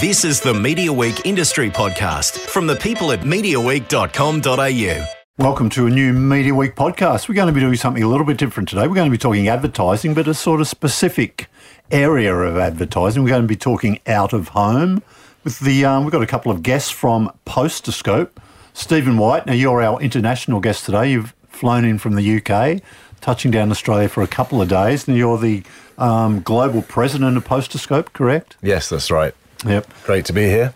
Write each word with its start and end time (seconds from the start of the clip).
This 0.00 0.24
is 0.24 0.40
the 0.40 0.52
Media 0.52 0.92
Week 0.92 1.24
Industry 1.24 1.70
Podcast 1.70 2.38
from 2.38 2.66
the 2.66 2.76
people 2.76 3.12
at 3.12 3.20
MediaWeek.com.au. 3.20 5.06
Welcome 5.38 5.70
to 5.70 5.86
a 5.86 5.90
new 5.90 6.12
Media 6.12 6.54
Week 6.54 6.74
podcast. 6.74 7.28
We're 7.28 7.36
going 7.36 7.46
to 7.46 7.52
be 7.52 7.60
doing 7.60 7.76
something 7.76 8.02
a 8.02 8.08
little 8.08 8.26
bit 8.26 8.36
different 8.36 8.68
today. 8.68 8.88
We're 8.88 8.94
going 8.94 9.10
to 9.10 9.14
be 9.14 9.18
talking 9.18 9.48
advertising, 9.48 10.12
but 10.12 10.26
a 10.28 10.34
sort 10.34 10.60
of 10.60 10.68
specific 10.68 11.46
area 11.90 12.34
of 12.34 12.58
advertising. 12.58 13.22
We're 13.22 13.30
going 13.30 13.42
to 13.42 13.48
be 13.48 13.56
talking 13.56 14.00
out 14.06 14.32
of 14.32 14.48
home 14.48 15.02
with 15.44 15.60
the. 15.60 15.84
Um, 15.84 16.04
we've 16.04 16.12
got 16.12 16.22
a 16.22 16.26
couple 16.26 16.50
of 16.50 16.62
guests 16.62 16.90
from 16.90 17.30
Posterscope. 17.46 18.30
Stephen 18.74 19.16
White. 19.16 19.46
Now 19.46 19.54
you're 19.54 19.82
our 19.82 20.00
international 20.02 20.60
guest 20.60 20.84
today. 20.84 21.12
You've 21.12 21.32
flown 21.48 21.84
in 21.86 21.98
from 21.98 22.16
the 22.16 22.42
UK, 22.42 22.82
touching 23.22 23.50
down 23.50 23.70
Australia 23.70 24.08
for 24.08 24.22
a 24.22 24.26
couple 24.28 24.60
of 24.60 24.68
days. 24.68 25.08
and 25.08 25.16
you're 25.16 25.38
the 25.38 25.62
um, 25.96 26.42
global 26.42 26.82
president 26.82 27.36
of 27.38 27.46
Posterscope, 27.46 28.12
correct? 28.12 28.56
Yes, 28.60 28.90
that's 28.90 29.10
right. 29.10 29.34
Yep. 29.66 29.86
Great 30.04 30.24
to 30.26 30.32
be 30.32 30.42
here. 30.44 30.74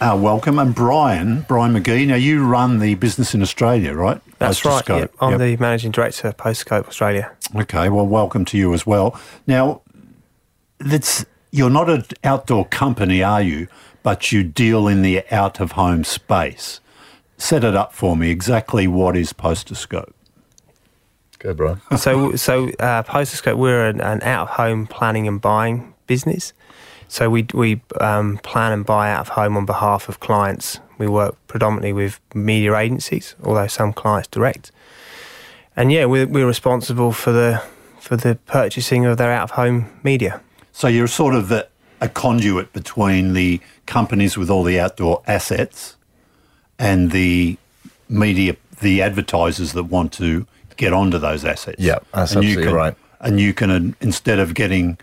Uh, 0.00 0.18
welcome. 0.20 0.58
And 0.58 0.74
Brian, 0.74 1.42
Brian 1.42 1.72
McGee. 1.74 2.06
Now 2.06 2.16
you 2.16 2.44
run 2.44 2.78
the 2.80 2.94
business 2.94 3.34
in 3.34 3.42
Australia, 3.42 3.92
right? 3.94 4.20
That's 4.38 4.64
right. 4.64 4.84
Posterscope. 4.84 4.98
Yep. 5.00 5.14
I'm 5.20 5.30
Yep. 5.32 5.38
the 5.40 5.56
managing 5.58 5.92
director 5.92 6.28
of 6.28 6.36
Posterscope 6.36 6.88
Australia. 6.88 7.30
Okay, 7.54 7.88
well, 7.88 8.06
welcome 8.06 8.44
to 8.46 8.58
you 8.58 8.74
as 8.74 8.86
well. 8.86 9.18
Now, 9.46 9.82
that's 10.78 11.24
you're 11.50 11.70
not 11.70 11.88
an 11.90 12.04
outdoor 12.24 12.64
company, 12.66 13.22
are 13.22 13.42
you? 13.42 13.68
But 14.02 14.32
you 14.32 14.42
deal 14.42 14.88
in 14.88 15.02
the 15.02 15.22
out 15.30 15.60
of 15.60 15.72
home 15.72 16.02
space. 16.02 16.80
Set 17.36 17.62
it 17.62 17.76
up 17.76 17.92
for 17.92 18.16
me. 18.16 18.30
Exactly 18.30 18.88
what 18.88 19.16
is 19.16 19.32
Posterscope? 19.32 20.12
Go, 21.38 21.54
Brian. 21.54 21.80
so, 21.96 22.34
so 22.36 22.68
uh, 22.80 23.02
Posterscope, 23.04 23.56
we're 23.56 23.86
an, 23.86 24.00
an 24.00 24.22
out-of-home 24.22 24.86
planning 24.86 25.28
and 25.28 25.40
buying 25.40 25.94
business. 26.06 26.52
So 27.12 27.28
we 27.28 27.46
we 27.52 27.82
um, 28.00 28.38
plan 28.38 28.72
and 28.72 28.86
buy 28.86 29.10
out 29.12 29.20
of 29.20 29.28
home 29.28 29.54
on 29.58 29.66
behalf 29.66 30.08
of 30.08 30.18
clients. 30.18 30.80
We 30.96 31.06
work 31.06 31.36
predominantly 31.46 31.92
with 31.92 32.18
media 32.34 32.74
agencies, 32.74 33.34
although 33.44 33.66
some 33.66 33.92
clients 33.92 34.28
direct. 34.28 34.72
And 35.76 35.92
yeah, 35.92 36.06
we're, 36.06 36.26
we're 36.26 36.46
responsible 36.46 37.12
for 37.12 37.30
the 37.30 37.62
for 38.00 38.16
the 38.16 38.36
purchasing 38.46 39.04
of 39.04 39.18
their 39.18 39.30
out-of-home 39.30 39.90
media. 40.02 40.40
So 40.72 40.88
you're 40.88 41.06
sort 41.06 41.34
of 41.34 41.48
the, 41.48 41.68
a 42.00 42.08
conduit 42.08 42.72
between 42.72 43.34
the 43.34 43.60
companies 43.84 44.38
with 44.38 44.48
all 44.48 44.64
the 44.64 44.80
outdoor 44.80 45.22
assets 45.26 45.96
and 46.78 47.10
the 47.10 47.58
media, 48.08 48.56
the 48.80 49.02
advertisers 49.02 49.74
that 49.74 49.84
want 49.84 50.14
to 50.14 50.46
get 50.78 50.94
onto 50.94 51.18
those 51.18 51.44
assets. 51.44 51.78
Yeah, 51.78 51.98
that's 52.14 52.32
and 52.34 52.42
you 52.42 52.52
absolutely 52.52 52.70
can, 52.70 52.74
right. 52.74 52.94
And 53.20 53.38
you 53.38 53.52
can, 53.52 53.70
uh, 53.70 53.92
instead 54.00 54.38
of 54.38 54.54
getting 54.54 54.96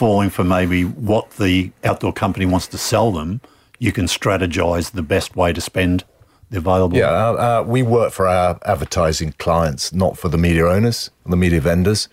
falling 0.00 0.30
for 0.30 0.42
maybe 0.42 0.82
what 0.82 1.30
the 1.32 1.70
outdoor 1.84 2.10
company 2.10 2.46
wants 2.46 2.66
to 2.66 2.78
sell 2.78 3.12
them, 3.12 3.38
you 3.78 3.92
can 3.92 4.06
strategize 4.06 4.92
the 4.92 5.02
best 5.02 5.36
way 5.36 5.52
to 5.52 5.60
spend 5.60 6.04
the 6.48 6.56
available. 6.56 6.96
Yeah, 6.96 7.10
uh, 7.10 7.60
uh, 7.60 7.64
we 7.66 7.82
work 7.82 8.10
for 8.10 8.26
our 8.26 8.58
advertising 8.64 9.32
clients, 9.32 9.92
not 9.92 10.16
for 10.16 10.30
the 10.30 10.38
media 10.38 10.66
owners, 10.66 11.10
the 11.26 11.36
media 11.36 11.60
vendors. 11.60 12.08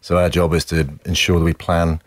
So 0.00 0.18
our 0.18 0.28
job 0.28 0.54
is 0.54 0.64
to 0.66 0.88
ensure 1.04 1.40
that 1.40 1.44
we 1.44 1.52
plan 1.52 2.00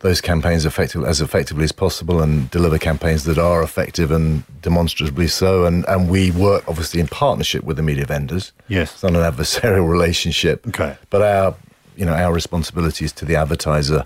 those 0.00 0.20
campaigns 0.20 0.66
effective, 0.66 1.02
as 1.02 1.22
effectively 1.22 1.64
as 1.64 1.72
possible 1.72 2.20
and 2.20 2.50
deliver 2.50 2.78
campaigns 2.78 3.24
that 3.24 3.38
are 3.38 3.62
effective 3.62 4.10
and 4.10 4.44
demonstrably 4.60 5.28
so. 5.28 5.64
And, 5.64 5.86
and 5.88 6.10
we 6.10 6.30
work 6.30 6.62
obviously 6.68 7.00
in 7.00 7.08
partnership 7.08 7.64
with 7.64 7.78
the 7.78 7.82
media 7.82 8.04
vendors. 8.04 8.52
Yes. 8.68 8.92
It's 8.92 9.02
not 9.02 9.14
an 9.14 9.22
adversarial 9.32 9.88
relationship. 9.96 10.66
Okay. 10.66 10.98
But 11.08 11.22
our, 11.22 11.56
you 11.96 12.04
know, 12.04 12.12
our 12.12 12.34
responsibility 12.34 13.06
is 13.06 13.12
to 13.12 13.24
the 13.24 13.36
advertiser, 13.36 14.04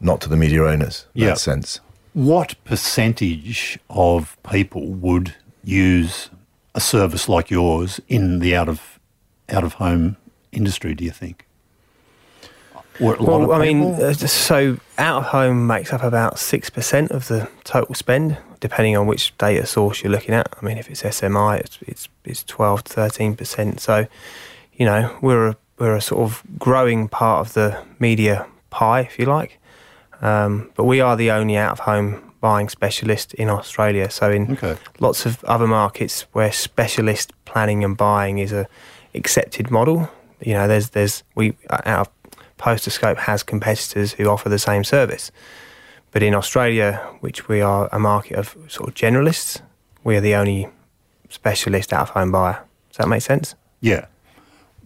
not 0.00 0.20
to 0.22 0.28
the 0.28 0.36
media 0.36 0.64
owners. 0.64 1.06
In 1.14 1.22
Yeah. 1.22 1.28
that 1.30 1.38
sense. 1.38 1.80
What 2.14 2.54
percentage 2.64 3.78
of 3.90 4.36
people 4.48 4.86
would 4.86 5.34
use 5.64 6.30
a 6.74 6.80
service 6.80 7.28
like 7.28 7.50
yours 7.50 8.00
in 8.08 8.38
the 8.40 8.56
out 8.56 8.68
of 8.68 8.98
out 9.48 9.64
of 9.64 9.74
home 9.74 10.16
industry? 10.52 10.94
Do 10.94 11.04
you 11.04 11.10
think? 11.12 11.46
Or 13.00 13.14
a 13.14 13.22
lot 13.22 13.28
Well, 13.40 13.42
of 13.52 13.60
I 13.60 13.64
mean, 13.64 13.94
people? 13.94 14.06
uh, 14.06 14.12
so 14.14 14.78
out 14.98 15.18
of 15.18 15.24
home 15.26 15.66
makes 15.68 15.92
up 15.92 16.02
about 16.02 16.38
six 16.38 16.68
percent 16.70 17.12
of 17.12 17.28
the 17.28 17.48
total 17.62 17.94
spend, 17.94 18.36
depending 18.58 18.96
on 18.96 19.06
which 19.06 19.36
data 19.38 19.66
source 19.66 20.02
you're 20.02 20.10
looking 20.10 20.34
at. 20.34 20.52
I 20.60 20.64
mean, 20.66 20.78
if 20.78 20.90
it's 20.90 21.02
SMI, 21.04 21.58
it's 21.60 21.78
it's, 21.86 22.08
it's 22.24 22.42
twelve 22.42 22.82
to 22.84 22.92
thirteen 22.92 23.36
percent. 23.36 23.80
So, 23.80 24.06
you 24.72 24.84
know, 24.84 25.16
we're 25.22 25.48
a, 25.50 25.56
we're 25.78 25.94
a 25.94 26.00
sort 26.00 26.22
of 26.22 26.42
growing 26.58 27.06
part 27.08 27.46
of 27.46 27.54
the 27.54 27.80
media 28.00 28.46
pie, 28.70 29.00
if 29.02 29.16
you 29.18 29.26
like. 29.26 29.58
Um, 30.20 30.70
but 30.74 30.84
we 30.84 31.00
are 31.00 31.16
the 31.16 31.30
only 31.30 31.56
out 31.56 31.72
of 31.72 31.80
home 31.80 32.32
buying 32.40 32.68
specialist 32.68 33.34
in 33.34 33.48
Australia. 33.48 34.10
So 34.10 34.30
in 34.30 34.52
Okay. 34.52 34.76
lots 35.00 35.26
of 35.26 35.42
other 35.44 35.66
markets 35.66 36.22
where 36.32 36.52
specialist 36.52 37.32
planning 37.44 37.84
and 37.84 37.96
buying 37.96 38.38
is 38.38 38.52
a 38.52 38.66
accepted 39.14 39.70
model, 39.70 40.08
you 40.40 40.54
know, 40.54 40.68
there's 40.68 40.90
there's 40.90 41.22
we 41.34 41.54
our 41.70 42.06
Posterscope 42.58 43.18
has 43.18 43.42
competitors 43.44 44.12
who 44.14 44.28
offer 44.28 44.48
the 44.48 44.58
same 44.58 44.82
service. 44.84 45.30
But 46.10 46.22
in 46.22 46.34
Australia, 46.34 47.00
which 47.20 47.48
we 47.48 47.60
are 47.60 47.88
a 47.92 47.98
market 47.98 48.36
of 48.36 48.56
sort 48.68 48.88
of 48.88 48.94
generalists, 48.94 49.60
we 50.04 50.16
are 50.16 50.20
the 50.20 50.34
only 50.34 50.68
specialist 51.28 51.92
out 51.92 52.02
of 52.02 52.10
home 52.10 52.32
buyer. 52.32 52.64
Does 52.90 52.96
that 52.98 53.08
make 53.08 53.22
sense? 53.22 53.54
yeah. 53.80 54.06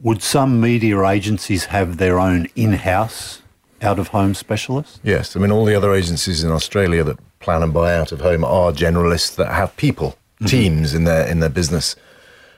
Would 0.03 0.20
some 0.20 0.60
media 0.60 1.00
agencies 1.04 1.66
have 1.66 1.97
their 1.99 2.19
own 2.19 2.49
in-house 2.56 3.42
out 3.82 3.98
of 3.98 4.09
home 4.09 4.34
specialists? 4.34 5.00
Yes, 5.03 5.37
I 5.37 5.41
mean 5.41 5.50
all 5.53 5.65
the 5.65 5.75
other 5.75 5.93
agencies 5.93 6.44
in 6.44 6.50
Australia 6.50 7.03
that 7.04 7.19
plan 7.41 7.62
and 7.62 7.72
buy 7.72 7.94
out 7.97 8.12
of 8.12 8.20
home 8.20 8.44
are 8.44 8.72
generalists 8.72 9.34
that 9.37 9.53
have 9.53 9.76
people, 9.76 10.16
teams 10.47 10.94
in 10.94 11.04
their 11.04 11.26
in 11.26 11.41
their 11.41 11.48
business 11.50 11.97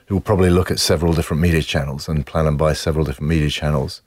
who 0.07 0.15
will 0.15 0.21
probably 0.21 0.49
look 0.51 0.69
at 0.71 0.79
several 0.79 1.13
different 1.13 1.41
media 1.41 1.61
channels 1.61 2.07
and 2.07 2.25
plan 2.25 2.45
and 2.45 2.57
buy 2.57 2.73
several 2.73 3.03
different 3.05 3.29
media 3.29 3.49
channels. 3.49 4.01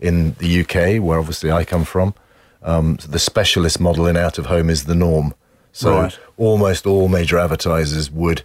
In 0.00 0.34
the 0.34 0.60
UK, 0.60 1.00
where 1.02 1.18
obviously 1.18 1.50
I 1.50 1.64
come 1.64 1.84
from, 1.84 2.14
um, 2.62 2.98
the 3.08 3.18
specialist 3.18 3.80
model 3.80 4.06
in 4.06 4.16
out 4.16 4.38
of 4.38 4.46
home 4.46 4.68
is 4.68 4.84
the 4.84 4.94
norm. 4.94 5.34
So 5.72 6.00
Right. 6.00 6.18
almost 6.36 6.86
all 6.86 7.08
major 7.08 7.38
advertisers 7.38 8.10
would 8.10 8.42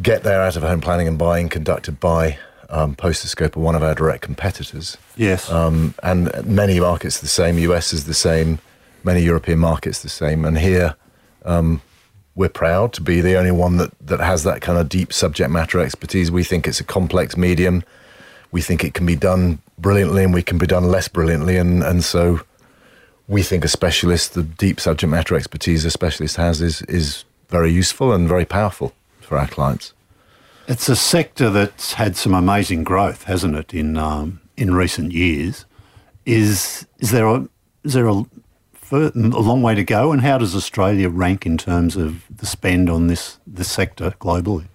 get 0.00 0.22
their 0.22 0.42
out 0.42 0.56
of 0.56 0.62
home 0.62 0.80
planning 0.80 1.06
and 1.08 1.18
buying 1.18 1.48
conducted 1.48 2.00
by 2.00 2.38
um, 2.68 2.94
Posterscope 2.94 3.56
are 3.56 3.60
one 3.60 3.74
of 3.74 3.82
our 3.82 3.94
direct 3.94 4.22
competitors. 4.22 4.96
Yes. 5.16 5.50
Um, 5.50 5.94
and 6.02 6.30
many 6.46 6.80
markets 6.80 7.20
the 7.20 7.28
same. 7.28 7.58
US 7.58 7.92
is 7.92 8.04
the 8.04 8.14
same. 8.14 8.58
Many 9.04 9.22
European 9.22 9.58
markets 9.58 10.02
the 10.02 10.08
same. 10.08 10.44
And 10.44 10.58
here, 10.58 10.96
um, 11.44 11.80
we're 12.34 12.48
proud 12.48 12.92
to 12.94 13.00
be 13.00 13.20
the 13.20 13.36
only 13.36 13.50
one 13.50 13.78
that, 13.78 13.90
that 14.00 14.20
has 14.20 14.44
that 14.44 14.60
kind 14.60 14.78
of 14.78 14.88
deep 14.88 15.12
subject 15.12 15.50
matter 15.50 15.80
expertise. 15.80 16.30
We 16.30 16.44
think 16.44 16.66
it's 16.66 16.80
a 16.80 16.84
complex 16.84 17.36
medium. 17.36 17.82
We 18.52 18.60
think 18.60 18.84
it 18.84 18.94
can 18.94 19.06
be 19.06 19.16
done 19.16 19.60
brilliantly 19.78 20.24
and 20.24 20.34
we 20.34 20.42
can 20.42 20.58
be 20.58 20.66
done 20.66 20.84
less 20.84 21.08
brilliantly. 21.08 21.56
And, 21.56 21.82
and 21.82 22.04
so 22.04 22.40
we 23.26 23.42
think 23.42 23.64
a 23.64 23.68
specialist, 23.68 24.34
the 24.34 24.42
deep 24.42 24.78
subject 24.80 25.10
matter 25.10 25.34
expertise 25.34 25.84
a 25.84 25.90
specialist 25.90 26.36
has, 26.36 26.60
is, 26.60 26.82
is 26.82 27.24
very 27.48 27.72
useful 27.72 28.12
and 28.12 28.28
very 28.28 28.44
powerful 28.44 28.92
for 29.20 29.38
our 29.38 29.48
clients. 29.48 29.92
It's 30.68 30.88
a 30.88 30.96
sector 30.96 31.48
that's 31.48 31.94
had 31.94 32.14
some 32.14 32.34
amazing 32.34 32.84
growth, 32.84 33.24
hasn't 33.24 33.56
it, 33.56 33.72
in 33.72 33.96
um, 33.96 34.40
in 34.56 34.74
recent 34.74 35.12
years? 35.12 35.64
Is 36.26 36.86
is 36.98 37.10
there 37.10 37.26
a 37.26 37.48
is 37.84 37.94
there 37.94 38.06
a, 38.06 38.24
a 38.92 39.42
long 39.42 39.62
way 39.62 39.74
to 39.74 39.82
go, 39.82 40.12
and 40.12 40.20
how 40.20 40.36
does 40.36 40.54
Australia 40.54 41.08
rank 41.08 41.46
in 41.46 41.56
terms 41.56 41.96
of 41.96 42.24
the 42.28 42.44
spend 42.44 42.90
on 42.90 43.06
this 43.06 43.38
this 43.46 43.70
sector 43.70 44.14
globally? 44.20 44.66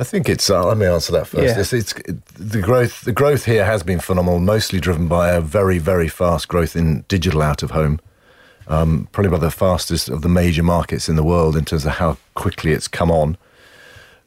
I 0.00 0.04
think 0.04 0.28
it's. 0.28 0.48
Uh, 0.48 0.66
let 0.66 0.76
me 0.76 0.86
answer 0.86 1.12
that 1.12 1.26
first. 1.26 1.44
Yeah. 1.44 1.60
It's, 1.60 1.72
it's 1.72 1.92
the 2.34 2.60
growth. 2.60 3.02
The 3.02 3.12
growth 3.12 3.44
here 3.44 3.64
has 3.64 3.82
been 3.82 4.00
phenomenal, 4.00 4.40
mostly 4.40 4.80
driven 4.80 5.08
by 5.08 5.30
a 5.30 5.40
very, 5.40 5.78
very 5.78 6.08
fast 6.08 6.48
growth 6.48 6.76
in 6.76 7.04
digital 7.08 7.42
out 7.42 7.62
of 7.62 7.72
home. 7.72 8.00
Um, 8.68 9.08
probably 9.12 9.30
one 9.30 9.36
of 9.36 9.40
the 9.40 9.50
fastest 9.50 10.08
of 10.08 10.22
the 10.22 10.28
major 10.28 10.62
markets 10.62 11.08
in 11.08 11.16
the 11.16 11.24
world 11.24 11.56
in 11.56 11.64
terms 11.64 11.86
of 11.86 11.92
how 11.92 12.18
quickly 12.34 12.72
it's 12.72 12.86
come 12.86 13.10
on. 13.10 13.36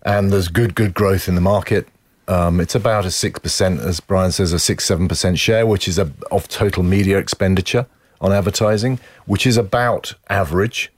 And 0.04 0.32
there's 0.32 0.48
good, 0.48 0.76
good 0.76 0.94
growth 0.94 1.28
in 1.28 1.36
the 1.36 1.42
market. 1.42 1.88
Um, 2.28 2.60
it's 2.60 2.76
about 2.76 3.06
a 3.06 3.12
six 3.12 3.40
percent, 3.40 3.82
as 3.82 4.00
Brian 4.00 4.32
says, 4.32 4.54
a 4.54 4.60
six, 4.60 4.86
seven 4.86 5.08
percent 5.08 5.38
share, 5.38 5.66
which 5.66 5.88
is 5.88 6.00
a, 6.00 6.12
of 6.32 6.48
total 6.48 6.84
media 6.84 7.18
expenditure 7.18 7.86
on 8.20 8.32
advertising, 8.32 9.00
which 9.26 9.46
is 9.46 9.58
about 9.58 10.14
average 10.30 10.92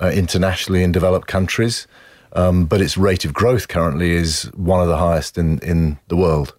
uh, 0.00 0.10
internationally 0.14 0.82
in 0.82 0.92
developed 0.92 1.26
countries. 1.26 1.86
Um, 2.34 2.64
but 2.64 2.80
its 2.80 2.96
rate 2.96 3.26
of 3.26 3.34
growth 3.34 3.68
currently 3.68 4.12
is 4.12 4.44
one 4.54 4.80
of 4.80 4.88
the 4.88 4.96
highest 4.96 5.36
in, 5.36 5.58
in 5.58 5.98
the 6.08 6.16
world, 6.16 6.54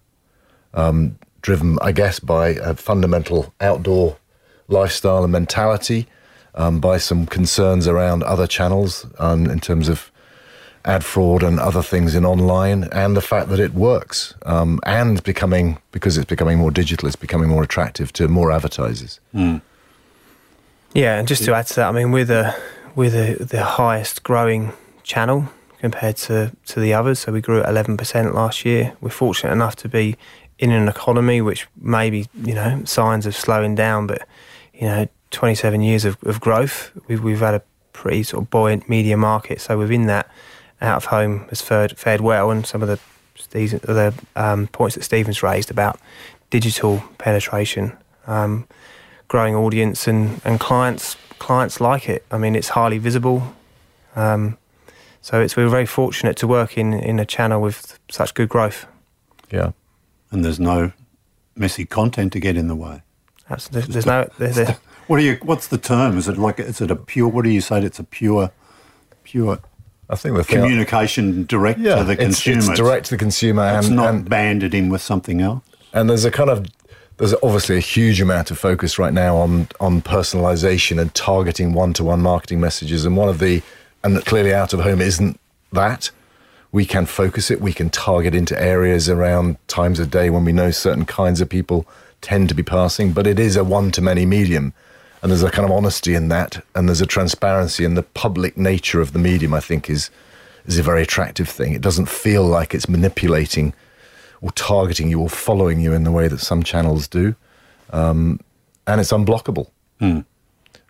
um, 0.72 1.18
driven, 1.42 1.78
I 1.82 1.90
guess, 1.90 2.20
by 2.20 2.50
a 2.50 2.74
fundamental 2.74 3.52
outdoor 3.60 4.16
lifestyle 4.68 5.24
and 5.24 5.32
mentality, 5.32 6.06
um, 6.54 6.78
by 6.78 6.98
some 6.98 7.26
concerns 7.26 7.88
around 7.88 8.22
other 8.22 8.46
channels 8.46 9.06
um, 9.18 9.50
in 9.50 9.58
terms 9.58 9.88
of 9.88 10.12
ad 10.84 11.04
fraud 11.04 11.42
and 11.42 11.58
other 11.58 11.82
things 11.82 12.14
in 12.14 12.24
online, 12.24 12.84
and 12.92 13.16
the 13.16 13.22
fact 13.22 13.48
that 13.48 13.60
it 13.60 13.74
works, 13.74 14.34
um, 14.44 14.80
and 14.84 15.22
becoming 15.22 15.78
because 15.92 16.18
it's 16.18 16.28
becoming 16.28 16.58
more 16.58 16.70
digital, 16.70 17.06
it's 17.06 17.16
becoming 17.16 17.48
more 17.48 17.62
attractive 17.62 18.12
to 18.12 18.28
more 18.28 18.52
advertisers. 18.52 19.20
Yeah, 20.94 21.18
and 21.18 21.26
just 21.26 21.44
to 21.44 21.54
add 21.54 21.66
to 21.68 21.74
that, 21.76 21.88
I 21.88 21.92
mean, 21.92 22.12
we're 22.12 22.24
the 22.24 22.54
we're 22.94 23.10
the, 23.10 23.44
the 23.44 23.64
highest 23.64 24.22
growing 24.22 24.72
channel 25.02 25.48
compared 25.80 26.16
to, 26.16 26.52
to 26.66 26.80
the 26.80 26.94
others. 26.94 27.18
So 27.18 27.32
we 27.32 27.40
grew 27.40 27.60
at 27.60 27.68
eleven 27.68 27.96
percent 27.96 28.34
last 28.34 28.64
year. 28.64 28.92
We're 29.00 29.10
fortunate 29.10 29.52
enough 29.52 29.76
to 29.76 29.88
be 29.88 30.16
in 30.58 30.70
an 30.70 30.88
economy 30.88 31.40
which 31.40 31.66
maybe 31.80 32.26
you 32.44 32.54
know 32.54 32.84
signs 32.84 33.26
of 33.26 33.34
slowing 33.34 33.74
down, 33.74 34.06
but 34.06 34.26
you 34.72 34.86
know, 34.86 35.08
twenty 35.30 35.54
seven 35.54 35.80
years 35.82 36.04
of, 36.04 36.16
of 36.24 36.40
growth. 36.40 36.92
We've 37.08 37.22
we've 37.22 37.40
had 37.40 37.54
a 37.54 37.62
pretty 37.92 38.22
sort 38.22 38.44
of 38.44 38.50
buoyant 38.50 38.88
media 38.88 39.16
market. 39.16 39.60
So 39.60 39.78
within 39.78 40.06
that, 40.06 40.28
out 40.84 40.98
of 40.98 41.06
home 41.06 41.46
has 41.48 41.60
fared 41.60 41.96
fared 41.98 42.20
well, 42.20 42.50
and 42.50 42.66
some 42.66 42.82
of 42.82 42.88
the 42.88 42.98
the 43.50 44.14
um, 44.36 44.68
points 44.68 44.94
that 44.94 45.02
Stephen's 45.02 45.42
raised 45.42 45.70
about 45.70 45.98
digital 46.50 47.02
penetration. 47.18 47.96
Um, 48.26 48.66
growing 49.28 49.54
audience 49.54 50.06
and, 50.06 50.40
and 50.44 50.60
clients 50.60 51.16
clients 51.38 51.80
like 51.80 52.08
it. 52.08 52.24
I 52.30 52.38
mean, 52.38 52.54
it's 52.54 52.68
highly 52.70 52.98
visible. 52.98 53.54
Um, 54.16 54.56
so 55.20 55.40
it's 55.40 55.56
we're 55.56 55.68
very 55.68 55.86
fortunate 55.86 56.36
to 56.38 56.46
work 56.46 56.78
in, 56.78 56.92
in 56.92 57.18
a 57.18 57.24
channel 57.24 57.60
with 57.60 57.98
such 58.10 58.34
good 58.34 58.48
growth. 58.48 58.86
Yeah, 59.50 59.72
and 60.30 60.44
there's 60.44 60.60
no 60.60 60.92
messy 61.56 61.84
content 61.84 62.32
to 62.34 62.40
get 62.40 62.56
in 62.56 62.68
the 62.68 62.76
way. 62.76 63.02
Absolutely. 63.50 63.92
There's, 63.92 64.06
no. 64.06 64.28
There's, 64.38 64.68
what 65.06 65.18
are 65.18 65.22
you? 65.22 65.38
What's 65.42 65.68
the 65.68 65.78
term? 65.78 66.18
Is 66.18 66.28
it 66.28 66.38
like? 66.38 66.60
Is 66.60 66.80
it 66.80 66.90
a 66.90 66.96
pure? 66.96 67.28
What 67.28 67.44
do 67.44 67.50
you 67.50 67.60
say? 67.60 67.82
It's 67.82 67.98
a 67.98 68.04
pure, 68.04 68.50
pure. 69.22 69.60
I 70.08 70.16
think 70.16 70.36
the 70.36 70.44
communication 70.44 71.46
direct 71.46 71.78
yeah, 71.78 71.96
to 71.96 72.04
the 72.04 72.16
consumer. 72.16 72.58
It's, 72.58 72.68
it's 72.68 72.78
direct 72.78 73.06
to 73.06 73.10
the 73.12 73.18
consumer, 73.18 73.78
it's 73.78 73.86
and 73.86 73.96
not 73.96 74.14
and, 74.14 74.28
banded 74.28 74.74
in 74.74 74.90
with 74.90 75.00
something 75.00 75.40
else. 75.40 75.62
And 75.92 76.10
there's 76.10 76.24
a 76.24 76.30
kind 76.30 76.50
of 76.50 76.66
there's 77.16 77.34
obviously 77.42 77.76
a 77.76 77.80
huge 77.80 78.20
amount 78.20 78.50
of 78.50 78.58
focus 78.58 78.98
right 78.98 79.12
now 79.12 79.36
on 79.36 79.68
on 79.80 80.02
personalization 80.02 81.00
and 81.00 81.14
targeting 81.14 81.72
one-to-one 81.72 82.20
marketing 82.20 82.60
messages 82.60 83.04
and 83.04 83.16
one 83.16 83.28
of 83.28 83.38
the 83.38 83.62
and 84.02 84.24
clearly 84.24 84.52
out 84.52 84.72
of 84.72 84.80
home 84.80 85.00
isn't 85.00 85.38
that 85.72 86.10
we 86.72 86.84
can 86.84 87.06
focus 87.06 87.50
it 87.50 87.60
we 87.60 87.72
can 87.72 87.88
target 87.88 88.34
into 88.34 88.60
areas 88.60 89.08
around 89.08 89.56
times 89.68 90.00
of 90.00 90.10
day 90.10 90.28
when 90.28 90.44
we 90.44 90.52
know 90.52 90.70
certain 90.70 91.04
kinds 91.04 91.40
of 91.40 91.48
people 91.48 91.86
tend 92.20 92.48
to 92.48 92.54
be 92.54 92.62
passing 92.62 93.12
but 93.12 93.26
it 93.26 93.38
is 93.38 93.56
a 93.56 93.62
one-to-many 93.64 94.26
medium 94.26 94.72
and 95.24 95.32
there's 95.32 95.42
a 95.42 95.50
kind 95.50 95.64
of 95.64 95.72
honesty 95.72 96.14
in 96.14 96.28
that 96.28 96.64
and 96.76 96.88
there's 96.88 97.00
a 97.00 97.06
transparency 97.06 97.84
and 97.84 97.96
the 97.96 98.02
public 98.02 98.56
nature 98.56 99.00
of 99.00 99.12
the 99.12 99.18
medium 99.18 99.52
i 99.52 99.60
think 99.60 99.90
is 99.90 100.10
is 100.66 100.78
a 100.78 100.82
very 100.82 101.02
attractive 101.02 101.48
thing 101.48 101.72
it 101.72 101.82
doesn't 101.82 102.08
feel 102.08 102.44
like 102.44 102.72
it's 102.72 102.88
manipulating 102.88 103.74
or 104.44 104.50
targeting 104.52 105.08
you 105.08 105.18
or 105.20 105.28
following 105.28 105.80
you 105.80 105.94
in 105.94 106.04
the 106.04 106.12
way 106.12 106.28
that 106.28 106.38
some 106.38 106.62
channels 106.62 107.08
do. 107.08 107.34
Um, 107.90 108.38
and 108.86 109.00
it's 109.00 109.10
unblockable. 109.10 109.70
Mm. 110.02 110.26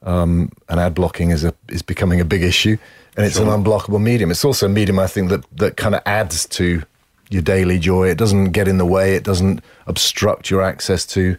Um, 0.02 0.50
and 0.68 0.80
ad 0.80 0.94
blocking 0.94 1.30
is 1.30 1.44
a 1.44 1.54
is 1.68 1.80
becoming 1.80 2.20
a 2.20 2.24
big 2.24 2.42
issue, 2.42 2.76
and 3.16 3.24
it's 3.24 3.36
sure. 3.36 3.46
an 3.46 3.64
unblockable 3.64 4.02
medium. 4.02 4.32
It's 4.32 4.44
also 4.44 4.66
a 4.66 4.68
medium 4.68 4.98
I 4.98 5.06
think 5.06 5.30
that 5.30 5.44
that 5.56 5.76
kind 5.76 5.94
of 5.94 6.02
adds 6.04 6.46
to 6.46 6.82
your 7.30 7.42
daily 7.42 7.78
joy. 7.78 8.08
It 8.08 8.18
doesn't 8.18 8.50
get 8.50 8.66
in 8.66 8.78
the 8.78 8.84
way. 8.84 9.14
It 9.14 9.22
doesn't 9.22 9.62
obstruct 9.86 10.50
your 10.50 10.60
access 10.60 11.06
to 11.06 11.36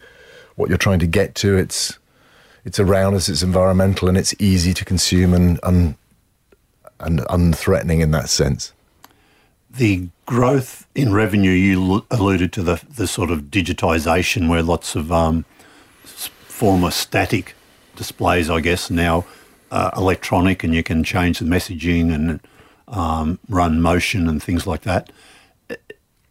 what 0.56 0.70
you're 0.70 0.78
trying 0.78 1.00
to 1.00 1.08
get 1.08 1.36
to. 1.36 1.58
It's 1.58 2.00
it's 2.66 2.80
around 2.80 3.14
us. 3.14 3.30
It's 3.30 3.44
environmental, 3.44 4.10
and 4.10 4.18
it's 4.18 4.36
easy 4.40 4.74
to 4.74 4.84
consume 4.84 5.34
and 5.34 5.60
un, 5.64 5.96
and 7.00 7.20
unthreatening 7.22 8.02
in 8.02 8.12
that 8.12 8.30
sense 8.30 8.74
the 9.76 10.08
growth 10.26 10.88
in 10.96 11.14
revenue, 11.14 11.52
you 11.52 12.06
alluded 12.10 12.54
to 12.54 12.64
the, 12.64 12.82
the 12.96 13.08
sort 13.08 13.30
of 13.30 13.44
digitisation 13.44 14.50
where 14.50 14.64
lots 14.64 14.96
of 14.96 15.12
um, 15.12 15.46
former 16.04 16.92
static 16.92 17.56
displays, 17.96 18.50
I 18.50 18.62
guess, 18.62 18.90
now 18.90 19.26
uh, 19.72 19.92
electronic 19.96 20.64
and 20.64 20.74
you 20.74 20.84
can 20.84 21.04
change 21.04 21.40
the 21.40 21.46
messaging 21.46 22.14
and 22.14 22.40
um, 22.88 23.40
run 23.50 23.82
motion 23.82 24.28
and 24.28 24.42
things 24.42 24.66
like 24.66 24.82
that. 24.82 25.12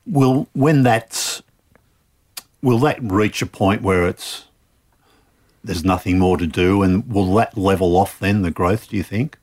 Will 0.07 0.49
when 0.53 0.83
that's 0.83 1.43
will 2.63 2.79
that 2.81 2.99
reach 3.03 3.41
a 3.41 3.47
point 3.47 3.81
where 3.83 4.07
it's 4.07 4.44
there's 5.65 5.85
nothing 5.85 6.19
more 6.19 6.37
to 6.37 6.47
do, 6.47 6.83
and 6.83 7.11
will 7.11 7.35
that 7.35 7.57
level 7.57 7.97
off 7.97 8.19
then 8.19 8.43
the 8.43 8.51
growth? 8.51 8.89
Do 8.89 8.97
you 8.97 9.03
think? 9.03 9.39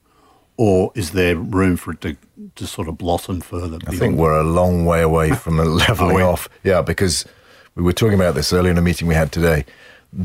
or 0.61 0.91
is 0.93 1.09
there 1.11 1.35
room 1.35 1.75
for 1.75 1.91
it 1.93 2.01
to, 2.01 2.15
to 2.55 2.67
sort 2.67 2.87
of 2.87 2.95
blossom 2.95 3.41
further? 3.41 3.79
I 3.87 3.95
think 3.95 4.15
we're 4.15 4.39
a 4.39 4.43
long 4.43 4.85
way 4.85 5.01
away 5.01 5.31
from 5.31 5.59
a 5.59 5.65
leveling 5.87 6.21
off. 6.21 6.47
Yeah, 6.63 6.83
because 6.83 7.25
we 7.73 7.81
were 7.81 7.93
talking 7.93 8.13
about 8.13 8.35
this 8.35 8.53
earlier 8.53 8.71
in 8.71 8.77
a 8.77 8.81
meeting 8.81 9.07
we 9.07 9.15
had 9.15 9.31
today. 9.31 9.65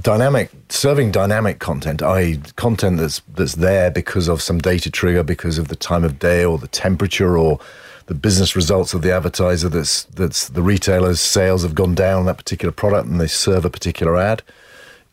Dynamic 0.03 0.51
serving 0.69 1.11
dynamic 1.13 1.59
content, 1.59 2.03
i.e., 2.03 2.39
content 2.57 2.99
that's 2.99 3.23
that's 3.35 3.55
there 3.55 3.91
because 3.91 4.29
of 4.29 4.43
some 4.43 4.59
data 4.59 4.91
trigger, 4.91 5.23
because 5.23 5.57
of 5.57 5.69
the 5.69 5.77
time 5.77 6.05
of 6.05 6.19
day 6.19 6.45
or 6.45 6.59
the 6.59 6.69
temperature 6.69 7.39
or 7.39 7.59
the 8.05 8.15
business 8.15 8.55
results 8.55 8.93
of 8.93 9.01
the 9.01 9.15
advertiser. 9.15 9.71
That's 9.71 10.05
that's 10.05 10.51
the 10.51 10.63
retailer's 10.63 11.21
sales 11.21 11.63
have 11.63 11.75
gone 11.75 11.95
down 11.95 12.21
on 12.21 12.27
that 12.27 12.37
particular 12.37 12.73
product 12.73 13.09
and 13.09 13.19
they 13.19 13.27
serve 13.27 13.65
a 13.65 13.71
particular 13.71 14.19
ad, 14.19 14.43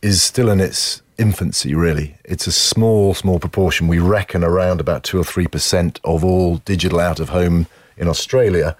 is 0.04 0.22
still 0.22 0.50
in 0.50 0.60
its 0.60 1.00
infancy, 1.16 1.74
really. 1.74 2.14
It's 2.24 2.46
a 2.46 2.52
small, 2.52 3.14
small 3.14 3.40
proportion. 3.40 3.88
We 3.88 3.98
reckon 3.98 4.44
around 4.44 4.78
about 4.78 5.02
two 5.02 5.18
or 5.18 5.24
three 5.24 5.46
percent 5.46 5.98
of 6.04 6.22
all 6.22 6.58
digital 6.58 7.00
out 7.00 7.20
of 7.20 7.30
home 7.30 7.66
in 7.96 8.06
Australia 8.06 8.76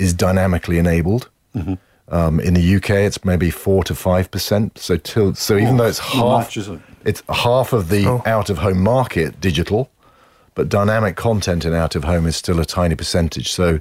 is 0.00 0.12
dynamically 0.12 0.78
enabled. 0.78 1.28
Mm-hmm. 1.54 1.74
Um, 2.08 2.40
in 2.40 2.54
the 2.54 2.76
UK, 2.76 2.90
it's 2.90 3.24
maybe 3.24 3.50
four 3.50 3.84
to 3.84 3.94
five 3.94 4.32
percent. 4.32 4.76
So, 4.76 4.96
till, 4.96 5.34
so 5.36 5.56
even 5.56 5.74
oh, 5.74 5.76
though 5.78 5.86
it's 5.86 6.00
half, 6.00 6.56
much, 6.56 6.56
it? 6.56 6.80
it's 7.04 7.22
half 7.28 7.72
of 7.72 7.88
the 7.88 8.06
oh. 8.06 8.22
out 8.26 8.50
of 8.50 8.58
home 8.58 8.82
market 8.82 9.40
digital, 9.40 9.88
but 10.56 10.68
dynamic 10.68 11.14
content 11.14 11.64
in 11.64 11.72
out 11.72 11.94
of 11.94 12.02
home 12.02 12.26
is 12.26 12.34
still 12.34 12.58
a 12.58 12.64
tiny 12.64 12.96
percentage. 12.96 13.52
So, 13.52 13.78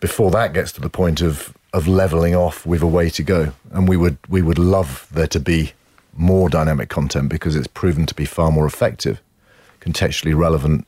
before 0.00 0.30
that 0.30 0.54
gets 0.54 0.72
to 0.72 0.80
the 0.80 0.90
point 0.90 1.20
of 1.20 1.52
of 1.74 1.86
leveling 1.86 2.34
off, 2.34 2.64
we've 2.64 2.82
a 2.82 2.86
way 2.86 3.10
to 3.10 3.22
go, 3.22 3.52
and 3.70 3.86
we 3.86 3.98
would 3.98 4.16
we 4.30 4.40
would 4.40 4.58
love 4.58 5.06
there 5.12 5.28
to 5.28 5.38
be 5.38 5.74
more 6.16 6.48
dynamic 6.48 6.88
content 6.88 7.28
because 7.28 7.56
it's 7.56 7.66
proven 7.66 8.06
to 8.06 8.14
be 8.14 8.24
far 8.24 8.50
more 8.50 8.66
effective. 8.66 9.20
Contextually 9.80 10.36
relevant 10.36 10.86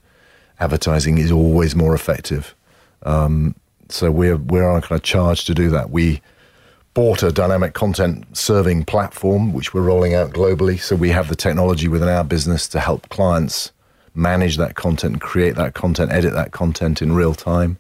advertising 0.61 1.19
is 1.19 1.31
always 1.31 1.75
more 1.75 1.95
effective. 1.95 2.55
Um, 3.03 3.55
so 3.89 4.11
we're 4.11 4.37
we're 4.37 4.69
on 4.69 4.81
kind 4.83 4.99
of 4.99 5.03
charge 5.03 5.45
to 5.45 5.55
do 5.55 5.71
that. 5.71 5.91
We 5.91 6.21
bought 6.95 7.23
a 7.23 7.31
dynamic 7.31 7.75
content 7.75 8.37
serving 8.37 8.85
platform 8.85 9.53
which 9.53 9.73
we're 9.73 9.83
rolling 9.83 10.15
out 10.15 10.33
globally. 10.33 10.81
So 10.81 10.97
we 10.97 11.11
have 11.11 11.29
the 11.29 11.37
technology 11.37 11.89
within 11.89 12.09
our 12.09 12.25
business 12.25 12.67
to 12.69 12.81
help 12.81 13.09
clients 13.09 13.73
manage 14.15 14.57
that 14.57 14.75
content, 14.75 15.21
create 15.21 15.55
that 15.55 15.75
content, 15.75 16.11
edit 16.11 16.33
that 16.35 16.51
content 16.51 17.01
in 17.01 17.13
real 17.13 17.35
time. 17.35 17.79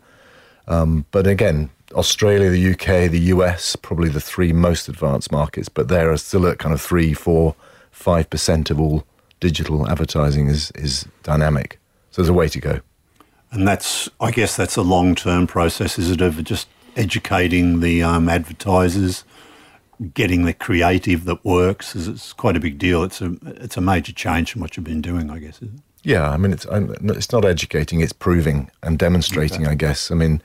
Um, 0.68 1.04
but 1.11 1.26
again, 1.26 1.70
Australia, 1.95 2.50
the 2.50 2.73
UK, 2.73 3.11
the 3.11 3.33
US, 3.35 3.76
probably 3.76 4.09
the 4.09 4.21
three 4.21 4.52
most 4.52 4.88
advanced 4.88 5.33
markets, 5.33 5.68
but 5.68 5.88
there 5.88 6.11
are 6.11 6.16
still 6.16 6.47
at 6.47 6.59
kind 6.59 6.75
of 6.75 6.80
three, 6.80 7.14
four, 7.14 7.54
five 7.90 8.28
percent 8.30 8.71
of 8.71 8.80
all 8.80 9.04
digital 9.40 9.88
advertising 9.88 10.49
is 10.49 10.71
is 10.73 11.07
dynamic. 11.23 11.78
So 12.11 12.23
there's 12.23 12.28
a 12.28 12.35
way 12.35 12.49
to 12.49 12.61
go. 12.61 12.80
And 13.50 13.66
that's, 13.66 14.11
I 14.21 14.30
guess, 14.30 14.57
that's 14.57 14.76
a 14.76 14.83
long 14.83 15.14
term 15.14 15.47
process, 15.47 15.99
is 15.99 16.11
it, 16.11 16.21
of 16.21 16.42
just 16.45 16.68
educating 16.97 17.80
the 17.80 18.02
um, 18.02 18.28
advertisers, 18.28 19.25
getting 20.12 20.45
the 20.45 20.52
creative 20.52 21.25
that 21.25 21.45
works. 21.45 21.97
It's 21.97 22.33
quite 22.35 22.57
a 22.57 22.61
big 22.61 22.78
deal. 22.78 23.02
It's 23.02 23.23
a 23.23 23.37
it's 23.45 23.76
a 23.76 23.80
major 23.80 24.12
change 24.12 24.52
from 24.52 24.61
what 24.61 24.76
you've 24.76 24.85
been 24.85 25.00
doing, 25.00 25.30
I 25.30 25.38
guess. 25.38 25.61
Yeah, 26.02 26.28
I 26.28 26.37
mean, 26.37 26.52
it's 26.52 26.66
it's 26.71 27.33
not 27.33 27.45
educating; 27.45 28.00
it's 28.00 28.12
proving 28.12 28.71
and 28.83 28.99
demonstrating. 28.99 29.62
Okay. 29.62 29.73
I 29.73 29.75
guess. 29.75 30.11
I 30.11 30.14
mean 30.14 30.42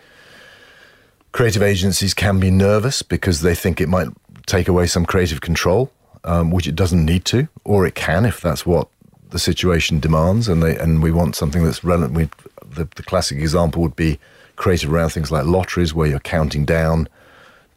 creative 1.33 1.63
agencies 1.63 2.13
can 2.13 2.39
be 2.39 2.49
nervous 2.49 3.01
because 3.01 3.41
they 3.41 3.55
think 3.55 3.81
it 3.81 3.89
might 3.89 4.07
take 4.45 4.69
away 4.69 4.87
some 4.87 5.05
creative 5.05 5.41
control, 5.41 5.91
um, 6.23 6.51
which 6.51 6.67
it 6.67 6.75
doesn't 6.75 7.03
need 7.03 7.25
to, 7.25 7.49
or 7.65 7.85
it 7.85 7.95
can 7.95 8.25
if 8.25 8.39
that's 8.39 8.65
what 8.65 8.87
the 9.31 9.39
situation 9.39 9.99
demands, 9.99 10.47
and 10.47 10.63
they 10.63 10.77
and 10.77 11.03
we 11.03 11.11
want 11.11 11.35
something 11.35 11.65
that's 11.65 11.83
relevant. 11.83 12.13
We, 12.13 12.29
the, 12.75 12.87
the 12.95 13.03
classic 13.03 13.39
example 13.39 13.81
would 13.81 13.95
be 13.95 14.19
creative 14.55 14.93
around 14.93 15.09
things 15.09 15.31
like 15.31 15.45
lotteries, 15.45 15.93
where 15.93 16.07
you're 16.07 16.19
counting 16.19 16.65
down 16.65 17.09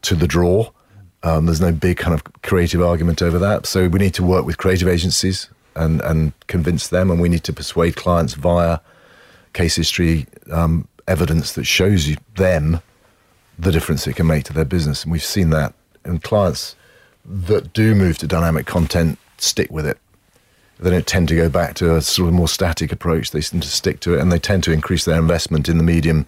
to 0.03 0.15
the 0.15 0.27
draw. 0.29 0.71
Um, 1.23 1.47
there's 1.47 1.61
no 1.61 1.73
big 1.73 1.97
kind 1.97 2.15
of 2.15 2.23
creative 2.43 2.83
argument 2.83 3.23
over 3.23 3.39
that. 3.39 3.67
So 3.67 3.89
we 3.89 3.99
need 3.99 4.15
to 4.15 4.23
work 4.23 4.45
with 4.45 4.59
creative 4.59 4.87
agencies 4.87 5.49
and 5.75 6.03
and 6.03 6.33
convince 6.47 6.89
them, 6.89 7.11
and 7.11 7.21
we 7.23 7.31
need 7.31 7.45
to 7.45 7.55
persuade 7.55 7.97
clients 7.97 8.35
via 8.35 8.81
case 9.55 9.77
history 9.77 10.27
um, 10.53 10.87
evidence 11.09 11.55
that 11.55 11.65
shows 11.65 12.07
you 12.07 12.17
them 12.35 12.83
the 13.59 13.73
difference 13.73 14.07
it 14.07 14.17
can 14.17 14.27
make 14.27 14.45
to 14.45 14.53
their 14.53 14.65
business. 14.65 15.03
And 15.03 15.13
we've 15.13 15.25
seen 15.25 15.51
that. 15.51 15.75
And 16.05 16.23
clients 16.23 16.77
that 17.25 17.73
do 17.73 17.95
move 17.95 18.19
to 18.19 18.27
dynamic 18.27 18.67
content 18.67 19.19
stick 19.39 19.71
with 19.71 19.87
it. 19.87 19.99
They 20.79 20.91
don't 20.91 21.07
tend 21.07 21.29
to 21.29 21.37
go 21.37 21.49
back 21.49 21.75
to 21.77 21.97
a 21.97 22.03
sort 22.03 22.29
of 22.29 22.35
more 22.35 22.49
static 22.49 22.93
approach. 22.93 23.31
They 23.31 23.41
seem 23.41 23.61
to 23.61 23.69
stick 23.69 24.01
to 24.01 24.15
it 24.15 24.21
and 24.21 24.31
they 24.31 24.39
tend 24.39 24.63
to 24.65 24.73
increase 24.73 25.05
their 25.05 25.19
investment 25.19 25.69
in 25.69 25.79
the 25.79 25.85
medium 25.85 26.27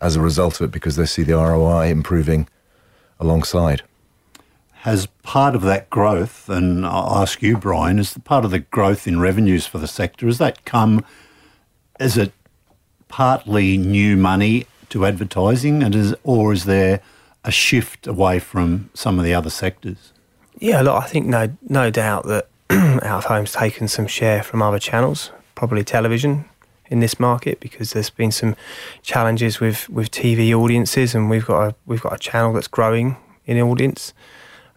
as 0.00 0.16
a 0.16 0.20
result 0.20 0.60
of 0.60 0.64
it 0.66 0.72
because 0.72 0.96
they 0.96 1.06
see 1.06 1.22
the 1.22 1.34
ROI 1.34 1.88
improving 1.88 2.48
alongside. 3.20 3.82
has 4.80 5.06
part 5.22 5.54
of 5.54 5.62
that 5.62 5.88
growth, 5.90 6.48
and 6.48 6.84
I'll 6.84 7.18
ask 7.22 7.40
you, 7.40 7.56
Brian, 7.56 8.00
is 8.00 8.18
part 8.24 8.44
of 8.44 8.50
the 8.50 8.58
growth 8.58 9.06
in 9.06 9.20
revenues 9.20 9.64
for 9.64 9.78
the 9.78 9.86
sector, 9.86 10.26
has 10.26 10.38
that 10.38 10.64
come, 10.64 11.04
is 12.00 12.16
it 12.16 12.32
partly 13.06 13.76
new 13.76 14.16
money 14.16 14.66
to 14.92 15.06
advertising, 15.06 15.82
and 15.82 15.94
is, 15.94 16.14
or 16.22 16.52
is 16.52 16.64
there 16.64 17.00
a 17.44 17.50
shift 17.50 18.06
away 18.06 18.38
from 18.38 18.90
some 18.94 19.18
of 19.18 19.24
the 19.24 19.34
other 19.34 19.50
sectors? 19.50 20.12
Yeah, 20.58 20.82
look, 20.82 21.02
I 21.02 21.06
think 21.06 21.26
no, 21.26 21.56
no 21.68 21.90
doubt 21.90 22.26
that 22.26 22.48
out 22.70 23.18
of 23.18 23.24
home's 23.24 23.52
taken 23.52 23.88
some 23.88 24.06
share 24.06 24.42
from 24.42 24.62
other 24.62 24.78
channels, 24.78 25.30
probably 25.54 25.82
television 25.82 26.44
in 26.86 27.00
this 27.00 27.18
market 27.18 27.58
because 27.58 27.94
there's 27.94 28.10
been 28.10 28.30
some 28.30 28.54
challenges 29.02 29.60
with, 29.60 29.88
with 29.88 30.10
TV 30.10 30.54
audiences, 30.54 31.14
and 31.14 31.30
we've 31.30 31.46
got 31.46 31.68
a 31.68 31.74
we've 31.86 32.02
got 32.02 32.14
a 32.14 32.18
channel 32.18 32.52
that's 32.52 32.68
growing 32.68 33.16
in 33.46 33.58
audience. 33.58 34.12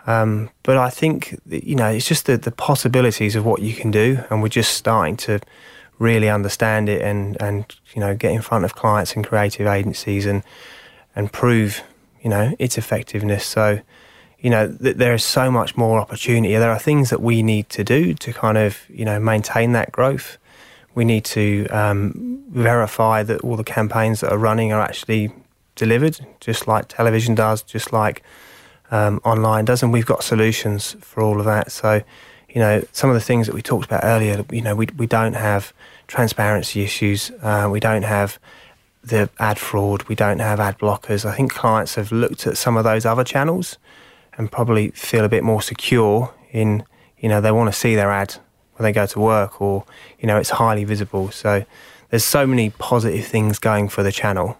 Um, 0.08 0.50
but 0.64 0.78
I 0.78 0.90
think 0.90 1.40
you 1.50 1.76
know 1.76 1.90
it's 1.90 2.08
just 2.08 2.26
the, 2.26 2.38
the 2.38 2.52
possibilities 2.52 3.36
of 3.36 3.46
what 3.46 3.62
you 3.62 3.74
can 3.74 3.92
do, 3.92 4.24
and 4.30 4.42
we're 4.42 4.48
just 4.48 4.74
starting 4.74 5.18
to 5.18 5.40
really 6.00 6.30
understand 6.30 6.90
it 6.90 7.02
and 7.02 7.38
and 7.42 7.76
you 7.94 8.00
know 8.00 8.16
get 8.16 8.32
in 8.32 8.42
front 8.42 8.66
of 8.66 8.76
clients 8.76 9.14
and 9.16 9.26
creative 9.26 9.68
agencies 9.68 10.26
and 10.26 10.44
and 11.16 11.32
prove 11.32 11.84
you 12.22 12.30
know 12.30 12.56
its 12.60 12.78
effectiveness. 12.78 13.46
So 13.46 13.80
you 14.40 14.50
know 14.50 14.76
th- 14.76 14.98
there 14.98 15.14
is 15.14 15.24
so 15.24 15.50
much 15.50 15.78
more 15.78 16.00
opportunity. 16.00 16.56
There 16.56 16.72
are 16.72 16.80
things 16.80 17.10
that 17.10 17.22
we 17.22 17.44
need 17.44 17.70
to 17.70 17.84
do 17.84 18.14
to 18.14 18.34
kind 18.34 18.58
of 18.58 18.86
you 18.90 19.06
know 19.06 19.20
maintain 19.20 19.72
that 19.74 19.92
growth. 19.92 20.38
We 20.94 21.04
need 21.04 21.26
to 21.26 21.68
um, 21.68 22.44
verify 22.50 23.24
that 23.24 23.42
all 23.42 23.58
the 23.58 23.66
campaigns 23.66 24.22
that 24.22 24.32
are 24.32 24.38
running 24.38 24.72
are 24.72 24.82
actually 24.82 25.30
delivered, 25.76 26.26
just 26.40 26.68
like 26.68 26.88
television 26.88 27.36
does, 27.36 27.62
just 27.62 27.92
like 27.92 28.24
um, 28.92 29.20
online 29.24 29.66
does, 29.66 29.84
and 29.84 29.92
we've 29.92 30.06
got 30.06 30.24
solutions 30.24 30.96
for 31.02 31.22
all 31.22 31.40
of 31.40 31.46
that. 31.46 31.72
So, 31.72 32.02
you 32.56 32.62
know, 32.62 32.82
some 32.94 33.10
of 33.10 33.16
the 33.16 33.22
things 33.22 33.48
that 33.48 33.54
we 33.54 33.62
talked 33.62 33.86
about 33.86 34.06
earlier, 34.06 34.46
you 34.50 34.62
know, 34.62 34.76
we 34.76 34.88
we 34.98 35.06
don't 35.06 35.34
have 35.34 35.74
transparency 36.08 36.84
issues, 36.84 37.30
uh, 37.44 37.68
we 37.70 37.82
don't 37.82 38.04
have 38.04 38.40
the 39.04 39.30
ad 39.40 39.60
fraud, 39.60 40.04
we 40.04 40.16
don't 40.16 40.40
have 40.40 40.62
ad 40.62 40.80
blockers. 40.80 41.26
I 41.26 41.36
think 41.36 41.52
clients 41.52 41.96
have 41.96 42.14
looked 42.14 42.48
at 42.48 42.58
some 42.58 42.78
of 42.78 42.86
those 42.86 43.06
other 43.06 43.26
channels 43.26 43.78
and 44.38 44.50
probably 44.50 44.92
feel 44.92 45.26
a 45.26 45.30
bit 45.30 45.44
more 45.44 45.62
secure 45.62 46.34
in, 46.52 46.86
you 47.20 47.28
know, 47.28 47.42
they 47.42 47.52
want 47.52 47.72
to 47.72 47.78
see 47.78 47.94
their 47.94 48.10
ad 48.10 48.36
when 48.76 48.86
they 48.86 48.94
go 48.94 49.06
to 49.06 49.20
work, 49.20 49.62
or 49.62 49.84
you 50.18 50.26
know, 50.26 50.38
it's 50.38 50.52
highly 50.52 50.86
visible. 50.86 51.32
So, 51.32 51.66
there's 52.10 52.24
so 52.24 52.48
many 52.48 52.70
positive 52.70 53.26
things 53.26 53.60
going 53.60 53.90
for 53.90 54.02
the 54.02 54.14
channel. 54.14 54.58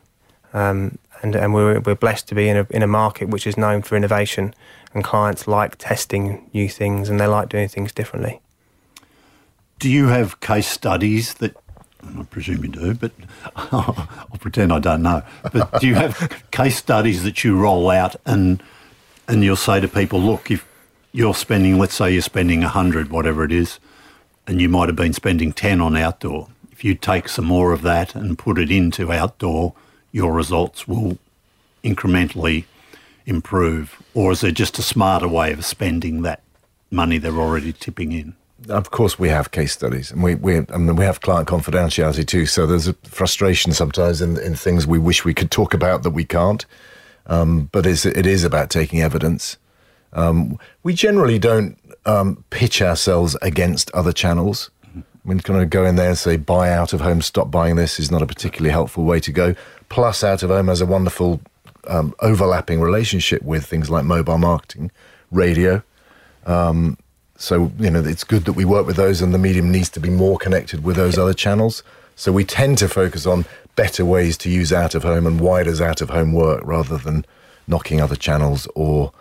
Um, 0.54 0.98
and, 1.22 1.34
and 1.34 1.54
we're, 1.54 1.80
we're 1.80 1.96
blessed 1.96 2.28
to 2.28 2.36
be 2.36 2.50
in 2.50 2.58
a, 2.58 2.68
in 2.72 2.84
a 2.84 2.88
market 2.88 3.30
which 3.30 3.48
is 3.48 3.58
known 3.58 3.82
for 3.82 3.96
innovation 3.96 4.54
and 4.96 5.04
clients 5.04 5.48
like 5.48 5.76
testing 5.78 6.50
new 6.54 6.70
things 6.70 7.10
and 7.10 7.20
they 7.20 7.28
like 7.28 7.50
doing 7.50 7.68
things 7.68 7.92
differently. 7.92 8.42
Do 9.78 9.90
you 9.90 10.08
have 10.08 10.40
case 10.40 10.68
studies 10.68 11.36
that 11.36 11.56
I 12.02 12.24
presume 12.24 12.64
you 12.64 12.70
do, 12.70 12.94
but 12.94 13.12
I'll 13.56 14.40
pretend 14.40 14.72
I 14.72 14.80
don't 14.80 15.04
know. 15.04 15.22
But 15.52 15.82
do 15.82 15.88
you 15.88 15.96
have 15.96 16.44
case 16.52 16.78
studies 16.78 17.24
that 17.24 17.44
you 17.44 17.58
roll 17.58 17.90
out 17.90 18.16
and 18.26 18.64
and 19.28 19.44
you'll 19.44 19.56
say 19.56 19.80
to 19.80 19.88
people, 19.88 20.20
look, 20.20 20.52
if 20.52 20.68
you're 21.12 21.34
spending, 21.34 21.78
let's 21.78 21.96
say 21.96 22.14
you're 22.14 22.22
spending 22.22 22.62
hundred, 22.62 23.10
whatever 23.10 23.44
it 23.44 23.52
is, 23.52 23.80
and 24.48 24.62
you 24.62 24.70
might 24.70 24.88
have 24.88 24.96
been 24.96 25.14
spending 25.14 25.52
ten 25.52 25.82
on 25.82 25.98
outdoor. 25.98 26.48
If 26.72 26.84
you 26.84 26.96
take 26.96 27.28
some 27.28 27.46
more 27.46 27.74
of 27.74 27.82
that 27.82 28.16
and 28.16 28.38
put 28.38 28.58
it 28.58 28.72
into 28.72 29.12
outdoor, 29.12 29.74
your 30.12 30.32
results 30.32 30.88
will 30.88 31.18
incrementally 31.84 32.66
improve? 33.26 34.02
Or 34.14 34.32
is 34.32 34.42
there 34.42 34.52
just 34.52 34.80
a 34.80 34.82
smarter 34.82 35.28
way 35.28 35.52
of 35.54 35.66
spending 35.66 36.22
that 36.24 36.42
money 36.92 37.18
they're 37.18 37.40
already 37.40 37.74
tipping 37.74 38.12
in? 38.12 38.36
Of 38.70 38.92
course, 38.92 39.20
we 39.20 39.30
have 39.30 39.52
case 39.52 39.74
studies, 39.74 40.12
and 40.12 40.24
we 40.24 40.36
we 40.36 40.58
I 40.58 40.78
mean, 40.78 40.96
we 40.96 41.06
have 41.06 41.22
client 41.22 41.48
confidentiality 41.48 42.26
too. 42.26 42.46
So 42.46 42.66
there's 42.66 42.88
a 42.88 42.94
frustration 43.04 43.74
sometimes 43.74 44.22
in 44.22 44.38
in 44.40 44.56
things 44.56 44.88
we 44.88 44.98
wish 44.98 45.26
we 45.26 45.34
could 45.34 45.52
talk 45.52 45.74
about 45.74 46.04
that 46.04 46.12
we 46.12 46.26
can't. 46.26 46.66
Um, 47.28 47.70
but 47.72 47.86
it's, 47.86 48.06
it 48.06 48.26
is 48.26 48.44
about 48.44 48.70
taking 48.70 49.02
evidence. 49.02 49.58
Um, 50.14 50.60
we 50.84 50.94
generally 50.94 51.40
don't 51.40 51.78
um, 52.06 52.44
pitch 52.50 52.82
ourselves 52.82 53.36
against 53.42 53.92
other 53.92 54.14
channels. 54.14 54.70
We're 55.26 55.40
going 55.40 55.60
to 55.60 55.66
go 55.66 55.86
in 55.86 55.96
there 55.96 56.10
and 56.10 56.18
say, 56.18 56.38
buy 56.38 56.72
out 56.72 56.94
of 56.94 57.02
home, 57.02 57.22
stop 57.22 57.50
buying 57.50 57.78
this 57.78 58.00
is 58.00 58.12
not 58.12 58.22
a 58.22 58.28
particularly 58.28 58.70
helpful 58.70 59.04
way 59.06 59.20
to 59.22 59.32
go. 59.32 59.56
Plus, 59.90 60.24
out 60.24 60.44
of 60.44 60.52
home 60.52 60.68
has 60.68 60.82
a 60.82 60.86
wonderful 60.86 61.42
um, 61.88 62.14
overlapping 62.20 62.82
relationship 62.82 63.42
with 63.44 63.66
things 63.66 63.90
like 63.90 64.06
mobile 64.06 64.38
marketing, 64.38 64.92
radio. 65.32 65.84
Um, 66.46 66.98
so, 67.38 67.72
you 67.80 67.90
know, 67.90 68.04
it's 68.04 68.24
good 68.24 68.46
that 68.46 68.54
we 68.54 68.66
work 68.66 68.86
with 68.86 68.96
those 68.96 69.22
and 69.22 69.34
the 69.34 69.38
medium 69.38 69.72
needs 69.72 69.90
to 69.90 70.00
be 70.00 70.10
more 70.10 70.38
connected 70.38 70.84
with 70.84 70.96
those 70.96 71.18
other 71.18 71.34
channels. 71.34 71.84
So 72.16 72.32
we 72.32 72.46
tend 72.46 72.78
to 72.78 72.88
focus 72.88 73.26
on 73.26 73.46
better 73.76 74.06
ways 74.06 74.38
to 74.38 74.50
use 74.50 74.72
out 74.72 74.96
of 74.96 75.04
home 75.04 75.28
and 75.28 75.40
why 75.40 75.64
does 75.64 75.82
out 75.82 76.02
of 76.02 76.10
home 76.10 76.32
work 76.32 76.62
rather 76.64 76.98
than 76.98 77.26
knocking 77.68 78.00
other 78.00 78.16
channels 78.16 78.68
or, 78.74 79.12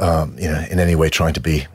um, 0.00 0.36
you 0.38 0.50
know, 0.50 0.64
in 0.70 0.80
any 0.80 0.96
way 0.96 1.08
trying 1.08 1.34
to 1.34 1.40
be 1.40 1.66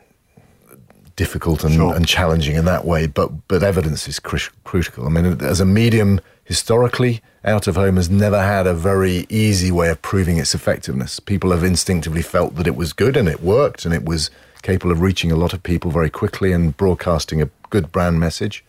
difficult 1.16 1.64
and, 1.64 1.76
sure. 1.76 1.96
and 1.96 2.08
challenging 2.08 2.56
in 2.56 2.66
that 2.66 2.86
way. 2.86 3.08
But 3.08 3.48
but 3.48 3.64
evidence 3.64 4.08
is 4.08 4.20
cr- 4.20 4.52
critical. 4.64 5.06
I 5.06 5.10
mean, 5.10 5.42
as 5.42 5.60
a 5.60 5.66
medium, 5.66 6.20
historically, 6.44 7.22
out 7.46 7.68
of 7.68 7.76
home 7.76 7.98
has 7.98 8.10
never 8.10 8.42
had 8.42 8.68
a 8.68 8.74
very 8.74 9.26
easy 9.30 9.72
way 9.72 9.90
of 9.90 10.02
proving 10.02 10.38
its 10.38 10.56
effectiveness. 10.56 11.20
People 11.20 11.52
have 11.52 11.64
instinctively 11.64 12.22
felt 12.22 12.56
that 12.56 12.68
it 12.68 12.76
was 12.76 12.94
good 12.94 13.18
and 13.18 13.28
it 13.28 13.42
worked 13.42 13.86
and 13.86 13.94
it 13.94 14.06
was 14.06 14.30
capable 14.62 14.92
of 14.92 15.02
reaching 15.02 15.32
a 15.32 15.36
lot 15.36 15.54
of 15.54 15.62
people 15.62 15.92
very 15.92 16.10
quickly 16.10 16.54
and 16.54 16.76
broadcasting 16.78 17.42
a 17.42 17.50
good 17.70 17.92
brand 17.92 18.20
message. 18.20 18.64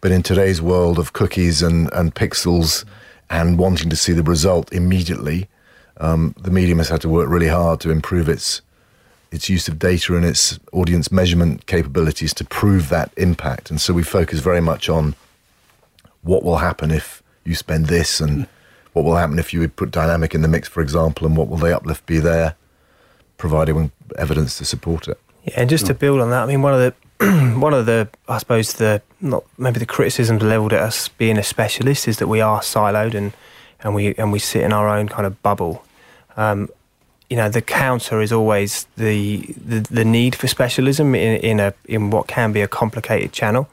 But 0.00 0.10
in 0.10 0.22
today's 0.22 0.62
world 0.62 0.98
of 0.98 1.12
cookies 1.12 1.62
and, 1.62 1.92
and 1.92 2.14
pixels 2.14 2.84
and 3.28 3.58
wanting 3.58 3.90
to 3.90 3.96
see 3.96 4.12
the 4.12 4.22
result 4.22 4.72
immediately, 4.72 5.48
um, 5.98 6.34
the 6.40 6.50
medium 6.50 6.78
has 6.78 6.88
had 6.88 7.02
to 7.02 7.08
work 7.08 7.28
really 7.28 7.48
hard 7.48 7.80
to 7.80 7.90
improve 7.90 8.28
its 8.28 8.62
its 9.32 9.48
use 9.48 9.66
of 9.66 9.78
data 9.78 10.14
and 10.14 10.24
its 10.24 10.60
audience 10.72 11.10
measurement 11.10 11.66
capabilities 11.66 12.34
to 12.34 12.44
prove 12.44 12.90
that 12.90 13.10
impact. 13.16 13.70
And 13.70 13.80
so 13.80 13.94
we 13.94 14.02
focus 14.02 14.40
very 14.40 14.60
much 14.60 14.88
on 14.88 15.16
what 16.22 16.44
will 16.44 16.58
happen 16.58 16.90
if 16.90 17.22
you 17.44 17.54
spend 17.54 17.86
this 17.86 18.20
and 18.20 18.46
what 18.92 19.04
will 19.04 19.16
happen 19.16 19.38
if 19.38 19.52
you 19.52 19.60
would 19.60 19.74
put 19.74 19.90
dynamic 19.90 20.34
in 20.34 20.42
the 20.42 20.48
mix, 20.48 20.68
for 20.68 20.82
example, 20.82 21.26
and 21.26 21.36
what 21.36 21.48
will 21.48 21.56
the 21.56 21.74
uplift 21.74 22.04
be 22.04 22.18
there, 22.18 22.56
providing 23.38 23.90
evidence 24.18 24.58
to 24.58 24.66
support 24.66 25.08
it. 25.08 25.18
Yeah, 25.44 25.54
and 25.56 25.70
just 25.70 25.86
to 25.86 25.94
build 25.94 26.20
on 26.20 26.30
that, 26.30 26.42
I 26.42 26.46
mean, 26.46 26.62
one 26.62 26.74
of 26.74 26.80
the 26.80 26.94
one 27.58 27.72
of 27.72 27.86
the, 27.86 28.08
I 28.28 28.38
suppose, 28.38 28.74
the 28.74 29.00
not 29.20 29.44
maybe 29.56 29.78
the 29.78 29.86
criticisms 29.86 30.42
levelled 30.42 30.72
at 30.72 30.80
us 30.80 31.08
being 31.08 31.38
a 31.38 31.42
specialist 31.42 32.06
is 32.06 32.18
that 32.18 32.26
we 32.28 32.40
are 32.40 32.60
siloed 32.60 33.14
and 33.14 33.32
and 33.80 33.94
we 33.94 34.14
and 34.16 34.30
we 34.30 34.38
sit 34.38 34.62
in 34.62 34.72
our 34.72 34.88
own 34.88 35.08
kind 35.08 35.26
of 35.26 35.42
bubble. 35.42 35.84
Um, 36.36 36.68
you 37.32 37.38
know, 37.38 37.48
the 37.48 37.62
counter 37.62 38.20
is 38.20 38.30
always 38.30 38.86
the 38.98 39.54
the, 39.56 39.80
the 39.90 40.04
need 40.04 40.34
for 40.36 40.48
specialism 40.48 41.14
in, 41.14 41.40
in 41.40 41.60
a 41.60 41.72
in 41.86 42.10
what 42.10 42.26
can 42.26 42.52
be 42.52 42.60
a 42.60 42.68
complicated 42.68 43.32
channel, 43.32 43.70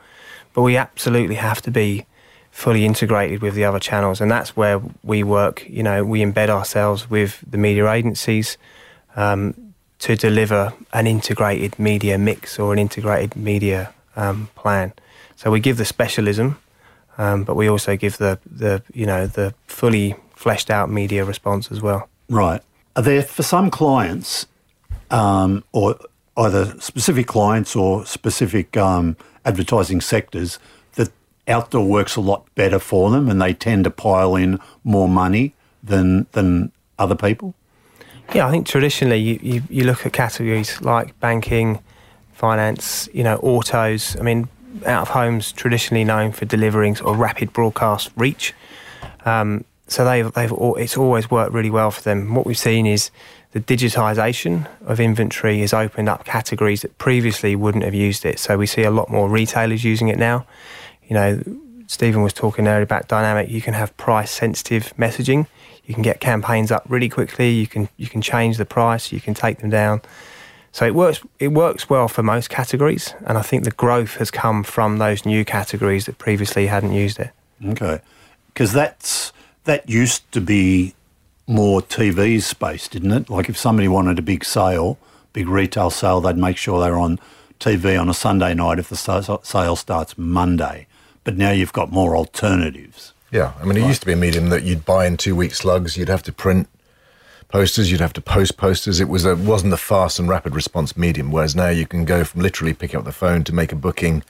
but 0.54 0.62
we 0.62 0.78
absolutely 0.78 1.36
have 1.36 1.62
to 1.64 1.70
be 1.70 2.06
fully 2.52 2.86
integrated 2.86 3.42
with 3.42 3.56
the 3.56 3.66
other 3.66 3.80
channels, 3.80 4.22
and 4.22 4.32
that's 4.32 4.56
where 4.56 4.80
we 5.04 5.24
work. 5.24 5.66
You 5.68 5.84
know, 5.84 6.06
we 6.06 6.22
embed 6.22 6.48
ourselves 6.48 7.10
with 7.10 7.44
the 7.46 7.58
media 7.58 7.92
agencies 7.92 8.58
um, 9.18 9.74
to 10.06 10.16
deliver 10.16 10.72
an 10.94 11.06
integrated 11.06 11.78
media 11.78 12.18
mix 12.18 12.60
or 12.60 12.72
an 12.72 12.80
integrated 12.80 13.36
media 13.36 13.94
um, 14.16 14.48
plan. 14.56 14.94
So 15.36 15.52
we 15.52 15.60
give 15.60 15.76
the 15.76 15.84
specialism, 15.84 16.58
um, 17.18 17.44
but 17.44 17.58
we 17.58 17.68
also 17.68 17.98
give 17.98 18.20
the 18.20 18.40
the 18.50 18.84
you 18.94 19.06
know 19.06 19.28
the 19.28 19.54
fully 19.68 20.16
fleshed 20.34 20.70
out 20.70 20.90
media 20.90 21.26
response 21.26 21.74
as 21.74 21.82
well. 21.82 22.08
Right. 22.30 22.62
Are 23.00 23.02
there 23.02 23.24
for 23.24 23.44
some 23.44 23.70
clients, 23.70 24.46
um, 25.10 25.64
or 25.72 25.98
either 26.36 26.78
specific 26.82 27.28
clients 27.28 27.74
or 27.74 28.06
specific 28.06 28.76
um, 28.76 29.16
advertising 29.46 30.02
sectors, 30.02 30.60
that 30.96 31.10
outdoor 31.48 31.88
works 31.88 32.18
a 32.18 32.20
lot 32.20 32.54
better 32.56 32.78
for 32.78 33.10
them, 33.10 33.30
and 33.30 33.42
they 33.42 33.54
tend 33.54 33.86
to 33.86 33.90
pile 33.90 34.36
in 34.36 34.60
more 34.84 35.08
money 35.08 35.54
than 35.82 36.28
than 36.34 36.74
other 36.98 37.16
people? 37.16 37.56
Yeah, 38.36 38.46
I 38.46 38.52
think 38.52 38.68
traditionally 38.68 39.16
you, 39.16 39.40
you, 39.42 39.64
you 39.70 39.84
look 39.86 40.06
at 40.06 40.12
categories 40.12 40.82
like 40.82 41.18
banking, 41.22 41.80
finance, 42.34 43.08
you 43.14 43.24
know, 43.24 43.38
autos. 43.38 44.18
I 44.18 44.24
mean, 44.24 44.50
out 44.86 45.04
of 45.04 45.08
homes 45.08 45.54
traditionally 45.54 46.04
known 46.04 46.34
for 46.34 46.44
delivering 46.44 46.98
sort 46.98 47.14
of 47.14 47.20
rapid 47.20 47.54
broadcast 47.54 48.12
reach. 48.18 48.54
Um, 49.24 49.64
so 49.90 50.06
they've 50.06 50.32
they've 50.34 50.54
it's 50.78 50.98
always 50.98 51.30
worked 51.30 51.54
really 51.54 51.70
well 51.70 51.92
for 51.92 52.02
them. 52.02 52.34
What 52.34 52.46
we've 52.46 52.58
seen 52.58 52.86
is 52.86 53.12
the 53.52 53.60
digitisation 53.60 54.68
of 54.86 55.00
inventory 55.00 55.60
has 55.60 55.74
opened 55.74 56.08
up 56.08 56.24
categories 56.24 56.82
that 56.84 56.98
previously 56.98 57.56
wouldn't 57.56 57.84
have 57.84 57.96
used 57.96 58.26
it. 58.26 58.40
So 58.40 58.58
we 58.58 58.68
see 58.68 58.84
a 58.84 58.92
lot 58.92 59.10
more 59.10 59.28
retailers 59.28 59.84
using 59.84 60.08
it 60.08 60.18
now. 60.18 60.46
You 61.08 61.16
know, 61.16 61.44
Stephen 61.88 62.22
was 62.22 62.34
talking 62.34 62.68
earlier 62.68 62.84
about 62.84 63.08
dynamic. 63.08 63.50
You 63.50 63.62
can 63.62 63.74
have 63.74 63.96
price 63.98 64.30
sensitive 64.30 64.94
messaging. 64.98 65.48
You 65.86 65.90
you 65.90 65.96
can 65.96 66.04
get 66.04 66.20
campaigns 66.20 66.72
up 66.72 66.84
really 66.88 67.10
quickly. 67.10 67.50
You 67.50 67.66
can 67.66 67.90
you 67.98 68.08
can 68.08 68.22
change 68.22 68.58
the 68.58 68.66
price. 68.66 69.12
You 69.12 69.20
can 69.20 69.34
take 69.34 69.58
them 69.58 69.72
down. 69.72 70.02
So 70.72 70.86
it 70.86 70.94
works. 70.94 71.22
It 71.40 71.48
works 71.48 71.90
well 71.90 72.08
for 72.08 72.22
most 72.22 72.52
categories, 72.52 73.16
and 73.26 73.40
I 73.40 73.42
think 73.42 73.64
the 73.64 73.72
growth 73.72 74.18
has 74.18 74.30
come 74.30 74.64
from 74.64 75.00
those 75.00 75.26
new 75.26 75.44
categories 75.44 76.06
that 76.06 76.20
previously 76.20 76.68
hadn't 76.68 76.94
used 76.94 77.20
it. 77.20 77.32
Okay, 77.66 78.02
because 78.54 78.72
that's 78.72 79.34
that 79.70 79.88
used 79.88 80.30
to 80.32 80.42
be 80.42 80.96
more 81.46 81.80
TV 81.80 82.42
space, 82.42 82.88
didn't 82.88 83.12
it? 83.12 83.30
Like 83.30 83.50
if 83.50 83.56
somebody 83.56 83.88
wanted 83.88 84.18
a 84.18 84.24
big 84.24 84.44
sale, 84.44 84.98
big 85.32 85.48
retail 85.48 85.92
sale, 85.92 86.20
they'd 86.20 86.36
make 86.36 86.58
sure 86.58 86.80
they're 86.82 86.98
on 86.98 87.20
TV 87.60 88.00
on 88.02 88.10
a 88.10 88.16
Sunday 88.16 88.56
night 88.56 88.80
if 88.80 88.90
the 88.90 88.96
sale 89.44 89.76
starts 89.76 90.18
Monday. 90.18 90.88
But 91.24 91.38
now 91.38 91.52
you've 91.52 91.74
got 91.74 91.92
more 91.92 92.18
alternatives. 92.18 93.14
Yeah, 93.32 93.54
I 93.62 93.66
mean, 93.66 93.78
it 93.78 93.82
right. 93.82 93.90
used 93.90 94.02
to 94.02 94.08
be 94.08 94.14
a 94.14 94.16
medium 94.16 94.50
that 94.50 94.64
you'd 94.64 94.86
buy 94.86 95.06
in 95.06 95.18
two 95.18 95.36
week 95.36 95.54
slugs. 95.54 95.98
You'd 95.98 96.10
have 96.10 96.24
to 96.24 96.34
print 96.34 96.68
posters. 97.48 97.92
You'd 97.92 98.02
have 98.02 98.14
to 98.14 98.22
post 98.22 98.58
posters. 98.58 99.00
It 99.00 99.08
was 99.08 99.24
a, 99.24 99.36
wasn't 99.36 99.74
a 99.74 99.78
fast 99.78 100.18
and 100.18 100.28
rapid 100.28 100.56
response 100.56 100.98
medium. 100.98 101.32
Whereas 101.32 101.56
now 101.56 101.70
you 101.70 101.86
can 101.86 102.06
go 102.06 102.24
from 102.24 102.42
literally 102.42 102.74
picking 102.74 102.98
up 102.98 103.06
the 103.06 103.12
phone 103.12 103.44
to 103.44 103.54
make 103.54 103.72
a 103.72 103.76
booking 103.76 104.24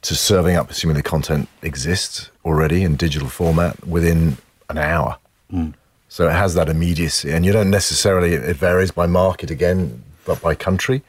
to 0.00 0.14
serving 0.14 0.56
up, 0.56 0.70
assuming 0.70 0.96
the 0.96 1.02
content 1.02 1.50
exists 1.60 2.30
already 2.42 2.84
in 2.84 2.96
digital 2.96 3.28
format 3.28 3.86
within 3.86 4.38
an 4.72 4.78
hour. 4.78 5.18
Mm. 5.52 5.74
So 6.08 6.28
it 6.28 6.32
has 6.32 6.54
that 6.54 6.68
immediacy, 6.68 7.30
and 7.30 7.46
you 7.46 7.52
don't 7.52 7.70
necessarily. 7.70 8.34
It 8.34 8.56
varies 8.56 8.90
by 8.90 9.06
market 9.06 9.50
again, 9.50 10.02
but 10.26 10.42
by 10.42 10.54
country. 10.54 11.02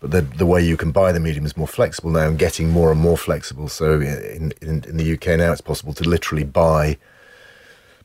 But 0.00 0.10
the 0.10 0.22
the 0.22 0.46
way 0.46 0.64
you 0.64 0.76
can 0.76 0.90
buy 0.90 1.12
the 1.12 1.20
medium 1.20 1.44
is 1.44 1.56
more 1.56 1.68
flexible 1.68 2.10
now, 2.10 2.28
and 2.28 2.38
getting 2.38 2.70
more 2.70 2.90
and 2.90 3.00
more 3.00 3.18
flexible. 3.18 3.68
So 3.68 4.00
in 4.00 4.52
in, 4.62 4.84
in 4.84 4.96
the 4.96 5.12
UK 5.14 5.38
now, 5.38 5.52
it's 5.52 5.60
possible 5.60 5.92
to 5.94 6.08
literally 6.08 6.44
buy 6.44 6.96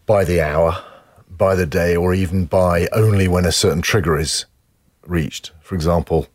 by 0.05 0.25
the 0.25 0.41
hour, 0.41 0.83
by 1.29 1.55
the 1.55 1.65
day, 1.65 1.95
or 1.95 2.13
even 2.13 2.45
buy 2.45 2.87
only 2.91 3.27
when 3.27 3.45
a 3.45 3.51
certain 3.51 3.81
trigger 3.81 4.17
is 4.17 4.45
reached. 5.05 5.51
For 5.61 5.75
example, 5.75 6.27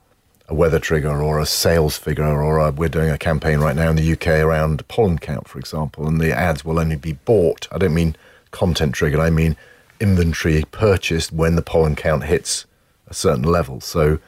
a 0.49 0.55
weather 0.55 0.79
trigger 0.79 1.23
or 1.23 1.39
a 1.39 1.47
sales 1.47 1.97
figure, 1.99 2.25
or 2.25 2.59
a, 2.59 2.71
we're 2.71 2.89
doing 2.89 3.11
a 3.11 3.19
campaign 3.19 3.61
right 3.61 3.77
now 3.77 3.91
in 3.91 3.97
the 3.97 4.13
UK 4.13 4.29
around 4.29 4.87
pollen 4.89 5.19
count, 5.19 5.49
for 5.49 5.59
example, 5.59 6.07
and 6.07 6.21
the 6.21 6.33
ads 6.33 6.65
will 6.65 6.79
only 6.79 6.97
be 6.97 7.13
bought. 7.13 7.69
I 7.71 7.79
don't 7.79 7.95
mean 7.95 8.17
content 8.53 8.95
triggered. 8.95 9.21
I 9.21 9.31
mean 9.31 9.57
inventory 10.01 10.65
purchased 10.73 11.33
when 11.33 11.55
the 11.55 11.63
pollen 11.63 11.95
count 11.95 12.25
hits 12.25 12.67
a 13.09 13.15
certain 13.15 13.45
level. 13.45 13.81
So 13.81 14.19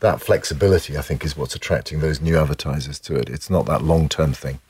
that 0.00 0.20
flexibility, 0.20 0.96
I 0.96 1.02
think, 1.02 1.24
is 1.24 1.36
what's 1.36 1.54
attracting 1.54 2.00
those 2.00 2.20
new 2.20 2.38
advertisers 2.38 2.98
to 3.00 3.16
it. 3.16 3.28
It's 3.28 3.50
not 3.50 3.66
that 3.66 3.82
long 3.82 4.08
term 4.08 4.32
thing 4.32 4.60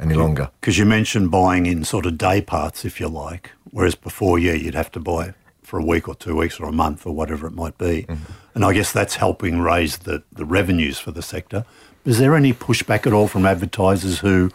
any 0.00 0.14
longer. 0.14 0.50
Because 0.60 0.78
you 0.78 0.84
mentioned 0.86 1.30
buying 1.30 1.66
in 1.66 1.84
sort 1.84 2.06
of 2.06 2.16
day 2.16 2.40
parts, 2.40 2.84
if 2.84 3.00
you 3.00 3.08
like, 3.08 3.52
whereas 3.70 3.94
before, 3.94 4.38
yeah, 4.38 4.52
you'd 4.52 4.74
have 4.74 4.90
to 4.92 5.00
buy 5.00 5.34
for 5.62 5.78
a 5.78 5.84
week 5.84 6.08
or 6.08 6.14
two 6.14 6.36
weeks 6.36 6.60
or 6.60 6.66
a 6.66 6.72
month 6.72 7.06
or 7.06 7.12
whatever 7.12 7.46
it 7.46 7.52
might 7.52 7.76
be. 7.76 8.06
Mm-hmm. 8.08 8.32
And 8.54 8.64
I 8.64 8.72
guess 8.72 8.92
that's 8.92 9.16
helping 9.16 9.60
raise 9.60 9.98
the, 9.98 10.22
the 10.32 10.44
revenues 10.44 10.98
for 10.98 11.10
the 11.10 11.22
sector. 11.22 11.64
Is 12.04 12.18
there 12.18 12.36
any 12.36 12.52
pushback 12.52 13.06
at 13.06 13.12
all 13.12 13.26
from 13.26 13.44
advertisers 13.44 14.20
who 14.20 14.50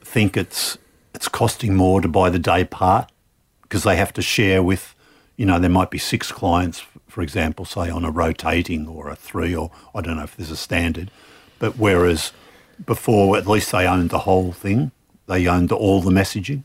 think 0.00 0.36
it's 0.36 0.76
it's 1.14 1.28
costing 1.28 1.74
more 1.76 2.00
to 2.00 2.08
buy 2.08 2.28
the 2.28 2.40
day 2.40 2.64
part 2.64 3.08
because 3.74 3.82
they 3.82 3.96
have 3.96 4.12
to 4.12 4.22
share 4.22 4.62
with, 4.62 4.94
you 5.36 5.44
know, 5.44 5.58
there 5.58 5.68
might 5.68 5.90
be 5.90 5.98
six 5.98 6.30
clients, 6.30 6.84
for 7.08 7.22
example, 7.22 7.64
say 7.64 7.90
on 7.90 8.04
a 8.04 8.10
rotating 8.12 8.86
or 8.86 9.08
a 9.08 9.16
three, 9.16 9.52
or 9.52 9.72
I 9.92 10.00
don't 10.00 10.16
know 10.16 10.22
if 10.22 10.36
there's 10.36 10.52
a 10.52 10.56
standard. 10.56 11.10
But 11.58 11.76
whereas 11.76 12.30
before, 12.86 13.36
at 13.36 13.48
least 13.48 13.72
they 13.72 13.84
owned 13.84 14.10
the 14.10 14.20
whole 14.20 14.52
thing, 14.52 14.92
they 15.26 15.48
owned 15.48 15.72
all 15.72 16.00
the 16.00 16.12
messaging. 16.12 16.62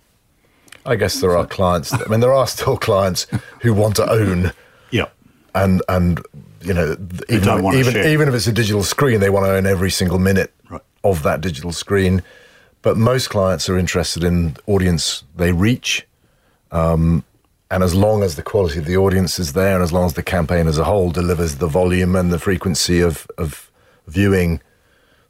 I 0.85 0.97
guess 0.97 1.19
there 1.19 1.35
are 1.35 1.47
clients. 1.47 1.91
I 1.91 2.05
mean, 2.05 2.19
there 2.19 2.31
are 2.31 2.45
still 2.45 2.77
clients 2.77 3.25
who 3.61 3.73
want 3.73 3.95
to 3.95 4.07
own. 4.07 4.51
Yeah. 4.91 5.07
And 5.55 5.81
and 5.89 6.21
you 6.61 6.75
know, 6.75 6.95
even 7.27 7.73
even, 7.73 8.05
even 8.05 8.27
if 8.27 8.35
it's 8.35 8.45
a 8.45 8.51
digital 8.51 8.83
screen, 8.83 9.19
they 9.19 9.31
want 9.31 9.47
to 9.47 9.51
own 9.51 9.65
every 9.65 9.89
single 9.89 10.19
minute 10.19 10.53
right. 10.69 10.83
of 11.03 11.23
that 11.23 11.41
digital 11.41 11.71
screen. 11.71 12.21
But 12.83 12.97
most 12.97 13.31
clients 13.31 13.67
are 13.67 13.79
interested 13.79 14.23
in 14.23 14.57
audience 14.67 15.23
they 15.35 15.51
reach 15.51 16.05
um, 16.71 17.23
and 17.71 17.83
as 17.83 17.93
long 17.93 18.23
as 18.23 18.35
the 18.35 18.41
quality 18.41 18.79
of 18.79 18.85
the 18.85 18.97
audience 18.97 19.37
is 19.37 19.53
there, 19.53 19.75
and 19.75 19.83
as 19.83 19.93
long 19.93 20.05
as 20.05 20.13
the 20.13 20.23
campaign 20.23 20.67
as 20.67 20.77
a 20.77 20.83
whole 20.83 21.11
delivers 21.11 21.55
the 21.55 21.67
volume 21.67 22.15
and 22.15 22.31
the 22.31 22.39
frequency 22.39 22.99
of, 22.99 23.27
of 23.37 23.71
viewing 24.07 24.59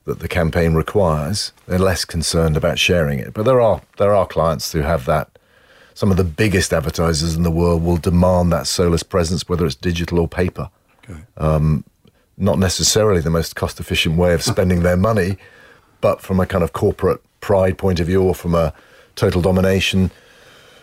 that 0.05 0.19
the 0.19 0.27
campaign 0.27 0.73
requires, 0.73 1.51
they're 1.67 1.77
less 1.77 2.05
concerned 2.05 2.55
about 2.55 2.79
sharing 2.79 3.19
it. 3.19 3.33
But 3.33 3.43
there 3.43 3.59
are 3.59 3.81
there 3.97 4.15
are 4.15 4.25
clients 4.25 4.71
who 4.71 4.79
have 4.79 5.05
that. 5.05 5.37
Some 5.93 6.11
of 6.11 6.17
the 6.17 6.23
biggest 6.23 6.71
advertisers 6.71 7.35
in 7.35 7.43
the 7.43 7.51
world 7.51 7.83
will 7.83 7.97
demand 7.97 8.53
that 8.53 8.67
solus 8.67 9.03
presence, 9.03 9.49
whether 9.49 9.65
it's 9.65 9.75
digital 9.75 10.19
or 10.19 10.29
paper. 10.29 10.69
Okay. 11.03 11.19
Um, 11.35 11.83
not 12.37 12.57
necessarily 12.57 13.19
the 13.19 13.29
most 13.29 13.57
cost 13.57 13.81
efficient 13.81 14.15
way 14.15 14.33
of 14.33 14.41
spending 14.41 14.81
their 14.81 14.95
money, 14.95 15.37
but 15.99 16.21
from 16.21 16.39
a 16.39 16.45
kind 16.45 16.63
of 16.63 16.71
corporate 16.71 17.21
pride 17.41 17.77
point 17.77 17.99
of 17.99 18.07
view, 18.07 18.23
or 18.23 18.33
from 18.33 18.55
a 18.55 18.73
total 19.15 19.41
domination 19.41 20.09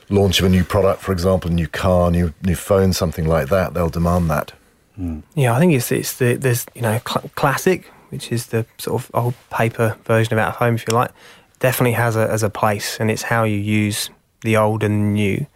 launch 0.08 0.40
of 0.40 0.46
a 0.46 0.48
new 0.48 0.64
product, 0.64 1.02
for 1.02 1.12
example, 1.12 1.50
a 1.50 1.54
new 1.54 1.68
car, 1.68 2.10
new 2.10 2.32
new 2.42 2.54
phone, 2.54 2.92
something 2.92 3.26
like 3.26 3.48
that, 3.48 3.74
they'll 3.74 3.88
demand 3.88 4.30
that. 4.30 4.52
Mm. 4.98 5.22
Yeah, 5.34 5.54
I 5.54 5.58
think 5.58 5.72
it's 5.72 5.90
it's 5.92 6.14
the 6.14 6.34
there's 6.34 6.66
you 6.74 6.82
know 6.82 7.00
cl- 7.06 7.30
classic, 7.34 7.86
which 8.10 8.32
is 8.32 8.46
the 8.46 8.66
sort 8.78 9.02
of 9.02 9.10
old 9.14 9.34
paper 9.50 9.96
version 10.04 10.32
of 10.34 10.38
out 10.38 10.48
of 10.48 10.56
home, 10.56 10.74
if 10.76 10.84
you 10.88 10.94
like, 10.94 11.10
definitely 11.58 11.92
has 11.92 12.16
a 12.16 12.30
as 12.30 12.42
a 12.42 12.50
place, 12.50 12.98
and 13.00 13.10
it's 13.10 13.22
how 13.22 13.44
you 13.44 13.58
use 13.58 14.10
the 14.42 14.56
old 14.56 14.82
and 14.82 15.14
new 15.14 15.46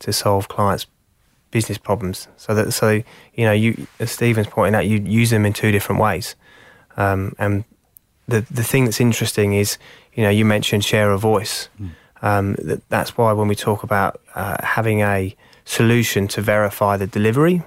to 0.00 0.12
solve 0.12 0.48
clients' 0.48 0.86
business 1.50 1.78
problems. 1.78 2.28
So 2.36 2.54
that 2.54 2.72
so 2.72 3.02
you 3.34 3.44
know 3.44 3.52
you 3.52 3.86
as 4.00 4.10
Stephen's 4.10 4.48
pointing 4.48 4.74
out, 4.74 4.86
you 4.86 4.98
use 4.98 5.30
them 5.30 5.44
in 5.46 5.52
two 5.52 5.70
different 5.70 6.00
ways, 6.00 6.34
um, 6.96 7.34
and 7.38 7.64
the 8.26 8.44
the 8.50 8.64
thing 8.64 8.84
that's 8.84 9.00
interesting 9.00 9.54
is 9.54 9.78
you 10.14 10.22
know 10.22 10.30
you 10.30 10.44
mentioned 10.44 10.84
share 10.84 11.10
a 11.12 11.18
voice. 11.18 11.68
Mm. 11.80 11.90
Um, 12.22 12.54
that, 12.58 12.88
that's 12.88 13.16
why 13.16 13.32
when 13.32 13.48
we 13.48 13.54
talk 13.54 13.82
about 13.82 14.20
uh, 14.34 14.56
having 14.64 15.00
a 15.00 15.34
solution 15.64 16.28
to 16.28 16.42
verify 16.42 16.96
the 16.96 17.06
delivery, 17.06 17.62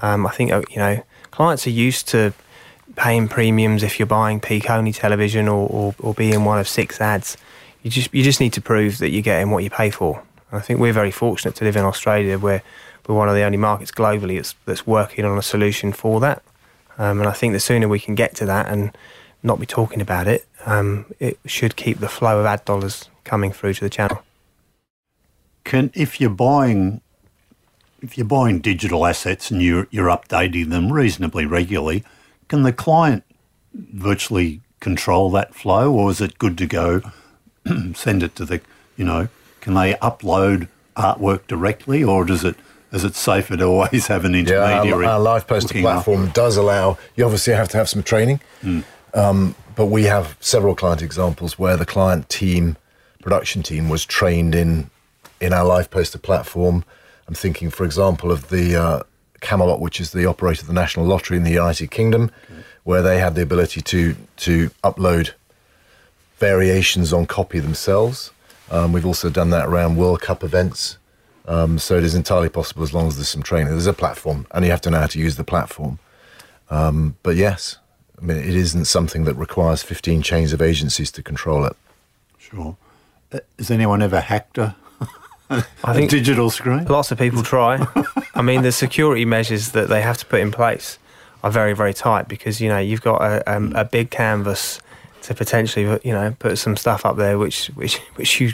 um, 0.00 0.26
I 0.26 0.30
think 0.30 0.52
uh, 0.52 0.62
you 0.70 0.76
know 0.76 1.02
clients 1.30 1.66
are 1.66 1.70
used 1.70 2.08
to 2.08 2.32
paying 2.96 3.28
premiums 3.28 3.82
if 3.82 3.98
you're 3.98 4.06
buying 4.06 4.40
peak 4.40 4.68
only 4.70 4.92
television 4.92 5.48
or, 5.48 5.68
or, 5.68 5.94
or 6.00 6.14
being 6.14 6.44
one 6.44 6.58
of 6.58 6.68
six 6.68 7.00
ads. 7.00 7.36
You 7.82 7.90
just 7.90 8.12
you 8.12 8.22
just 8.22 8.40
need 8.40 8.52
to 8.54 8.60
prove 8.60 8.98
that 8.98 9.10
you're 9.10 9.22
getting 9.22 9.50
what 9.50 9.64
you 9.64 9.70
pay 9.70 9.90
for. 9.90 10.22
I 10.50 10.60
think 10.60 10.80
we're 10.80 10.92
very 10.92 11.10
fortunate 11.10 11.54
to 11.56 11.64
live 11.64 11.76
in 11.76 11.84
Australia 11.84 12.38
where 12.38 12.62
we're 13.06 13.14
one 13.14 13.28
of 13.28 13.34
the 13.34 13.42
only 13.42 13.58
markets 13.58 13.90
globally 13.90 14.36
that's, 14.36 14.54
that's 14.64 14.86
working 14.86 15.24
on 15.24 15.36
a 15.38 15.42
solution 15.42 15.92
for 15.92 16.20
that. 16.20 16.42
Um, 16.98 17.20
and 17.20 17.28
I 17.28 17.32
think 17.32 17.52
the 17.52 17.60
sooner 17.60 17.88
we 17.88 18.00
can 18.00 18.14
get 18.14 18.34
to 18.36 18.46
that 18.46 18.68
and 18.68 18.96
not 19.42 19.60
be 19.60 19.66
talking 19.66 20.00
about 20.00 20.26
it, 20.26 20.46
um, 20.66 21.06
it 21.20 21.38
should 21.46 21.76
keep 21.76 21.98
the 21.98 22.08
flow 22.08 22.40
of 22.40 22.46
ad 22.46 22.64
dollars 22.64 23.08
coming 23.28 23.52
through 23.52 23.74
to 23.74 23.84
the 23.84 23.90
channel. 23.90 24.22
Can 25.64 25.90
if 25.94 26.20
you're 26.20 26.30
buying 26.30 27.00
if 28.00 28.16
you're 28.16 28.26
buying 28.26 28.60
digital 28.60 29.06
assets 29.06 29.50
and 29.50 29.62
you're 29.62 29.86
you're 29.90 30.08
updating 30.08 30.70
them 30.70 30.92
reasonably 30.92 31.46
regularly, 31.46 32.04
can 32.48 32.62
the 32.62 32.72
client 32.72 33.22
virtually 33.74 34.60
control 34.80 35.30
that 35.30 35.54
flow, 35.54 35.92
or 35.92 36.10
is 36.10 36.20
it 36.20 36.38
good 36.38 36.56
to 36.58 36.66
go 36.66 37.02
send 37.94 38.22
it 38.22 38.34
to 38.36 38.44
the 38.44 38.60
you 38.96 39.04
know? 39.04 39.28
Can 39.60 39.74
they 39.74 39.94
upload 39.94 40.68
artwork 40.96 41.46
directly, 41.46 42.02
or 42.02 42.24
does 42.24 42.44
it 42.44 42.56
is 42.92 43.04
it 43.04 43.14
safer 43.14 43.56
to 43.56 43.64
always 43.64 44.06
have 44.06 44.24
an 44.24 44.34
intermediary? 44.34 44.88
Yeah, 44.88 44.94
our, 44.94 45.04
our 45.04 45.20
live 45.20 45.46
poster 45.46 45.80
platform 45.80 46.28
does 46.30 46.56
allow. 46.56 46.96
You 47.16 47.24
obviously 47.24 47.54
have 47.54 47.68
to 47.70 47.76
have 47.76 47.88
some 47.88 48.02
training, 48.02 48.40
mm. 48.62 48.84
um, 49.14 49.54
but 49.76 49.86
we 49.86 50.04
have 50.04 50.36
several 50.40 50.74
client 50.74 51.02
examples 51.02 51.58
where 51.58 51.76
the 51.76 51.86
client 51.86 52.28
team 52.28 52.76
production 53.20 53.62
team 53.62 53.88
was 53.88 54.04
trained 54.04 54.54
in 54.54 54.90
in 55.40 55.52
our 55.52 55.64
live 55.64 55.90
poster 55.90 56.18
platform. 56.18 56.84
I'm 57.26 57.34
thinking, 57.34 57.70
for 57.70 57.84
example, 57.84 58.32
of 58.32 58.48
the 58.48 58.76
uh, 58.76 59.02
Camelot, 59.40 59.80
which 59.80 60.00
is 60.00 60.12
the 60.12 60.26
operator 60.26 60.62
of 60.62 60.66
the 60.66 60.72
National 60.72 61.06
Lottery 61.06 61.36
in 61.36 61.44
the 61.44 61.50
United 61.50 61.90
Kingdom, 61.90 62.30
okay. 62.44 62.62
where 62.84 63.02
they 63.02 63.18
had 63.18 63.34
the 63.34 63.42
ability 63.42 63.80
to 63.82 64.16
to 64.38 64.70
upload 64.82 65.32
variations 66.38 67.12
on 67.12 67.26
copy 67.26 67.58
themselves. 67.58 68.30
Um, 68.70 68.92
we've 68.92 69.06
also 69.06 69.30
done 69.30 69.50
that 69.50 69.66
around 69.66 69.96
World 69.96 70.20
Cup 70.20 70.44
events. 70.44 70.98
Um, 71.46 71.78
so 71.78 71.96
it 71.96 72.04
is 72.04 72.14
entirely 72.14 72.50
possible 72.50 72.82
as 72.82 72.92
long 72.92 73.08
as 73.08 73.16
there's 73.16 73.30
some 73.30 73.42
training. 73.42 73.70
There's 73.70 73.86
a 73.86 73.94
platform, 73.94 74.46
and 74.50 74.64
you 74.64 74.70
have 74.70 74.82
to 74.82 74.90
know 74.90 75.00
how 75.00 75.06
to 75.06 75.18
use 75.18 75.36
the 75.36 75.44
platform. 75.44 75.98
Um, 76.68 77.16
but 77.22 77.36
yes, 77.36 77.78
I 78.20 78.24
mean, 78.24 78.36
it 78.36 78.54
isn't 78.54 78.84
something 78.84 79.24
that 79.24 79.34
requires 79.34 79.82
15 79.82 80.22
chains 80.22 80.52
of 80.52 80.60
agencies 80.60 81.10
to 81.12 81.22
control 81.22 81.64
it. 81.64 81.74
Sure. 82.38 82.76
Has 83.58 83.70
anyone 83.70 84.02
ever 84.02 84.20
hacked 84.20 84.58
a, 84.58 84.74
I 85.50 85.92
think 85.92 86.10
digital 86.10 86.50
screen? 86.50 86.84
Lots 86.84 87.10
of 87.10 87.18
people 87.18 87.42
try. 87.42 87.86
I 88.34 88.42
mean, 88.42 88.62
the 88.62 88.72
security 88.72 89.24
measures 89.24 89.72
that 89.72 89.88
they 89.88 90.02
have 90.02 90.18
to 90.18 90.26
put 90.26 90.40
in 90.40 90.50
place 90.50 90.98
are 91.42 91.50
very, 91.50 91.74
very 91.74 91.94
tight 91.94 92.28
because 92.28 92.60
you 92.60 92.68
know 92.68 92.78
you've 92.78 93.02
got 93.02 93.22
a, 93.22 93.50
um, 93.50 93.74
a 93.76 93.84
big 93.84 94.10
canvas 94.10 94.80
to 95.22 95.34
potentially 95.34 96.00
you 96.04 96.12
know 96.12 96.34
put 96.38 96.58
some 96.58 96.76
stuff 96.76 97.04
up 97.04 97.16
there 97.16 97.38
which 97.38 97.66
which 97.68 97.98
which 98.16 98.40
you 98.40 98.52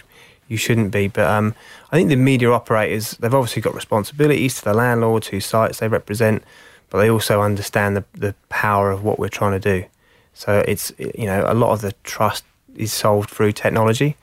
you 0.48 0.56
shouldn't 0.56 0.90
be. 0.90 1.08
But 1.08 1.28
um, 1.28 1.54
I 1.90 1.96
think 1.96 2.08
the 2.08 2.16
media 2.16 2.50
operators 2.50 3.12
they've 3.12 3.34
obviously 3.34 3.62
got 3.62 3.74
responsibilities 3.74 4.56
to 4.56 4.64
the 4.64 4.74
landlords 4.74 5.28
whose 5.28 5.46
sites 5.46 5.78
they 5.78 5.88
represent, 5.88 6.42
but 6.90 6.98
they 6.98 7.10
also 7.10 7.42
understand 7.42 7.96
the 7.96 8.04
the 8.12 8.34
power 8.48 8.90
of 8.90 9.02
what 9.02 9.18
we're 9.18 9.28
trying 9.28 9.60
to 9.60 9.80
do. 9.80 9.86
So 10.34 10.64
it's 10.66 10.92
you 10.98 11.26
know 11.26 11.44
a 11.46 11.54
lot 11.54 11.72
of 11.72 11.80
the 11.80 11.92
trust 12.02 12.44
is 12.76 12.92
solved 12.92 13.30
through 13.30 13.52
technology, 13.52 14.16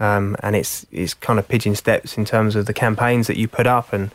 um, 0.00 0.36
and 0.42 0.56
it's 0.56 0.86
it's 0.90 1.14
kind 1.14 1.38
of 1.38 1.48
pigeon 1.48 1.74
steps 1.74 2.16
in 2.16 2.24
terms 2.24 2.56
of 2.56 2.66
the 2.66 2.74
campaigns 2.74 3.26
that 3.26 3.36
you 3.36 3.48
put 3.48 3.66
up 3.66 3.92
and. 3.92 4.10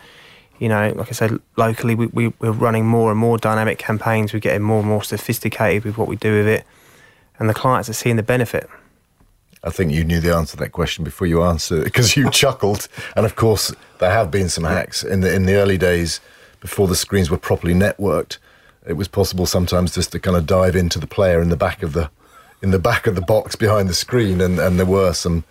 You 0.62 0.68
know, 0.68 0.92
like 0.94 1.08
I 1.08 1.12
said, 1.12 1.40
locally 1.56 1.96
we, 1.96 2.08
we, 2.08 2.34
we're 2.42 2.52
running 2.52 2.86
more 2.86 3.12
and 3.12 3.18
more 3.18 3.38
dynamic 3.38 3.80
campaigns. 3.80 4.34
We're 4.34 4.42
getting 4.42 4.62
more 4.62 4.80
and 4.80 4.90
more 4.90 5.02
sophisticated 5.02 5.86
with 5.86 5.98
what 5.98 6.10
we 6.10 6.18
do 6.18 6.36
with 6.36 6.48
it, 6.50 6.66
and 7.40 7.50
the 7.50 7.54
clients 7.54 7.88
are 7.88 7.94
seeing 7.94 8.18
the 8.18 8.24
benefit. 8.24 8.70
I 9.64 9.70
think 9.70 9.92
you 9.92 10.04
knew 10.04 10.20
the 10.20 10.36
answer 10.36 10.58
to 10.58 10.64
that 10.64 10.72
question 10.72 11.04
before 11.04 11.28
you 11.28 11.44
answered 11.44 11.80
it 11.80 11.84
because 11.86 12.16
you 12.16 12.30
chuckled. 12.32 12.88
And 13.16 13.26
of 13.26 13.36
course, 13.36 13.74
there 14.00 14.12
have 14.12 14.32
been 14.32 14.50
some 14.50 14.64
hacks 14.64 15.04
in 15.04 15.22
the 15.22 15.34
in 15.34 15.46
the 15.46 15.56
early 15.56 15.78
days 15.78 16.22
before 16.62 16.88
the 16.88 16.96
screens 16.96 17.30
were 17.30 17.38
properly 17.38 17.74
networked. 17.74 18.38
It 18.88 18.94
was 18.94 19.08
possible 19.08 19.46
sometimes 19.46 19.94
just 19.94 20.12
to 20.14 20.20
kind 20.20 20.38
of 20.38 20.46
dive 20.46 20.76
into 20.76 21.00
the 21.00 21.08
player 21.08 21.42
in 21.42 21.50
the 21.50 21.58
back 21.58 21.84
of 21.84 21.94
the 21.94 22.10
in 22.62 22.72
the 22.72 22.80
back 22.80 23.08
of 23.08 23.16
the 23.16 23.22
box 23.22 23.56
behind 23.56 23.90
the 23.90 23.94
screen, 23.94 24.42
and, 24.42 24.60
and 24.60 24.78
there 24.78 24.86
were 24.86 25.14
some 25.14 25.44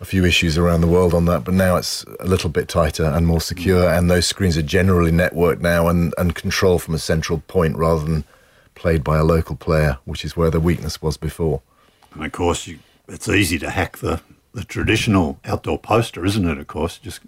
a 0.00 0.04
few 0.04 0.24
issues 0.24 0.58
around 0.58 0.80
the 0.80 0.86
world 0.86 1.14
on 1.14 1.24
that. 1.26 1.44
But 1.44 1.54
now 1.54 1.76
it's 1.76 2.04
a 2.20 2.26
little 2.26 2.50
bit 2.50 2.68
tighter 2.68 3.04
and 3.04 3.26
more 3.26 3.40
secure, 3.40 3.84
mm. 3.84 3.98
and 3.98 4.10
those 4.10 4.26
screens 4.26 4.56
are 4.56 4.62
generally 4.62 5.10
networked 5.10 5.60
now 5.60 5.88
and 5.88 6.14
and 6.18 6.34
controlled 6.34 6.82
from 6.82 6.94
a 6.94 6.98
central 6.98 7.42
point 7.48 7.76
rather 7.76 8.04
than 8.04 8.24
played 8.74 9.02
by 9.02 9.18
a 9.18 9.24
local 9.24 9.56
player, 9.56 9.98
which 10.04 10.24
is 10.24 10.36
where 10.36 10.50
the 10.50 10.60
weakness 10.60 11.00
was 11.02 11.16
before. 11.16 11.62
And 12.14 12.24
of 12.24 12.32
course, 12.32 12.66
you, 12.66 12.78
it's 13.08 13.28
easy 13.28 13.58
to 13.58 13.70
hack 13.70 13.98
the, 13.98 14.20
the 14.52 14.64
traditional 14.64 15.38
outdoor 15.44 15.78
poster, 15.78 16.24
isn't 16.24 16.46
it? 16.48 16.58
Of 16.58 16.66
course, 16.66 16.98
just 16.98 17.20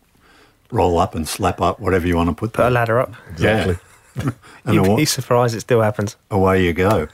roll 0.71 0.99
up 0.99 1.15
and 1.15 1.27
slap 1.27 1.61
up 1.61 1.81
whatever 1.81 2.07
you 2.07 2.17
want 2.17 2.29
to 2.29 2.35
put 2.35 2.53
Put 2.53 2.67
a 2.67 2.71
ladder 2.71 3.01
up. 3.01 3.15
Exactly. 3.31 3.79
and 4.17 4.35
You'd 4.75 4.87
awa- 4.87 4.97
be 4.97 5.05
surprised 5.05 5.55
it 5.55 5.61
still 5.61 5.81
happens. 5.81 6.17
away 6.31 6.65
you 6.65 6.73
go. 6.73 7.09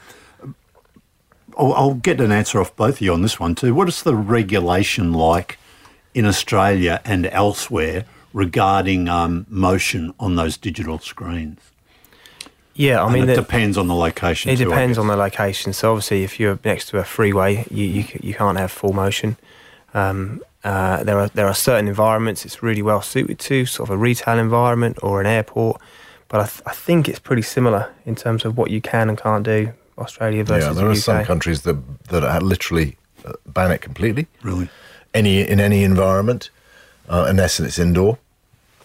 I'll, 1.57 1.73
I'll 1.73 1.93
get 1.95 2.19
an 2.21 2.31
answer 2.31 2.59
off 2.61 2.75
both 2.75 2.95
of 2.95 3.01
you 3.01 3.13
on 3.13 3.21
this 3.21 3.39
one 3.39 3.55
too. 3.55 3.73
What 3.73 3.87
is 3.87 4.03
the 4.03 4.15
regulation 4.15 5.13
like 5.13 5.57
in 6.13 6.25
Australia 6.25 7.01
and 7.05 7.25
elsewhere 7.27 8.05
regarding 8.33 9.07
um, 9.09 9.45
motion 9.49 10.13
on 10.19 10.35
those 10.35 10.57
digital 10.57 10.99
screens? 10.99 11.59
Yeah, 12.73 13.01
I 13.01 13.05
And 13.05 13.13
mean, 13.13 13.23
it 13.23 13.27
the- 13.27 13.35
depends 13.41 13.77
on 13.77 13.87
the 13.87 13.95
location. 13.95 14.51
It 14.51 14.57
too, 14.57 14.65
depends 14.65 14.97
on 14.97 15.07
the 15.07 15.15
location. 15.15 15.71
So 15.73 15.91
obviously, 15.91 16.23
if 16.23 16.39
you're 16.39 16.59
next 16.65 16.89
to 16.89 16.97
a 16.97 17.03
freeway, 17.05 17.65
you 17.71 17.85
you, 17.85 18.05
you 18.21 18.33
can't 18.33 18.57
have 18.57 18.71
full 18.71 18.91
motion. 18.93 19.37
Um, 19.93 20.41
uh, 20.63 21.03
there 21.03 21.17
are 21.19 21.29
there 21.29 21.47
are 21.47 21.53
certain 21.53 21.87
environments 21.87 22.43
it's 22.43 22.61
really 22.61 22.81
well 22.81 23.01
suited 23.01 23.39
to, 23.39 23.65
sort 23.65 23.89
of 23.89 23.93
a 23.95 23.97
retail 23.97 24.37
environment 24.39 24.97
or 25.01 25.21
an 25.21 25.27
airport. 25.27 25.79
But 26.27 26.41
I, 26.41 26.45
th- 26.47 26.61
I 26.65 26.73
think 26.73 27.07
it's 27.07 27.19
pretty 27.19 27.43
similar 27.43 27.93
in 28.05 28.15
terms 28.15 28.43
of 28.45 28.57
what 28.57 28.71
you 28.71 28.81
can 28.81 29.07
and 29.09 29.17
can't 29.17 29.45
do. 29.45 29.71
Australia 29.97 30.43
versus 30.43 30.67
yeah, 30.67 30.73
there 30.73 30.83
the 30.83 30.89
are 30.89 30.91
UK. 30.91 30.97
some 30.97 31.25
countries 31.25 31.61
that 31.61 32.07
that 32.09 32.23
are 32.23 32.41
literally 32.41 32.97
uh, 33.25 33.33
ban 33.45 33.71
it 33.71 33.81
completely. 33.81 34.27
Really? 34.43 34.69
any 35.15 35.41
in 35.41 35.59
any 35.59 35.83
environment, 35.83 36.51
uh, 37.09 37.25
unless 37.27 37.59
it's 37.59 37.79
indoor. 37.79 38.19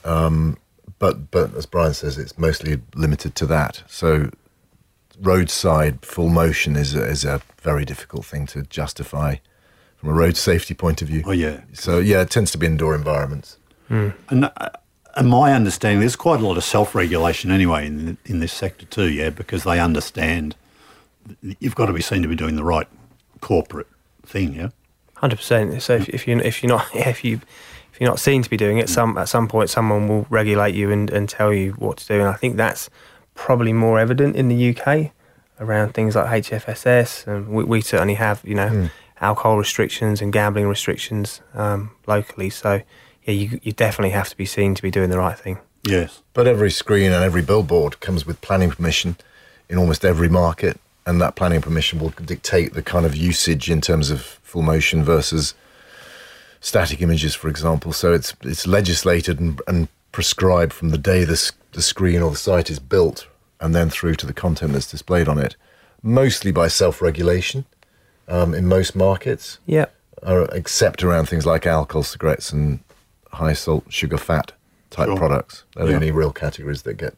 Um, 0.05 0.57
but 0.99 1.31
but 1.31 1.55
as 1.55 1.67
Brian 1.67 1.93
says, 1.93 2.17
it's 2.17 2.39
mostly 2.39 2.81
limited 2.95 3.35
to 3.35 3.47
that. 3.47 3.83
So 3.89 4.31
roadside 5.21 6.05
full 6.05 6.31
motion 6.31 6.77
is 6.77 6.95
a, 6.95 7.05
is 7.05 7.25
a 7.25 7.43
very 7.61 7.85
difficult 7.85 8.25
thing 8.25 8.47
to 8.47 8.63
justify 8.63 9.37
from 9.97 10.09
a 10.09 10.13
road 10.15 10.37
safety 10.37 10.73
point 10.73 11.03
of 11.03 11.09
view. 11.09 11.23
Oh, 11.27 11.33
yeah. 11.33 11.61
So 11.75 11.99
yeah, 11.99 12.23
it 12.23 12.31
tends 12.31 12.51
to 12.53 12.59
be 12.59 12.67
indoor 12.67 12.95
environments. 12.95 13.59
And, 13.91 14.15
uh, 14.31 14.51
and 15.17 15.29
my 15.29 15.53
understanding, 15.53 15.99
there's 15.99 16.15
quite 16.15 16.41
a 16.41 16.47
lot 16.47 16.57
of 16.57 16.63
self-regulation 16.63 17.51
anyway 17.51 17.87
in 17.87 18.17
in 18.25 18.39
this 18.39 18.53
sector 18.53 18.87
too. 18.87 19.11
Yeah, 19.11 19.31
because 19.31 19.65
they 19.65 19.81
understand 19.81 20.55
you've 21.59 21.75
got 21.75 21.87
to 21.87 21.93
be 21.93 22.03
seen 22.03 22.23
to 22.23 22.29
be 22.29 22.37
doing 22.37 22.57
the 22.57 22.65
right 22.65 22.89
corporate 23.41 23.87
thing. 24.25 24.55
Yeah. 24.55 24.69
Hundred 25.17 25.37
percent. 25.37 25.83
So 25.83 25.97
if, 25.97 26.09
if 26.09 26.27
you 26.27 26.39
if 26.39 26.63
you're 26.63 26.69
not 26.69 26.87
if 26.95 27.25
you 27.25 27.41
if 27.93 28.01
you're 28.01 28.09
not 28.09 28.21
seen 28.21 28.43
to 28.43 28.51
be 28.51 28.57
doing 28.57 28.79
it, 28.79 28.89
some 28.89 29.19
at 29.19 29.29
some 29.29 29.49
point 29.49 29.71
someone 29.71 30.09
will 30.09 30.27
regulate 30.31 30.75
you 30.75 30.91
and, 30.91 31.11
and 31.11 31.29
tell 31.29 31.53
you 31.53 31.73
what 31.73 31.99
to 31.99 32.07
do. 32.07 32.15
And 32.15 32.29
I 32.29 32.35
think 32.35 32.57
that's 32.57 32.89
probably 33.35 33.73
more 33.73 33.99
evident 33.99 34.37
in 34.37 34.49
the 34.49 34.77
UK 34.77 35.13
around 35.59 35.93
things 35.93 36.17
like 36.17 36.45
HFSS, 36.45 37.27
and 37.27 37.49
we, 37.49 37.65
we 37.65 37.81
certainly 37.81 38.15
have 38.15 38.41
you 38.45 38.55
know 38.55 38.89
alcohol 39.21 39.59
restrictions 39.59 40.23
and 40.23 40.33
gambling 40.33 40.67
restrictions 40.67 41.43
um, 41.55 41.91
locally. 42.07 42.51
So 42.51 42.83
yeah, 43.25 43.35
you 43.35 43.61
you 43.63 43.73
definitely 43.73 44.11
have 44.11 44.29
to 44.31 44.37
be 44.37 44.47
seen 44.47 44.75
to 44.75 44.83
be 44.83 44.91
doing 44.91 45.11
the 45.11 45.19
right 45.19 45.39
thing. 45.39 45.59
Yes. 45.85 46.23
But 46.35 46.47
every 46.47 46.71
screen 46.71 47.13
and 47.13 47.25
every 47.25 47.43
billboard 47.43 48.01
comes 48.01 48.27
with 48.27 48.41
planning 48.41 48.71
permission 48.71 49.17
in 49.69 49.79
almost 49.79 50.05
every 50.05 50.29
market, 50.29 50.79
and 51.11 51.21
that 51.21 51.35
planning 51.35 51.61
permission 51.61 51.99
will 51.99 52.11
dictate 52.25 52.73
the 52.75 52.83
kind 52.83 53.05
of 53.05 53.17
usage 53.17 53.69
in 53.69 53.81
terms 53.81 54.11
of 54.11 54.21
full 54.23 54.63
motion 54.63 55.03
versus 55.03 55.55
static 56.61 57.03
images, 57.03 57.35
for 57.35 57.49
example. 57.49 57.93
So 57.93 58.13
it's 58.13 58.33
it's 58.43 58.65
legislated 58.67 59.41
and, 59.41 59.61
and 59.67 59.89
prescribed 60.13 60.73
from 60.73 60.91
the 60.91 60.99
day 60.99 61.25
the, 61.25 61.53
the 61.73 61.83
screen 61.83 62.23
or 62.23 62.31
the 62.31 62.37
site 62.37 62.71
is 62.71 62.79
built, 62.79 63.27
and 63.61 63.75
then 63.75 63.91
through 63.91 64.15
to 64.17 64.27
the 64.27 64.33
content 64.33 64.73
that's 64.73 64.91
displayed 64.91 65.29
on 65.29 65.39
it, 65.39 65.57
mostly 66.03 66.53
by 66.53 66.69
self-regulation 66.69 67.65
um, 68.29 68.55
in 68.55 68.67
most 68.67 68.95
markets, 68.95 69.59
Yeah. 69.67 69.87
uh, 70.23 70.47
except 70.53 71.03
around 71.03 71.27
things 71.29 71.45
like 71.45 71.67
alcohol, 71.67 72.05
cigarettes, 72.05 72.53
and 72.53 72.79
high 73.33 73.55
salt, 73.55 73.85
sugar, 73.89 74.17
fat 74.19 74.53
type 74.91 75.07
Sure. 75.09 75.17
products. 75.17 75.65
They're 75.75 75.87
the 75.87 75.95
only 75.95 76.13
real 76.13 76.33
categories 76.33 76.83
that 76.83 76.95
get 76.95 77.15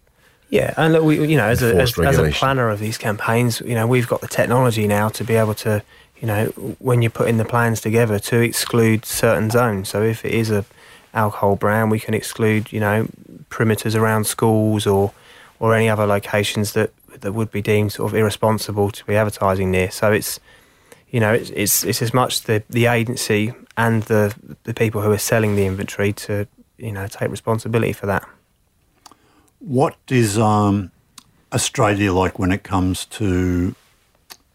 Yeah, 0.52 0.74
and 0.76 0.92
look, 0.92 1.02
we, 1.02 1.26
you 1.26 1.38
know, 1.38 1.46
as 1.46 1.62
a, 1.62 1.74
as, 1.80 1.98
as 1.98 2.18
a 2.18 2.30
planner 2.30 2.68
of 2.68 2.78
these 2.78 2.98
campaigns, 2.98 3.62
you 3.62 3.74
know, 3.74 3.86
we've 3.86 4.06
got 4.06 4.20
the 4.20 4.28
technology 4.28 4.86
now 4.86 5.08
to 5.08 5.24
be 5.24 5.34
able 5.34 5.54
to, 5.54 5.82
you 6.20 6.26
know, 6.26 6.48
when 6.78 7.00
you're 7.00 7.10
putting 7.10 7.38
the 7.38 7.46
plans 7.46 7.80
together, 7.80 8.18
to 8.18 8.38
exclude 8.38 9.06
certain 9.06 9.48
zones. 9.48 9.88
So 9.88 10.02
if 10.02 10.26
it 10.26 10.34
is 10.34 10.50
a 10.50 10.66
alcohol 11.14 11.56
brand, 11.56 11.90
we 11.90 11.98
can 11.98 12.12
exclude, 12.12 12.70
you 12.70 12.80
know, 12.80 13.08
perimeters 13.48 13.98
around 13.98 14.26
schools 14.26 14.86
or 14.86 15.14
or 15.58 15.74
any 15.74 15.88
other 15.88 16.04
locations 16.04 16.74
that 16.74 16.90
that 17.20 17.32
would 17.32 17.50
be 17.50 17.62
deemed 17.62 17.92
sort 17.92 18.12
of 18.12 18.14
irresponsible 18.14 18.90
to 18.90 19.06
be 19.06 19.16
advertising 19.16 19.70
near. 19.70 19.90
So 19.90 20.12
it's, 20.12 20.38
you 21.08 21.18
know, 21.18 21.32
it's 21.32 21.48
it's, 21.48 21.82
it's 21.82 22.02
as 22.02 22.12
much 22.12 22.42
the 22.42 22.62
the 22.68 22.86
agency 22.86 23.54
and 23.78 24.02
the 24.02 24.34
the 24.64 24.74
people 24.74 25.00
who 25.00 25.12
are 25.12 25.18
selling 25.18 25.56
the 25.56 25.64
inventory 25.64 26.12
to, 26.12 26.46
you 26.76 26.92
know, 26.92 27.06
take 27.06 27.30
responsibility 27.30 27.94
for 27.94 28.04
that. 28.04 28.28
What 29.64 29.96
is 30.10 30.38
um, 30.38 30.90
Australia 31.52 32.12
like 32.12 32.36
when 32.36 32.50
it 32.50 32.64
comes 32.64 33.04
to 33.06 33.76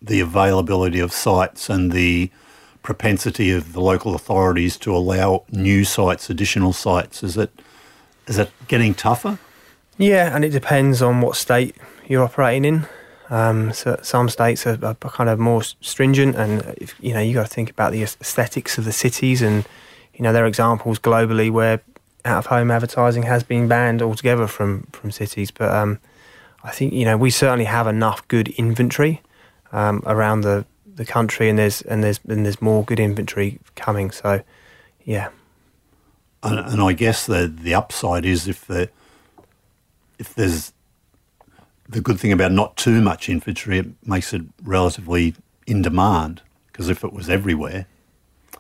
the 0.01 0.19
availability 0.19 0.99
of 0.99 1.13
sites 1.13 1.69
and 1.69 1.93
the 1.93 2.29
propensity 2.83 3.49
of 3.51 3.71
the 3.71 3.79
local 3.79 4.15
authorities 4.15 4.75
to 4.77 4.93
allow 4.93 5.43
new 5.49 5.85
sites, 5.85 6.29
additional 6.29 6.73
sites? 6.73 7.23
Is 7.23 7.37
it 7.37 7.51
is 8.27 8.37
it 8.37 8.51
getting 8.67 8.93
tougher? 8.93 9.39
Yeah, 9.97 10.35
and 10.35 10.43
it 10.43 10.49
depends 10.49 11.01
on 11.01 11.21
what 11.21 11.37
state 11.37 11.77
you're 12.05 12.25
operating 12.25 12.65
in. 12.65 12.87
Um, 13.29 13.71
so 13.71 13.97
some 14.03 14.27
states 14.27 14.67
are, 14.67 14.77
are 14.83 14.95
kind 14.95 15.29
of 15.29 15.39
more 15.39 15.63
stringent, 15.63 16.35
and 16.35 16.75
if, 16.77 16.95
you 16.99 17.13
know 17.13 17.21
you 17.21 17.33
got 17.33 17.47
to 17.47 17.53
think 17.53 17.69
about 17.69 17.93
the 17.93 18.03
aesthetics 18.03 18.77
of 18.77 18.83
the 18.83 18.91
cities, 18.91 19.41
and 19.41 19.65
you 20.13 20.23
know 20.23 20.33
there 20.33 20.43
are 20.43 20.47
examples 20.47 20.99
globally 20.99 21.49
where 21.49 21.81
out 22.27 22.39
of 22.39 22.45
home 22.47 22.69
advertising 22.71 23.23
has 23.23 23.43
been 23.43 23.67
banned 23.67 24.01
altogether 24.01 24.47
from 24.47 24.87
from 24.91 25.11
cities. 25.11 25.51
But 25.51 25.71
um, 25.71 25.99
I 26.63 26.71
think 26.71 26.93
you 26.93 27.05
know 27.05 27.17
we 27.17 27.29
certainly 27.29 27.65
have 27.65 27.87
enough 27.87 28.27
good 28.27 28.49
inventory 28.49 29.21
um, 29.71 30.03
around 30.05 30.41
the, 30.41 30.65
the 30.95 31.05
country, 31.05 31.49
and 31.49 31.57
there's 31.57 31.81
and 31.83 32.03
there's 32.03 32.19
and 32.27 32.45
there's 32.45 32.61
more 32.61 32.83
good 32.83 32.99
inventory 32.99 33.59
coming. 33.75 34.11
So 34.11 34.41
yeah, 35.03 35.29
And, 36.43 36.59
and 36.59 36.81
I 36.81 36.93
guess 36.93 37.25
the 37.25 37.47
the 37.47 37.73
upside 37.73 38.25
is 38.25 38.47
if 38.47 38.65
the 38.65 38.89
if 40.19 40.33
there's 40.35 40.73
the 41.89 42.01
good 42.01 42.19
thing 42.19 42.31
about 42.31 42.51
not 42.51 42.75
too 42.75 43.01
much 43.01 43.29
inventory, 43.29 43.79
it 43.79 43.87
makes 44.05 44.33
it 44.33 44.41
relatively 44.63 45.35
in 45.65 45.81
demand. 45.81 46.41
Because 46.67 46.89
if 46.89 47.03
it 47.03 47.13
was 47.13 47.29
everywhere, 47.29 47.87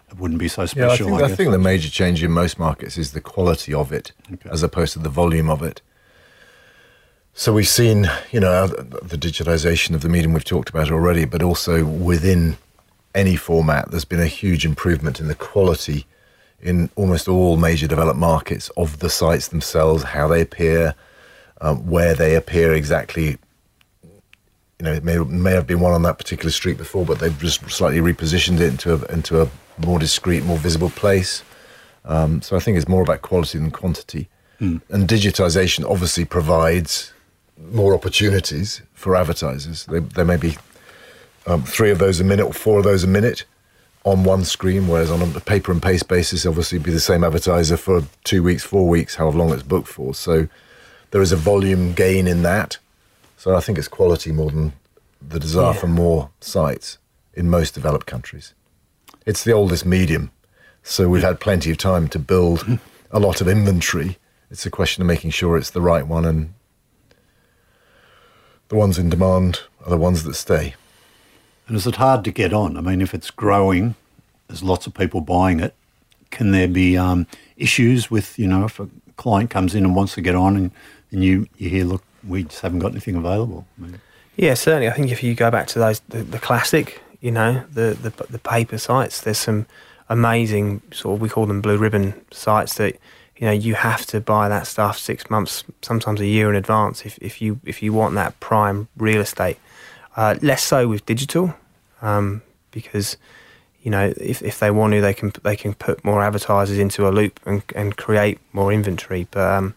it 0.09 0.17
wouldn't 0.17 0.39
be 0.39 0.47
so 0.47 0.61
Yeah, 0.61 0.85
I 0.85 0.95
special. 0.95 1.07
think, 1.09 1.21
I 1.21 1.25
I 1.25 1.35
think 1.35 1.51
the 1.51 1.57
major 1.59 1.89
change 1.89 2.23
in 2.23 2.31
most 2.31 2.57
markets 2.59 2.97
is 2.97 3.11
the 3.11 3.21
quality 3.21 3.73
of 3.73 3.91
it 3.91 4.11
Okay. 4.33 4.49
as 4.51 4.63
opposed 4.63 4.93
to 4.93 4.99
the 4.99 5.09
volume 5.09 5.49
of 5.49 5.61
it. 5.61 5.81
So 7.33 7.53
we've 7.53 7.67
seen, 7.67 8.09
you 8.31 8.39
know, 8.39 8.67
the 8.67 9.17
digitization 9.17 9.93
of 9.93 10.01
the 10.01 10.09
medium 10.09 10.33
we've 10.33 10.43
talked 10.43 10.69
about 10.69 10.89
already, 10.91 11.25
but 11.25 11.43
also 11.43 11.85
within 11.85 12.57
any 13.13 13.35
format, 13.35 13.91
there's 13.91 14.05
been 14.05 14.19
a 14.19 14.25
huge 14.27 14.65
improvement 14.65 15.19
in 15.19 15.27
the 15.27 15.35
quality 15.35 16.05
in 16.59 16.89
almost 16.95 17.27
all 17.27 17.55
major 17.57 17.87
developed 17.87 18.17
markets 18.17 18.69
of 18.77 18.99
the 18.99 19.09
sites 19.09 19.49
themselves, 19.49 20.01
how 20.03 20.27
they 20.27 20.41
appear, 20.41 20.95
um, 21.61 21.87
where 21.87 22.15
they 22.15 22.33
appear 22.35 22.73
exactly. 22.73 23.37
You 24.79 24.83
know, 24.85 24.93
it 24.93 25.03
may 25.03 25.17
may 25.19 25.51
have 25.51 25.67
been 25.67 25.79
one 25.79 25.93
on 25.93 26.01
that 26.03 26.17
particular 26.17 26.49
street 26.51 26.77
before, 26.77 27.05
but 27.05 27.19
they've 27.19 27.37
just 27.39 27.67
slightly 27.69 27.99
repositioned 27.99 28.59
it 28.59 28.69
into 28.69 28.93
a 28.93 29.05
into 29.13 29.41
a 29.41 29.49
more 29.77 29.99
discreet, 29.99 30.43
more 30.43 30.57
visible 30.57 30.89
place. 30.89 31.43
Um, 32.05 32.41
so 32.41 32.55
I 32.55 32.59
think 32.59 32.77
it's 32.77 32.87
more 32.87 33.01
about 33.01 33.21
quality 33.21 33.57
than 33.57 33.71
quantity. 33.71 34.29
Hmm. 34.59 34.77
And 34.89 35.07
digitization 35.07 35.89
obviously 35.89 36.25
provides 36.25 37.13
more 37.71 37.93
opportunities 37.93 38.81
for 38.93 39.15
advertisers. 39.15 39.85
There, 39.85 39.99
there 39.99 40.25
may 40.25 40.37
be 40.37 40.57
um, 41.45 41.63
three 41.63 41.91
of 41.91 41.99
those 41.99 42.19
a 42.19 42.23
minute 42.23 42.45
or 42.45 42.53
four 42.53 42.79
of 42.79 42.83
those 42.85 43.03
a 43.03 43.07
minute 43.07 43.45
on 44.03 44.23
one 44.23 44.45
screen, 44.45 44.87
whereas 44.87 45.11
on 45.11 45.21
a 45.21 45.39
paper 45.41 45.71
and 45.71 45.81
paste 45.81 46.07
basis, 46.07 46.45
obviously 46.45 46.79
be 46.79 46.91
the 46.91 46.99
same 46.99 47.23
advertiser 47.23 47.75
for 47.75 48.03
two 48.23 48.41
weeks, 48.41 48.63
four 48.63 48.87
weeks, 48.87 49.15
however 49.15 49.37
long 49.37 49.51
it's 49.51 49.63
booked 49.63 49.87
for. 49.87 50.13
So 50.13 50.47
there 51.11 51.21
is 51.21 51.31
a 51.31 51.35
volume 51.35 51.93
gain 51.93 52.25
in 52.27 52.43
that. 52.43 52.77
So 53.37 53.55
I 53.55 53.59
think 53.59 53.77
it's 53.77 53.87
quality 53.87 54.31
more 54.31 54.49
than 54.49 54.73
the 55.21 55.39
desire 55.39 55.73
Yeah. 55.73 55.79
for 55.79 55.87
more 55.87 56.29
sites 56.39 56.97
in 57.33 57.49
most 57.49 57.73
developed 57.73 58.07
countries. 58.07 58.53
It's 59.27 59.43
the 59.43 59.51
oldest 59.51 59.85
medium, 59.85 60.31
so 60.83 61.09
we've 61.09 61.21
had 61.21 61.41
plenty 61.41 61.69
of 61.69 61.77
time 61.77 62.07
to 62.09 62.17
build 62.17 62.79
a 63.11 63.19
lot 63.19 63.41
of 63.41 63.49
inventory. 63.49 64.17
It's 64.49 64.65
a 64.65 64.69
question 64.69 65.01
of 65.01 65.07
making 65.07 65.31
sure 65.31 65.57
it's 65.57 65.69
the 65.69 65.81
right 65.81 66.07
one, 66.07 66.23
and 66.23 66.53
the 68.69 68.77
ones 68.77 68.97
in 68.97 69.09
demand 69.09 69.63
are 69.83 69.89
the 69.89 69.97
ones 69.97 70.23
that 70.23 70.35
stay. 70.35 70.75
And 71.67 71.75
is 71.75 71.85
it 71.85 71.97
hard 71.97 72.23
to 72.23 72.31
get 72.31 72.53
on? 72.53 72.77
I 72.77 72.79
mean, 72.79 73.01
if 73.01 73.13
it's 73.13 73.29
growing, 73.29 73.95
there's 74.47 74.63
lots 74.63 74.87
of 74.87 74.93
people 74.93 75.19
buying 75.19 75.59
it. 75.59 75.75
Can 76.31 76.51
there 76.51 76.69
be 76.69 76.97
um, 76.97 77.27
issues 77.57 78.09
with, 78.09 78.39
you 78.39 78.47
know, 78.47 78.63
if 78.63 78.79
a 78.79 78.87
client 79.17 79.49
comes 79.49 79.75
in 79.75 79.83
and 79.83 79.93
wants 79.93 80.13
to 80.13 80.21
get 80.21 80.35
on 80.35 80.55
and, 80.55 80.71
and 81.11 81.21
you, 81.21 81.47
you 81.57 81.69
hear, 81.69 81.83
look, 81.83 82.03
we 82.25 82.43
just 82.43 82.61
haven't 82.61 82.79
got 82.79 82.91
anything 82.93 83.15
available? 83.15 83.67
I 83.77 83.81
mean, 83.81 83.99
Yeah, 84.37 84.53
certainly. 84.53 84.87
I 84.87 84.93
think 84.93 85.11
if 85.11 85.21
you 85.21 85.35
go 85.35 85.51
back 85.51 85.67
to 85.67 85.79
those 85.79 85.99
the, 86.07 86.23
the 86.23 86.39
classic, 86.39 87.01
you 87.21 87.31
know, 87.31 87.63
the, 87.73 87.97
the 87.99 88.25
the 88.29 88.39
paper 88.39 88.77
sites, 88.77 89.21
there's 89.21 89.39
some 89.39 89.65
amazing 90.09 90.81
sort 90.91 91.15
of 91.15 91.21
we 91.21 91.29
call 91.29 91.45
them 91.45 91.61
blue 91.61 91.77
ribbon 91.77 92.13
sites 92.31 92.75
that 92.75 92.97
you 93.35 93.45
know 93.45 93.51
you 93.51 93.75
have 93.75 94.05
to 94.05 94.21
buy 94.21 94.47
that 94.47 94.67
stuff 94.67 94.97
six 94.97 95.29
months, 95.29 95.63
sometimes 95.81 96.21
a 96.21 96.25
year 96.25 96.49
in 96.49 96.55
advance 96.55 97.05
if, 97.05 97.17
if 97.19 97.41
you 97.41 97.59
if 97.65 97.81
you 97.81 97.93
want 97.93 98.15
that 98.15 98.39
prime 98.39 98.87
real 98.97 99.21
estate. 99.21 99.57
Uh, 100.15 100.35
less 100.41 100.63
so 100.63 100.87
with 100.87 101.05
digital, 101.05 101.53
um, 102.01 102.41
because 102.71 103.17
you 103.81 103.91
know 103.91 104.13
if, 104.17 104.41
if 104.41 104.59
they 104.59 104.71
want 104.71 104.93
to, 104.93 105.01
they 105.01 105.13
can 105.13 105.31
they 105.43 105.55
can 105.55 105.73
put 105.73 106.03
more 106.03 106.23
advertisers 106.23 106.77
into 106.77 107.07
a 107.07 107.11
loop 107.11 107.39
and, 107.45 107.63
and 107.75 107.97
create 107.97 108.39
more 108.53 108.71
inventory. 108.71 109.27
But 109.29 109.53
um, 109.53 109.75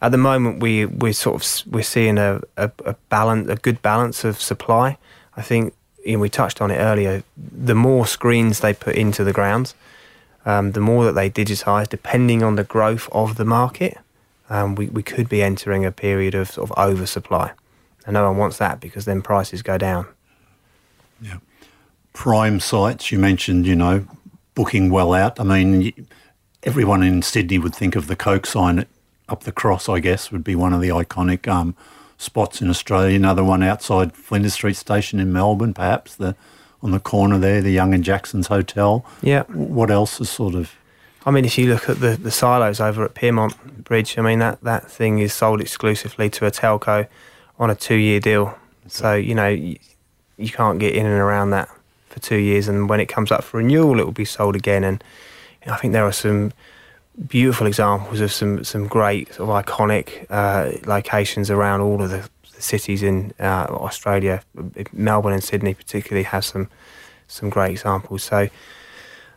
at 0.00 0.12
the 0.12 0.18
moment, 0.18 0.60
we 0.62 0.86
we're 0.86 1.12
sort 1.12 1.42
of 1.42 1.72
we're 1.72 1.82
seeing 1.82 2.18
a, 2.18 2.40
a, 2.56 2.70
a 2.84 2.94
balance, 3.08 3.48
a 3.48 3.56
good 3.56 3.80
balance 3.82 4.24
of 4.24 4.40
supply. 4.40 4.98
I 5.36 5.42
think 5.42 5.74
you 6.04 6.14
know, 6.14 6.18
we 6.18 6.28
touched 6.28 6.60
on 6.60 6.70
it 6.70 6.76
earlier. 6.76 7.22
The 7.36 7.74
more 7.74 8.06
screens 8.06 8.60
they 8.60 8.74
put 8.74 8.94
into 8.94 9.24
the 9.24 9.32
ground, 9.32 9.74
um, 10.44 10.72
the 10.72 10.80
more 10.80 11.04
that 11.04 11.12
they 11.12 11.30
digitise, 11.30 11.88
depending 11.88 12.42
on 12.42 12.56
the 12.56 12.64
growth 12.64 13.08
of 13.12 13.36
the 13.36 13.44
market, 13.44 13.98
um, 14.50 14.74
we 14.74 14.86
we 14.86 15.02
could 15.02 15.28
be 15.28 15.42
entering 15.42 15.84
a 15.84 15.92
period 15.92 16.34
of 16.34 16.50
sort 16.50 16.70
of 16.70 16.78
oversupply, 16.78 17.52
and 18.06 18.14
no 18.14 18.26
one 18.28 18.36
wants 18.36 18.58
that 18.58 18.80
because 18.80 19.04
then 19.04 19.22
prices 19.22 19.62
go 19.62 19.78
down. 19.78 20.06
yeah. 21.20 21.38
Prime 22.12 22.60
sites, 22.60 23.10
you 23.10 23.18
mentioned, 23.18 23.66
you 23.66 23.74
know, 23.74 24.06
booking 24.54 24.90
well 24.90 25.14
out. 25.14 25.40
I 25.40 25.42
mean, 25.42 26.06
everyone 26.62 27.02
in 27.02 27.22
Sydney 27.22 27.58
would 27.58 27.74
think 27.74 27.96
of 27.96 28.06
the 28.06 28.14
Coke 28.14 28.46
sign 28.46 28.86
up 29.28 29.44
the 29.44 29.52
cross, 29.52 29.88
I 29.88 29.98
guess, 30.00 30.30
would 30.30 30.44
be 30.44 30.54
one 30.54 30.72
of 30.72 30.80
the 30.80 30.90
iconic 30.90 31.48
um, 31.48 31.74
spots 32.18 32.60
in 32.60 32.68
Australia. 32.70 33.16
Another 33.16 33.44
one 33.44 33.62
outside 33.62 34.14
Flinders 34.14 34.54
Street 34.54 34.76
Station 34.76 35.20
in 35.20 35.32
Melbourne, 35.32 35.74
perhaps, 35.74 36.14
the 36.16 36.36
on 36.82 36.90
the 36.90 37.00
corner 37.00 37.38
there, 37.38 37.62
the 37.62 37.70
Young 37.70 37.94
and 37.94 38.04
Jackson's 38.04 38.48
Hotel. 38.48 39.06
Yeah. 39.22 39.44
What 39.44 39.90
else 39.90 40.20
is 40.20 40.28
sort 40.28 40.54
of 40.54 40.76
I 41.26 41.30
mean, 41.30 41.44
if 41.44 41.56
you 41.56 41.70
look 41.72 41.88
at 41.88 42.00
the, 42.00 42.16
the 42.16 42.30
silos 42.30 42.80
over 42.80 43.04
at 43.04 43.14
Pyrmont 43.14 43.54
Bridge, 43.84 44.18
I 44.18 44.22
mean 44.22 44.40
that, 44.40 44.60
that 44.62 44.90
thing 44.90 45.20
is 45.20 45.32
sold 45.32 45.60
exclusively 45.60 46.28
to 46.30 46.46
a 46.46 46.50
telco 46.50 47.08
on 47.58 47.70
a 47.70 47.74
two 47.74 47.94
year 47.94 48.20
deal. 48.20 48.58
So 48.88 49.14
you 49.14 49.34
know 49.34 49.48
you, 49.48 49.78
you 50.36 50.50
can't 50.50 50.78
get 50.78 50.94
in 50.94 51.06
and 51.06 51.14
around 51.14 51.50
that 51.50 51.70
for 52.10 52.20
two 52.20 52.36
years, 52.36 52.68
and 52.68 52.88
when 52.88 53.00
it 53.00 53.06
comes 53.06 53.32
up 53.32 53.42
for 53.42 53.56
renewal, 53.56 53.98
it 54.00 54.04
will 54.04 54.12
be 54.12 54.26
sold 54.26 54.54
again. 54.54 54.84
And 54.84 55.02
I 55.66 55.76
think 55.76 55.94
there 55.94 56.04
are 56.04 56.12
some 56.12 56.52
beautiful 57.28 57.66
examples 57.66 58.20
of 58.20 58.32
some 58.32 58.64
some 58.64 58.86
great 58.86 59.34
sort 59.34 59.48
of 59.48 59.64
iconic 59.64 60.26
uh, 60.30 60.72
locations 60.86 61.50
around 61.50 61.80
all 61.80 62.02
of 62.02 62.10
the, 62.10 62.28
the 62.54 62.62
cities 62.62 63.02
in 63.02 63.32
uh, 63.40 63.66
Australia. 63.70 64.42
Melbourne 64.92 65.32
and 65.32 65.44
Sydney 65.44 65.74
particularly 65.74 66.24
have 66.24 66.44
some 66.44 66.68
some 67.28 67.50
great 67.50 67.72
examples. 67.72 68.22
So. 68.22 68.48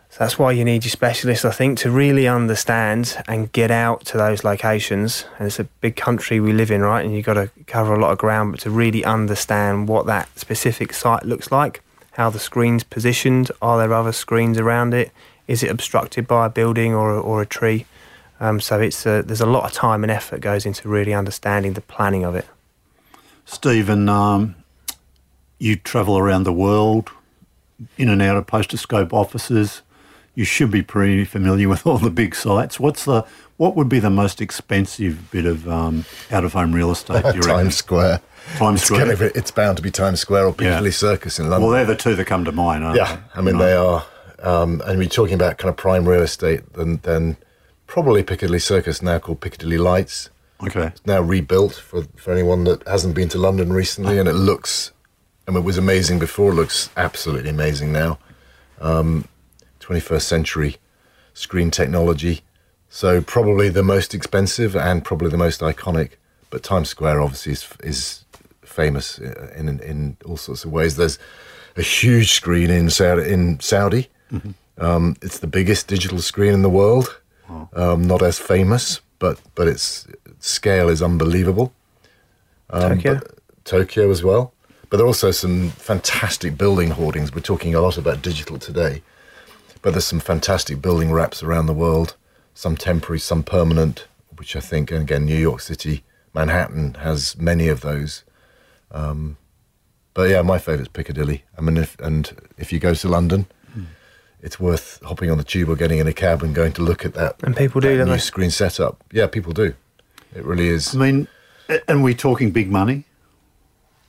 So 0.09 0.23
that's 0.23 0.39
why 0.39 0.53
you 0.53 0.63
need 0.63 0.85
your 0.85 0.89
specialists, 0.89 1.43
I 1.43 1.51
think, 1.51 1.77
to 1.79 1.91
really 1.91 2.29
understand 2.29 3.21
and 3.27 3.51
get 3.51 3.69
out 3.69 4.05
to 4.05 4.17
those 4.17 4.45
locations. 4.45 5.25
And 5.37 5.47
it's 5.47 5.59
a 5.59 5.65
big 5.65 5.97
country 5.97 6.39
we 6.39 6.53
live 6.53 6.71
in, 6.71 6.81
right? 6.81 7.03
And 7.05 7.13
you've 7.13 7.25
got 7.25 7.33
to 7.33 7.51
cover 7.67 7.93
a 7.93 7.99
lot 7.99 8.13
of 8.13 8.17
ground, 8.17 8.53
but 8.53 8.61
to 8.61 8.69
really 8.71 9.03
understand 9.03 9.89
what 9.89 10.05
that 10.05 10.39
specific 10.39 10.93
site 10.93 11.23
looks 11.23 11.51
like, 11.51 11.83
how 12.13 12.29
the 12.29 12.39
screen's 12.39 12.85
positioned, 12.85 13.51
are 13.61 13.77
there 13.77 13.93
other 13.93 14.13
screens 14.13 14.57
around 14.57 14.93
it? 14.93 15.11
Is 15.47 15.63
it 15.63 15.69
obstructed 15.71 16.27
by 16.27 16.45
a 16.45 16.49
building 16.49 16.93
or, 16.93 17.15
a- 17.15 17.19
or 17.21 17.41
a 17.41 17.45
tree? 17.45 17.85
Um, 18.39 18.59
so 18.59 18.79
it's 18.79 19.05
a, 19.05 19.23
there's 19.23 19.41
a 19.41 19.45
lot 19.47 19.63
of 19.65 19.71
time 19.71 20.03
and 20.03 20.11
effort 20.11 20.41
goes 20.41 20.65
into 20.65 20.87
really 20.87 21.13
understanding 21.13 21.73
the 21.73 21.81
planning 21.81 22.23
of 22.23 22.35
it. 22.35 22.45
Stephen, 23.45 24.09
um, 24.09 24.55
you 25.59 25.75
travel 25.75 26.17
around 26.17 26.43
the 26.43 26.53
world, 26.53 27.09
in 27.97 28.09
and 28.09 28.21
out 28.21 28.35
of 28.37 28.45
Posterscope 28.45 29.13
offices. 29.13 29.81
You 30.35 30.43
should 30.45 30.69
be 30.69 30.83
pretty 30.83 31.25
familiar 31.25 31.67
with 31.69 31.87
all 31.87 31.97
the 31.97 32.09
big 32.11 32.35
sites. 32.35 32.79
What's 32.79 33.05
the 33.05 33.23
what 33.57 33.75
would 33.75 33.89
be 33.89 33.99
the 33.99 34.11
most 34.11 34.39
expensive 34.39 35.31
bit 35.31 35.45
of 35.45 35.67
um, 35.67 36.05
out 36.31 36.43
of 36.43 36.53
home 36.53 36.73
real 36.75 36.91
estate? 36.91 37.23
do 37.23 37.29
you 37.29 37.33
reckon? 37.41 37.47
Times 37.55 37.75
Square. 37.77 38.21
Times 38.57 38.81
It's, 38.81 38.85
Square. 38.85 38.99
kind 38.99 39.11
of- 39.13 39.21
it's 39.35 39.49
bound 39.51 39.77
to 39.77 39.83
be 39.83 39.89
Times 39.89 40.19
Square 40.19 40.45
or 40.45 40.53
Piccadilly 40.53 40.91
Circus 40.91 41.39
in 41.39 41.49
London. 41.49 41.67
Well, 41.69 41.75
they're 41.77 41.85
the 41.85 41.95
two 41.99 42.15
that 42.15 42.25
come 42.25 42.45
to 42.45 42.51
mind, 42.51 42.83
aren't 42.83 42.97
Yeah, 42.97 43.15
they? 43.15 43.21
I 43.33 43.37
mean 43.41 43.47
You 43.47 43.53
know? 43.53 43.65
they 43.65 43.73
are, 43.73 44.05
um, 44.43 44.81
and 44.85 44.99
we're 44.99 45.09
talking 45.09 45.35
about 45.35 45.57
kind 45.57 45.69
of 45.69 45.77
prime 45.77 46.07
real 46.07 46.21
estate. 46.21 46.73
Then, 46.73 46.99
then 47.03 47.37
probably 47.85 48.23
Piccadilly 48.23 48.59
Circus 48.59 49.01
now 49.01 49.19
called 49.19 49.41
Piccadilly 49.41 49.77
Lights. 49.77 50.29
Okay. 50.61 50.87
It's 50.87 51.05
now 51.05 51.21
rebuilt 51.21 51.73
for 51.75 52.05
for 52.15 52.31
anyone 52.31 52.63
that 52.65 52.87
hasn't 52.87 53.15
been 53.15 53.29
to 53.29 53.37
London 53.37 53.71
recently, 53.71 54.17
and 54.19 54.27
it 54.27 54.33
looks, 54.33 54.91
I 55.47 55.51
mean, 55.51 55.59
it 55.59 55.65
was 55.65 55.77
amazing 55.77 56.19
before. 56.19 56.51
It 56.51 56.55
looks 56.55 56.89
absolutely 56.97 57.51
amazing 57.51 57.91
now. 57.91 58.17
Twenty 59.79 60.01
first 60.01 60.27
century 60.27 60.77
screen 61.33 61.71
technology, 61.71 62.41
so 62.89 63.21
probably 63.21 63.69
the 63.69 63.83
most 63.83 64.13
expensive 64.13 64.75
and 64.75 65.05
probably 65.05 65.29
the 65.29 65.37
most 65.37 65.61
iconic. 65.61 66.13
But 66.49 66.63
Times 66.63 66.89
Square 66.89 67.21
obviously 67.21 67.53
is 67.53 67.67
is 67.83 68.25
famous 68.63 69.19
in 69.19 69.69
in, 69.69 69.79
in 69.79 70.17
all 70.25 70.37
sorts 70.37 70.65
of 70.65 70.71
ways. 70.71 70.95
There's 70.95 71.19
a 71.75 71.81
huge 71.83 72.31
screen 72.31 72.69
in 72.71 72.89
Saudi. 72.89 73.31
In 73.31 73.59
Saudi, 73.59 74.09
um, 74.77 75.15
it's 75.21 75.39
the 75.39 75.47
biggest 75.47 75.87
digital 75.87 76.19
screen 76.19 76.53
in 76.53 76.61
the 76.61 76.69
world. 76.69 77.19
Um, 77.73 78.03
not 78.03 78.21
as 78.21 78.39
famous, 78.39 79.01
but 79.19 79.39
but 79.55 79.67
its 79.67 80.07
scale 80.39 80.89
is 80.89 81.01
unbelievable. 81.01 81.73
Tokyo? 82.69 83.15
But 83.15 83.63
Tokyo 83.63 84.11
as 84.11 84.21
well. 84.23 84.53
But 84.89 84.97
there 84.97 85.05
are 85.05 85.07
also 85.07 85.31
some 85.31 85.69
fantastic 85.69 86.57
building 86.57 86.91
hoardings. 86.91 87.33
We're 87.33 87.41
talking 87.41 87.75
a 87.75 87.81
lot 87.81 87.97
about 87.97 88.21
digital 88.21 88.57
today, 88.57 89.01
but 89.81 89.91
there's 89.91 90.05
some 90.05 90.19
fantastic 90.19 90.81
building 90.81 91.11
wraps 91.11 91.41
around 91.43 91.65
the 91.65 91.73
world. 91.73 92.15
Some 92.53 92.75
temporary, 92.75 93.19
some 93.19 93.43
permanent. 93.43 94.07
Which 94.35 94.55
I 94.55 94.59
think, 94.59 94.91
and 94.91 95.01
again, 95.01 95.25
New 95.25 95.37
York 95.37 95.61
City, 95.61 96.03
Manhattan 96.33 96.93
has 96.95 97.35
many 97.37 97.69
of 97.69 97.81
those. 97.81 98.23
Um, 98.91 99.37
but 100.13 100.29
yeah, 100.29 100.43
my 100.43 100.59
favourite's 100.59 100.89
Piccadilly. 100.89 101.43
I 101.57 101.61
mean, 101.61 101.77
if, 101.77 101.99
and 101.99 102.49
if 102.57 102.71
you 102.71 102.79
go 102.79 102.93
to 102.93 103.07
London, 103.07 103.47
it's 104.41 104.59
worth 104.59 104.99
hopping 105.03 105.31
on 105.31 105.37
the 105.37 105.43
tube 105.43 105.69
or 105.69 105.75
getting 105.75 105.99
in 105.99 106.07
a 106.07 106.13
cab 106.13 106.43
and 106.43 106.53
going 106.53 106.73
to 106.73 106.81
look 106.81 107.05
at 107.05 107.13
that. 107.15 107.35
And 107.43 107.55
people 107.55 107.81
do, 107.81 107.89
that 107.89 107.97
don't 107.97 108.07
new 108.07 108.13
they? 108.13 108.19
screen 108.19 108.51
setup. 108.51 109.03
Yeah, 109.11 109.27
people 109.27 109.53
do. 109.53 109.73
It 110.35 110.43
really 110.45 110.67
is. 110.67 110.95
I 110.95 110.99
mean, 110.99 111.27
and 111.87 112.03
we're 112.03 112.13
talking 112.13 112.51
big 112.51 112.69
money. 112.69 113.05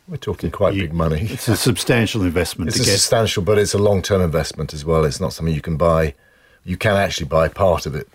We're 0.06 0.16
talking 0.16 0.50
quite 0.50 0.74
You- 0.74 0.82
big 0.82 0.92
money. 0.94 1.26
It's 1.30 1.48
a 1.48 1.56
substantial 1.56 2.22
investment 2.22 2.68
It's 2.68 2.78
to 2.78 2.82
a 2.82 2.86
get. 2.86 2.92
substantial, 2.92 3.42
but 3.42 3.58
it's 3.58 3.74
a 3.74 3.78
long-term 3.78 4.20
investment 4.22 4.72
as 4.74 4.84
well. 4.84 5.04
It's 5.04 5.20
not 5.20 5.32
something 5.32 5.54
you 5.54 5.60
can 5.60 5.76
buy. 5.76 6.14
You 6.64 6.76
can 6.76 6.96
actually 6.96 7.26
buy 7.28 7.48
part 7.48 7.86
of 7.86 7.94
it 7.94 8.08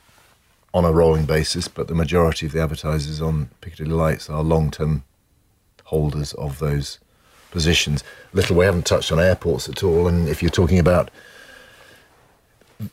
on 0.73 0.85
a 0.85 0.91
rolling 0.91 1.25
basis, 1.25 1.67
but 1.67 1.87
the 1.87 1.93
majority 1.95 2.45
of 2.47 2.51
the 2.51 2.61
advertisers 2.61 3.21
on 3.21 3.49
Piccadilly 3.61 3.91
Lights 3.95 4.27
are 4.29 4.41
long-term 4.41 5.03
holders 5.85 6.33
of 6.33 6.57
those 6.59 6.99
positions. 7.51 8.03
Little, 8.33 8.55
we 8.55 8.65
haven't 8.65 8.85
touched 8.87 9.11
on 9.11 9.19
airports 9.19 9.69
at 9.69 9.83
all, 9.83 10.07
and 10.07 10.27
if 10.27 10.41
you're 10.41 10.49
talking 10.51 10.79
about 10.79 11.11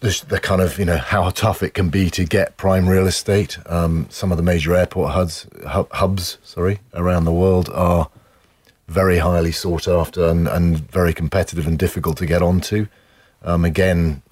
the, 0.01 0.25
the 0.29 0.41
kind 0.41 0.61
of 0.61 0.79
you 0.79 0.85
know 0.85 0.97
how 0.97 1.31
tough 1.31 1.63
it 1.63 1.75
can 1.75 1.91
be 1.91 2.11
to 2.11 2.25
get 2.25 2.57
prime 2.57 2.89
real 2.89 3.07
estate, 3.07 3.59
um, 3.67 4.07
some 4.11 4.31
of 4.31 4.37
the 4.37 4.43
major 4.43 4.75
airport 4.75 5.13
hubs, 5.13 5.47
hubs, 5.67 6.39
sorry, 6.43 6.81
around 6.95 7.25
the 7.25 7.33
world 7.33 7.69
are 7.71 8.09
very 8.89 9.19
highly 9.19 9.53
sought 9.53 9.87
after 9.87 10.27
and, 10.27 10.49
and 10.49 10.79
very 10.91 11.13
competitive 11.13 11.67
and 11.67 11.79
difficult 11.79 12.17
to 12.19 12.27
get 12.27 12.43
onto. 12.43 12.87
Um, 13.43 13.65
again, 13.65 14.23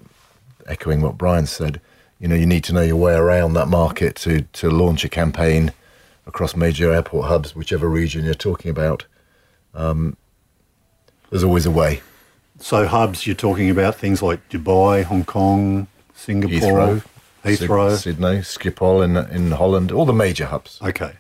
echoing 0.66 1.01
what 1.01 1.16
Brian 1.16 1.47
said, 1.47 1.81
You 2.18 2.29
know, 2.29 2.35
you 2.35 2.47
need 2.47 2.64
to 2.64 2.73
know 2.73 2.83
your 2.83 2.97
way 2.97 3.14
around 3.14 3.55
that 3.55 3.68
market 3.68 4.16
to 4.16 4.42
to 4.42 4.71
launch 4.71 5.05
a 5.05 5.09
campaign 5.09 5.73
across 6.27 6.55
major 6.55 6.92
airport 6.92 7.27
hubs, 7.27 7.55
whichever 7.55 7.88
region 7.88 8.25
you're 8.25 8.35
talking 8.35 8.71
about. 8.71 9.07
Um, 9.75 10.16
there's 11.31 11.44
always 11.44 11.66
a 11.66 11.71
way. 11.71 12.03
So 12.59 12.87
hubs, 12.87 13.27
you're 13.27 13.37
talking 13.37 13.71
about 13.71 13.94
things 13.94 14.23
like 14.23 14.49
Dubai, 14.49 15.05
Hong 15.05 15.25
Kong, 15.25 15.87
Singapore, 16.14 17.03
Heathrow, 17.44 17.90
Syd- 17.92 18.01
Sydney, 18.01 18.38
Schiphol 18.38 19.05
in 19.05 19.16
in 19.35 19.53
Holland, 19.53 19.92
all 19.92 20.05
the 20.05 20.12
major 20.12 20.47
hubs, 20.47 20.79
okay, 20.83 21.12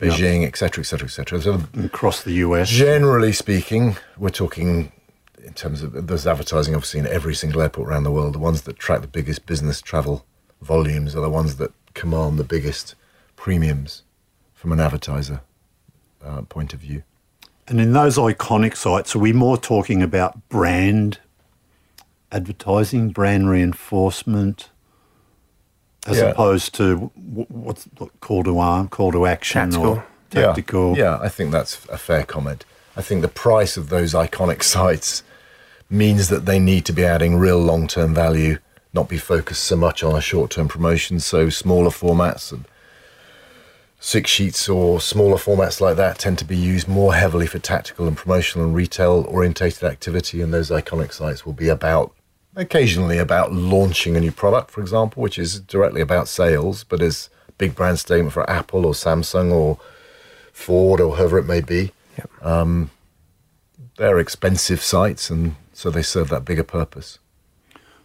Beijing, 0.00 0.44
etc., 0.44 0.82
etc., 0.82 1.06
etc. 1.06 1.40
So 1.40 1.60
across 1.84 2.22
the 2.22 2.32
US. 2.44 2.68
generally 2.68 3.32
speaking, 3.32 3.96
we're 4.18 4.30
talking 4.30 4.92
in 5.42 5.54
terms 5.54 5.82
of 5.82 6.08
there's 6.08 6.26
advertising 6.26 6.74
obviously 6.74 7.00
in 7.00 7.06
every 7.06 7.34
single 7.34 7.62
airport 7.62 7.88
around 7.88 8.02
the 8.02 8.10
world. 8.10 8.34
The 8.34 8.40
ones 8.40 8.62
that 8.62 8.78
track 8.78 9.00
the 9.02 9.06
biggest 9.06 9.46
business 9.46 9.80
travel 9.80 10.26
volumes 10.60 11.14
are 11.14 11.20
the 11.20 11.30
ones 11.30 11.56
that 11.56 11.72
command 11.94 12.38
the 12.38 12.44
biggest 12.44 12.94
premiums 13.36 14.02
from 14.54 14.72
an 14.72 14.80
advertiser 14.80 15.42
uh, 16.24 16.42
point 16.42 16.74
of 16.74 16.80
view. 16.80 17.04
And 17.68 17.80
in 17.80 17.92
those 17.92 18.16
iconic 18.16 18.76
sites, 18.76 19.14
are 19.16 19.18
we 19.18 19.32
more 19.32 19.56
talking 19.56 20.02
about 20.02 20.48
brand 20.48 21.18
advertising, 22.30 23.10
brand 23.10 23.48
reinforcement, 23.50 24.68
as 26.06 26.18
Yeah. 26.18 26.24
opposed 26.26 26.74
to 26.74 27.10
what's 27.48 27.86
call 28.20 28.44
to 28.44 28.58
arm, 28.58 28.88
call 28.88 29.10
to 29.12 29.26
action, 29.26 29.74
or 29.74 30.04
Yeah. 30.32 30.42
tactical? 30.42 30.96
Yeah, 30.96 31.18
I 31.20 31.28
think 31.28 31.50
that's 31.50 31.78
a 31.90 31.98
fair 31.98 32.22
comment. 32.24 32.64
I 32.96 33.02
think 33.02 33.22
the 33.22 33.28
price 33.28 33.76
of 33.76 33.88
those 33.88 34.14
iconic 34.14 34.62
sites 34.62 35.22
means 35.90 36.28
that 36.28 36.46
they 36.46 36.58
need 36.58 36.84
to 36.86 36.92
be 36.92 37.04
adding 37.04 37.36
real 37.36 37.58
long 37.58 37.86
term 37.88 38.14
value, 38.14 38.58
not 38.92 39.08
be 39.08 39.18
focused 39.18 39.64
so 39.64 39.76
much 39.76 40.02
on 40.04 40.14
a 40.14 40.20
short 40.20 40.50
term 40.52 40.68
promotion. 40.68 41.18
So 41.20 41.48
smaller 41.50 41.90
formats 41.90 42.52
and 42.52 42.64
six 43.98 44.30
sheets 44.30 44.68
or 44.68 45.00
smaller 45.00 45.36
formats 45.36 45.80
like 45.80 45.96
that 45.96 46.18
tend 46.18 46.38
to 46.38 46.44
be 46.44 46.56
used 46.56 46.86
more 46.86 47.14
heavily 47.14 47.46
for 47.46 47.58
tactical 47.58 48.06
and 48.06 48.16
promotional 48.16 48.66
and 48.66 48.74
retail 48.74 49.24
orientated 49.28 49.84
activity. 49.84 50.40
And 50.40 50.52
those 50.52 50.70
iconic 50.70 51.12
sites 51.12 51.44
will 51.44 51.52
be 51.52 51.68
about 51.68 52.12
occasionally 52.54 53.18
about 53.18 53.52
launching 53.52 54.16
a 54.16 54.20
new 54.20 54.32
product, 54.32 54.70
for 54.70 54.80
example, 54.80 55.22
which 55.22 55.38
is 55.38 55.60
directly 55.60 56.00
about 56.00 56.28
sales, 56.28 56.84
but 56.84 57.02
is 57.02 57.28
big 57.58 57.74
brand 57.74 57.98
statement 57.98 58.32
for 58.32 58.48
Apple 58.50 58.86
or 58.86 58.92
Samsung 58.92 59.52
or 59.52 59.78
Ford 60.52 61.00
or 61.00 61.16
whoever 61.16 61.38
it 61.38 61.46
may 61.46 61.60
be. 61.60 61.92
Um, 62.42 62.90
they're 63.98 64.18
expensive 64.18 64.82
sites, 64.82 65.30
and 65.30 65.56
so 65.72 65.90
they 65.90 66.02
serve 66.02 66.28
that 66.30 66.44
bigger 66.44 66.62
purpose. 66.62 67.18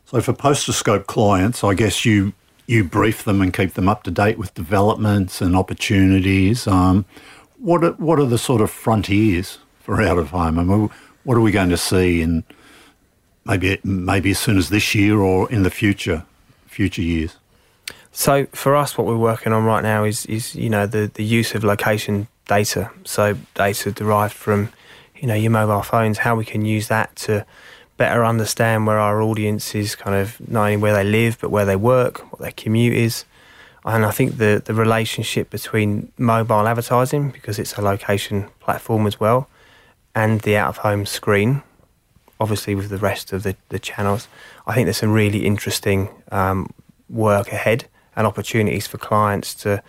So 0.06 0.21
for 0.21 0.34
Posterscope 0.34 1.06
clients, 1.06 1.63
I 1.63 1.73
guess 1.73 2.06
you 2.06 2.34
you 2.72 2.84
brief 2.84 3.24
them 3.24 3.42
and 3.42 3.54
keep 3.54 3.74
them 3.74 3.90
up 3.90 4.04
to 4.04 4.12
date 4.12 4.38
with 4.38 4.54
developments 4.54 5.42
and 5.42 5.56
opportunities. 5.56 6.66
Um, 6.66 7.06
what 7.60 7.84
are, 7.84 7.92
what 7.94 8.20
are 8.20 8.26
the 8.26 8.38
sort 8.38 8.62
of 8.62 8.72
frontiers 8.72 9.60
for 9.80 10.02
out 10.02 10.18
of 10.18 10.30
home? 10.30 10.58
I 10.58 10.64
mean, 10.64 10.90
what 11.24 11.38
are 11.38 11.42
we 11.42 11.52
going 11.52 11.70
to 11.70 11.78
see 11.78 12.22
in 12.22 12.44
maybe 13.46 13.80
maybe 13.84 14.32
as 14.32 14.40
soon 14.40 14.58
as 14.58 14.70
this 14.70 14.96
year 14.96 15.20
or 15.20 15.52
in 15.52 15.64
the 15.64 15.70
future 15.70 16.26
future 16.66 17.02
years? 17.02 17.36
So 18.12 18.46
for 18.48 18.76
us, 18.76 18.98
what 18.98 19.06
we're 19.06 19.18
working 19.18 19.54
on 19.54 19.64
right 19.66 19.84
now 19.84 20.04
is 20.04 20.26
is 20.26 20.56
you 20.56 20.70
know 20.70 20.88
the 20.88 21.12
the 21.14 21.24
use 21.24 21.54
of 21.54 21.64
location 21.64 22.28
data. 22.48 22.90
So 23.04 23.38
data 23.54 23.92
derived 23.92 24.34
from 24.34 24.70
you 25.16 25.28
know 25.28 25.36
your 25.36 25.52
mobile 25.52 25.84
phones, 25.84 26.20
how 26.20 26.36
we 26.36 26.46
can 26.46 26.66
use 26.66 26.88
that 26.88 27.16
to 27.18 27.46
better 28.02 28.26
understand 28.26 28.88
where 28.88 28.98
our 28.98 29.22
audience 29.22 29.76
is, 29.76 29.96
kind 29.96 30.16
of 30.16 30.28
not 30.50 30.64
only 30.66 30.78
where 30.78 30.96
they 31.00 31.04
live 31.04 31.38
but 31.40 31.52
where 31.52 31.66
they 31.66 31.76
work, 31.76 32.14
what 32.32 32.42
their 32.42 32.58
commute 32.64 32.96
is. 32.96 33.26
And 33.86 34.06
I 34.06 34.12
think 34.18 34.38
the 34.38 34.62
the 34.70 34.74
relationship 34.74 35.52
between 35.52 35.90
mobile 36.18 36.66
advertising, 36.68 37.24
because 37.30 37.60
it's 37.62 37.76
a 37.78 37.82
location 37.82 38.38
platform 38.60 39.06
as 39.06 39.20
well, 39.20 39.40
and 40.16 40.42
the 40.42 40.58
out 40.58 40.70
of 40.70 40.78
home 40.78 41.06
screen, 41.06 41.62
obviously 42.40 42.74
with 42.74 42.90
the 42.90 42.98
rest 43.10 43.34
of 43.34 43.44
the, 43.44 43.56
the 43.70 43.80
channels, 43.80 44.28
I 44.66 44.74
think 44.74 44.86
there's 44.88 45.02
some 45.06 45.14
really 45.24 45.46
interesting 45.46 46.10
um, 46.32 46.72
work 47.08 47.48
ahead 47.60 47.86
and 48.16 48.26
opportunities 48.26 48.88
for 48.88 48.98
clients 48.98 49.54
to 49.64 49.84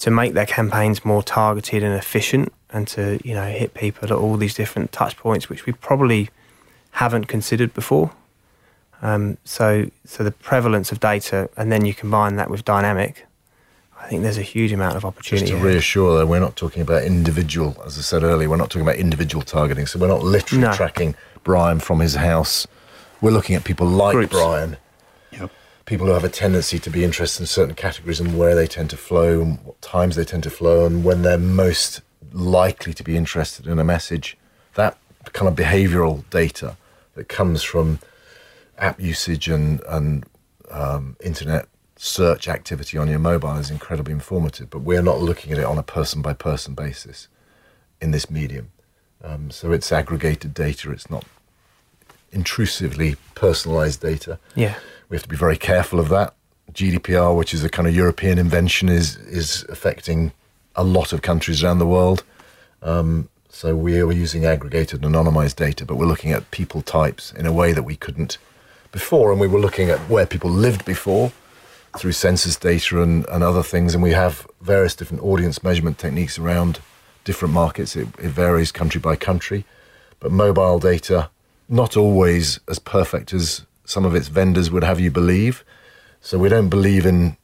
to 0.00 0.10
make 0.10 0.32
their 0.32 0.46
campaigns 0.46 1.04
more 1.04 1.22
targeted 1.22 1.82
and 1.82 1.94
efficient 1.94 2.52
and 2.70 2.88
to 2.88 3.02
you 3.22 3.34
know 3.38 3.48
hit 3.60 3.70
people 3.74 4.02
at 4.04 4.18
all 4.22 4.36
these 4.36 4.56
different 4.62 4.90
touch 4.90 5.14
points 5.16 5.48
which 5.48 5.64
we 5.66 5.72
probably 5.72 6.28
haven't 6.92 7.26
considered 7.26 7.72
before 7.74 8.10
um, 9.02 9.38
so 9.44 9.90
so 10.04 10.22
the 10.24 10.30
prevalence 10.30 10.92
of 10.92 11.00
data 11.00 11.48
and 11.56 11.70
then 11.72 11.84
you 11.84 11.94
combine 11.94 12.36
that 12.36 12.50
with 12.50 12.64
dynamic 12.64 13.26
I 14.02 14.08
think 14.08 14.22
there's 14.22 14.38
a 14.38 14.42
huge 14.42 14.72
amount 14.72 14.96
of 14.96 15.04
opportunity. 15.04 15.44
Just 15.44 15.52
opportunity 15.52 15.62
to 15.62 15.68
here. 15.68 15.74
reassure 15.74 16.18
that 16.18 16.26
we're 16.26 16.40
not 16.40 16.56
talking 16.56 16.80
about 16.80 17.04
individual, 17.04 17.76
as 17.84 17.98
I 17.98 18.00
said 18.00 18.22
earlier, 18.22 18.48
we're 18.48 18.56
not 18.56 18.70
talking 18.70 18.80
about 18.80 18.96
individual 18.96 19.42
targeting. 19.44 19.86
So 19.86 19.98
we're 19.98 20.08
not 20.08 20.22
literally 20.22 20.62
No. 20.64 20.72
tracking 20.72 21.14
Brian 21.44 21.80
from 21.80 22.00
his 22.00 22.14
house. 22.14 22.66
We're 23.20 23.30
looking 23.30 23.56
at 23.56 23.64
people 23.64 23.86
like 23.86 24.14
Groups. 24.14 24.32
Brian, 24.32 24.78
Yep. 25.32 25.50
people 25.84 26.06
who 26.06 26.14
have 26.14 26.24
a 26.24 26.30
tendency 26.30 26.78
to 26.78 26.88
be 26.88 27.04
interested 27.04 27.42
in 27.42 27.46
certain 27.46 27.74
categories 27.74 28.20
and 28.20 28.38
where 28.38 28.54
they 28.54 28.66
tend 28.66 28.88
to 28.88 28.96
flow 28.96 29.42
and 29.42 29.58
what 29.64 29.80
times 29.82 30.16
they 30.16 30.24
tend 30.24 30.44
to 30.44 30.50
flow 30.50 30.86
and 30.86 31.04
when 31.04 31.20
they're 31.20 31.36
most 31.36 32.00
likely 32.32 32.94
to 32.94 33.04
be 33.04 33.18
interested 33.18 33.66
in 33.66 33.78
a 33.78 33.84
message. 33.84 34.38
That 34.76 34.96
kind 35.32 35.48
of 35.48 35.54
behavioral 35.54 36.24
data 36.30 36.76
that 37.14 37.28
comes 37.28 37.62
from 37.62 37.98
app 38.78 39.00
usage 39.00 39.48
and, 39.48 39.80
and 39.88 40.24
um, 40.70 41.16
internet 41.22 41.68
search 41.96 42.48
activity 42.48 42.96
on 42.96 43.08
your 43.08 43.18
mobile 43.18 43.56
is 43.56 43.70
incredibly 43.70 44.12
informative, 44.12 44.70
but 44.70 44.80
we're 44.80 45.02
not 45.02 45.20
looking 45.20 45.52
at 45.52 45.58
it 45.58 45.64
on 45.64 45.76
a 45.76 45.82
person 45.82 46.22
by 46.22 46.32
person 46.32 46.74
basis 46.74 47.28
in 48.00 48.10
this 48.10 48.30
medium. 48.30 48.70
Um, 49.22 49.50
so 49.50 49.72
it's 49.72 49.92
aggregated 49.92 50.54
data, 50.54 50.90
it's 50.92 51.10
not 51.10 51.24
intrusively 52.32 53.16
personalized 53.34 54.00
data. 54.00 54.38
yeah 54.54 54.76
We 55.08 55.16
have 55.16 55.24
to 55.24 55.28
be 55.28 55.36
very 55.36 55.58
careful 55.58 56.00
of 56.00 56.08
that. 56.08 56.34
GDPR, 56.72 57.36
which 57.36 57.52
is 57.52 57.64
a 57.64 57.68
kind 57.68 57.88
of 57.88 57.94
European 57.94 58.38
invention, 58.38 58.88
is 58.88 59.16
is 59.16 59.64
affecting 59.68 60.32
a 60.76 60.84
lot 60.84 61.12
of 61.12 61.20
countries 61.20 61.64
around 61.64 61.80
the 61.80 61.86
world. 61.86 62.22
Um, 62.80 63.28
so 63.50 63.74
we 63.74 64.00
are 64.00 64.10
using 64.12 64.44
aggregated, 64.44 65.02
anonymized 65.02 65.56
data, 65.56 65.84
but 65.84 65.96
we're 65.96 66.06
looking 66.06 66.32
at 66.32 66.50
people 66.50 66.82
types 66.82 67.32
in 67.32 67.46
a 67.46 67.52
way 67.52 67.72
that 67.72 67.82
we 67.82 67.96
couldn't 67.96 68.38
before, 68.92 69.32
and 69.32 69.40
we 69.40 69.48
were 69.48 69.60
looking 69.60 69.90
at 69.90 69.98
where 70.08 70.24
people 70.24 70.50
lived 70.50 70.84
before 70.84 71.32
through 71.98 72.12
census 72.12 72.56
data 72.56 73.02
and, 73.02 73.26
and 73.28 73.42
other 73.42 73.62
things, 73.62 73.92
and 73.92 74.02
we 74.02 74.12
have 74.12 74.46
various 74.60 74.94
different 74.94 75.22
audience 75.22 75.62
measurement 75.64 75.98
techniques 75.98 76.38
around 76.38 76.80
different 77.24 77.52
markets. 77.52 77.96
It, 77.96 78.06
it 78.18 78.30
varies 78.30 78.70
country 78.70 79.00
by 79.00 79.16
country, 79.16 79.64
but 80.20 80.30
mobile 80.30 80.78
data 80.78 81.30
not 81.68 81.96
always 81.96 82.60
as 82.68 82.78
perfect 82.78 83.32
as 83.32 83.66
some 83.84 84.04
of 84.04 84.14
its 84.14 84.28
vendors 84.28 84.70
would 84.70 84.84
have 84.84 85.00
you 85.00 85.10
believe. 85.10 85.64
So 86.20 86.38
we 86.38 86.48
don't 86.48 86.68
believe 86.68 87.04
in 87.04 87.36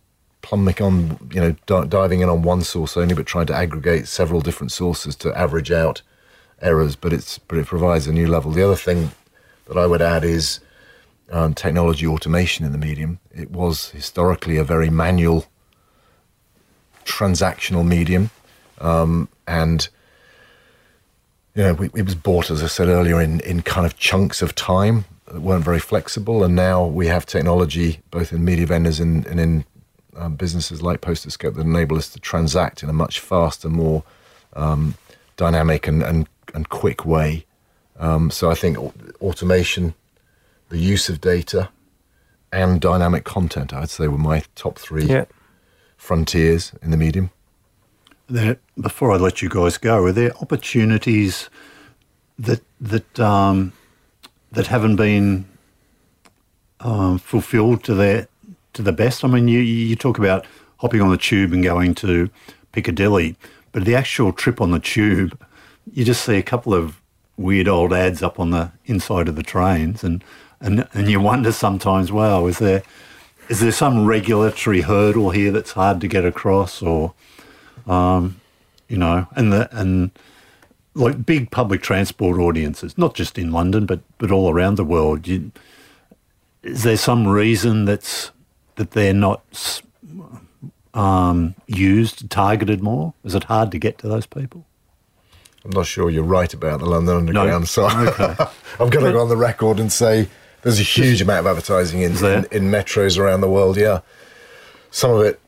plumbing 0.46 0.80
on, 0.80 1.18
you 1.32 1.40
know, 1.40 1.56
di- 1.66 1.87
diving 1.87 2.20
in 2.20 2.28
on 2.28 2.42
one 2.42 2.62
source 2.62 2.96
only, 2.96 3.14
but 3.14 3.26
trying 3.26 3.46
to 3.46 3.54
aggregate 3.54 4.06
several 4.06 4.40
different 4.40 4.70
sources 4.70 5.16
to 5.16 5.37
average 5.37 5.72
out 5.72 6.02
errors. 6.62 6.94
But 6.94 7.12
it's 7.12 7.38
but 7.38 7.59
it 7.59 7.66
provides 7.66 8.06
a 8.06 8.12
new 8.12 8.28
level. 8.28 8.52
The 8.52 8.62
other 8.62 8.76
thing 8.76 9.11
that 9.66 9.76
I 9.76 9.87
would 9.87 10.00
add 10.00 10.22
is 10.22 10.61
um, 11.32 11.52
technology 11.52 12.06
automation 12.06 12.64
in 12.64 12.70
the 12.70 12.78
medium. 12.78 13.18
It 13.35 13.50
was 13.50 13.90
historically 13.90 14.56
a 14.56 14.62
very 14.62 14.88
manual, 14.88 15.46
transactional 17.04 17.85
medium, 17.85 18.30
um, 18.80 19.28
and 19.48 19.88
you 21.56 21.62
know, 21.64 21.76
it 21.82 22.04
was 22.04 22.14
bought, 22.14 22.50
as 22.50 22.62
I 22.62 22.66
said 22.68 22.88
earlier, 22.88 23.20
in, 23.20 23.40
in 23.40 23.62
kind 23.62 23.87
of 23.87 23.96
chunks 23.96 24.42
of 24.42 24.54
time 24.54 25.06
that 25.24 25.40
weren't 25.40 25.64
very 25.64 25.80
flexible. 25.80 26.44
And 26.44 26.54
now 26.54 26.85
we 26.85 27.06
have 27.06 27.24
technology, 27.24 28.00
both 28.11 28.30
in 28.30 28.44
media 28.44 28.66
vendors 28.66 29.00
and, 29.00 29.26
and 29.26 29.40
in 29.40 29.64
um, 30.16 30.35
businesses 30.35 30.83
like 30.83 31.00
Posterscope, 31.00 31.55
that 31.55 31.62
enable 31.62 31.96
us 31.96 32.09
to 32.11 32.20
transact 32.20 32.83
in 32.83 32.88
a 32.88 32.92
much 32.92 33.20
faster, 33.20 33.68
more 33.68 34.02
um, 34.55 34.94
dynamic 35.37 35.87
and, 35.87 36.02
and, 36.02 36.29
and 36.54 36.69
quick 36.69 37.04
way. 37.04 37.44
Um, 37.98 38.31
so 38.31 38.50
I 38.50 38.54
think 38.54 38.79
automation, 39.21 39.94
the 40.69 40.79
use 40.79 41.08
of 41.08 41.21
data, 41.21 41.71
and 42.52 42.81
dynamic 42.81 43.25
content, 43.25 43.73
I'd 43.73 43.90
say, 43.90 44.08
were 44.08 44.19
my 44.19 44.42
top 44.54 44.79
three 44.79 45.04
yeah 45.04 45.25
frontiers 45.96 46.73
in 46.83 46.90
the 46.90 46.96
medium. 46.96 47.31
There, 48.29 48.58
before 48.81 49.12
I 49.12 49.17
let 49.17 49.42
you 49.42 49.48
guys 49.48 49.79
go, 49.79 50.04
are 50.04 50.12
there 50.12 50.37
opportunities 50.40 51.48
that 52.38 52.62
that 52.81 53.21
um, 53.21 53.73
that 54.52 54.67
haven't 54.67 54.96
been 54.96 55.46
um, 56.81 57.19
fulfilled 57.19 57.85
to 57.85 57.94
their 57.94 58.29
to 58.77 58.83
the 58.83 58.92
best? 58.92 59.24
I 59.24 59.29
mean, 59.29 59.48
you 59.48 59.60
you 59.60 59.96
talk 59.96 60.18
about 60.18 60.46
hopping 60.79 61.00
on 61.00 61.10
the 61.10 61.16
tube 61.16 61.52
and 61.52 61.62
going 61.62 61.94
to 61.96 62.31
Piccadilly, 62.72 63.37
but 63.72 63.85
the 63.85 63.94
actual 63.94 64.33
trip 64.33 64.60
on 64.60 64.70
the 64.70 64.79
tube, 64.79 65.38
you 65.92 66.04
just 66.04 66.24
see 66.24 66.37
a 66.37 66.42
couple 66.42 66.74
of 66.74 67.00
weird 67.37 67.68
old 67.68 67.92
ads 67.92 68.22
up 68.22 68.38
on 68.40 68.50
the 68.50 68.72
inside 68.87 69.29
of 69.29 69.37
the 69.37 69.42
trains, 69.42 70.04
and 70.04 70.22
and 70.60 70.88
and 70.92 71.10
you 71.10 71.20
wonder 71.20 71.52
sometimes, 71.52 72.12
wow, 72.12 72.46
is 72.46 72.58
there 72.58 72.83
is 73.48 73.60
there 73.60 73.72
some 73.72 74.06
regulatory 74.06 74.83
hurdle 74.83 75.31
here 75.31 75.52
that's 75.52 75.72
hard 75.72 76.00
to 76.00 76.08
get 76.08 76.24
across, 76.24 76.83
or 76.83 77.14
um, 77.87 78.40
you 78.88 78.96
know, 78.96 79.27
and 79.37 79.52
the 79.52 79.68
and 79.79 80.10
like 80.94 81.27
big 81.27 81.50
public 81.50 81.83
transport 81.83 82.38
audiences, 82.38 82.96
not 82.96 83.14
just 83.14 83.38
in 83.38 83.52
London, 83.52 83.87
but 83.87 84.00
but 84.18 84.31
all 84.31 84.50
around 84.50 84.77
the 84.77 84.85
world. 84.85 85.27
You, 85.27 85.52
is 86.62 86.83
there 86.83 86.96
some 86.96 87.29
reason 87.29 87.85
that's 87.85 88.33
that 88.77 88.92
they're 88.92 89.14
not 89.14 89.83
um, 90.94 91.54
used, 91.66 92.31
targeted 92.31 92.83
more? 92.83 93.14
Is 93.24 93.35
it 93.35 93.44
hard 93.44 93.70
to 93.72 93.79
get 93.79 93.98
to 93.98 94.08
those 94.08 94.27
people? 94.27 94.66
I'm 95.64 95.70
not 95.72 95.87
sure 95.87 96.08
you're 96.08 96.22
right 96.22 96.52
about 96.54 96.79
the 96.79 96.87
London 96.87 97.16
Underground, 97.16 97.68
so 97.68 97.87
Okay. 97.90 98.37
I'm 98.79 98.88
going 98.88 99.04
to 99.04 99.12
go 99.12 99.20
on 99.20 99.29
the 99.29 99.37
record 99.37 99.81
and 99.81 99.90
say 99.92 100.29
there's 100.62 100.79
a 100.79 100.85
huge 100.85 101.20
amount 101.20 101.40
of 101.40 101.46
advertising 101.46 102.02
in, 102.02 102.12
in, 102.24 102.46
in 102.52 102.70
metros 102.70 103.18
around 103.18 103.40
the 103.40 103.50
world. 103.50 103.77
Yeah, 103.77 104.00
some 104.90 105.10
of 105.10 105.22
it 105.22 105.40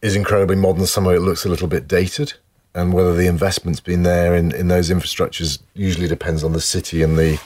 is 0.00 0.14
incredibly 0.14 0.56
modern, 0.56 0.86
some 0.86 1.06
of 1.06 1.14
it 1.14 1.20
looks 1.20 1.44
a 1.44 1.48
little 1.48 1.66
bit 1.66 1.88
dated, 1.88 2.34
and 2.74 2.92
whether 2.92 3.14
the 3.14 3.26
investment's 3.26 3.80
been 3.80 4.04
there 4.04 4.36
in, 4.36 4.54
in 4.54 4.68
those 4.68 4.90
infrastructures 4.90 5.60
usually 5.74 6.06
depends 6.06 6.44
on 6.44 6.52
the 6.52 6.60
city 6.60 7.02
and 7.02 7.18
the 7.18 7.40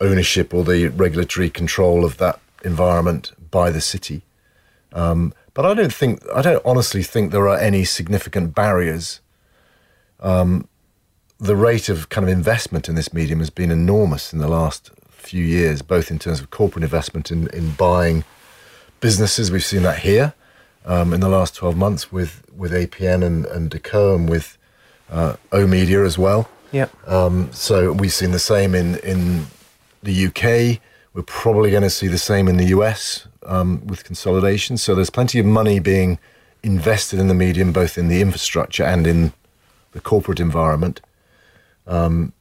ownership 0.00 0.54
or 0.54 0.64
the 0.64 0.88
regulatory 0.88 1.50
control 1.50 2.04
of 2.04 2.16
that 2.16 2.40
environment 2.64 3.32
by 3.50 3.70
the 3.70 3.80
city. 3.80 4.22
Um, 4.92 5.34
but 5.54 5.66
I 5.66 5.74
don't 5.74 5.92
think, 5.92 6.22
I 6.34 6.42
don't 6.42 6.64
honestly 6.64 7.02
think 7.02 7.32
there 7.32 7.48
are 7.48 7.58
any 7.58 7.84
significant 7.84 8.54
barriers 8.54 9.20
the 11.38 11.56
rate 11.56 11.88
of 11.88 12.08
kind 12.08 12.26
of 12.26 12.32
investment 12.32 12.88
in 12.88 12.94
this 12.94 13.12
medium 13.12 13.38
has 13.38 13.50
been 13.50 13.70
enormous 13.70 14.32
in 14.32 14.40
the 14.40 14.48
last 14.48 14.90
few 15.08 15.44
years, 15.44 15.82
both 15.82 16.10
in 16.10 16.18
terms 16.18 16.40
of 16.40 16.50
corporate 16.50 16.82
investment 16.82 17.30
in, 17.30 17.48
in 17.48 17.70
buying 17.72 18.24
businesses. 19.00 19.50
We've 19.50 19.64
seen 19.64 19.82
that 19.82 20.00
here 20.00 20.34
um, 20.84 21.12
in 21.12 21.20
the 21.20 21.28
last 21.28 21.54
12 21.54 21.76
months 21.76 22.10
with, 22.10 22.42
with 22.54 22.72
APN 22.72 23.24
and, 23.24 23.46
and 23.46 23.70
Decaux 23.70 24.16
and 24.16 24.28
with 24.28 24.58
uh, 25.10 25.36
oOh!media 25.54 26.04
as 26.04 26.18
well. 26.18 26.48
Yep. 26.72 27.08
Um, 27.08 27.50
so 27.52 27.92
we've 27.92 28.12
seen 28.12 28.32
the 28.32 28.38
same 28.38 28.74
in, 28.74 28.96
in 28.98 29.46
the 30.02 30.26
UK. 30.26 30.80
We're 31.14 31.22
probably 31.22 31.70
going 31.70 31.84
to 31.84 31.90
see 31.90 32.08
the 32.08 32.18
same 32.18 32.48
in 32.48 32.56
the 32.56 32.66
US 32.66 33.27
um, 33.48 33.84
with 33.86 34.04
consolidation. 34.04 34.76
So 34.76 34.94
there's 34.94 35.10
plenty 35.10 35.38
of 35.40 35.46
money 35.46 35.80
being 35.80 36.18
invested 36.62 37.18
in 37.18 37.28
the 37.28 37.34
medium, 37.34 37.72
both 37.72 37.98
in 37.98 38.08
the 38.08 38.20
infrastructure 38.20 38.84
and 38.84 39.06
in 39.06 39.32
the 39.92 40.00
corporate 40.00 40.38
environment. 40.38 41.00
Um, 41.86 42.32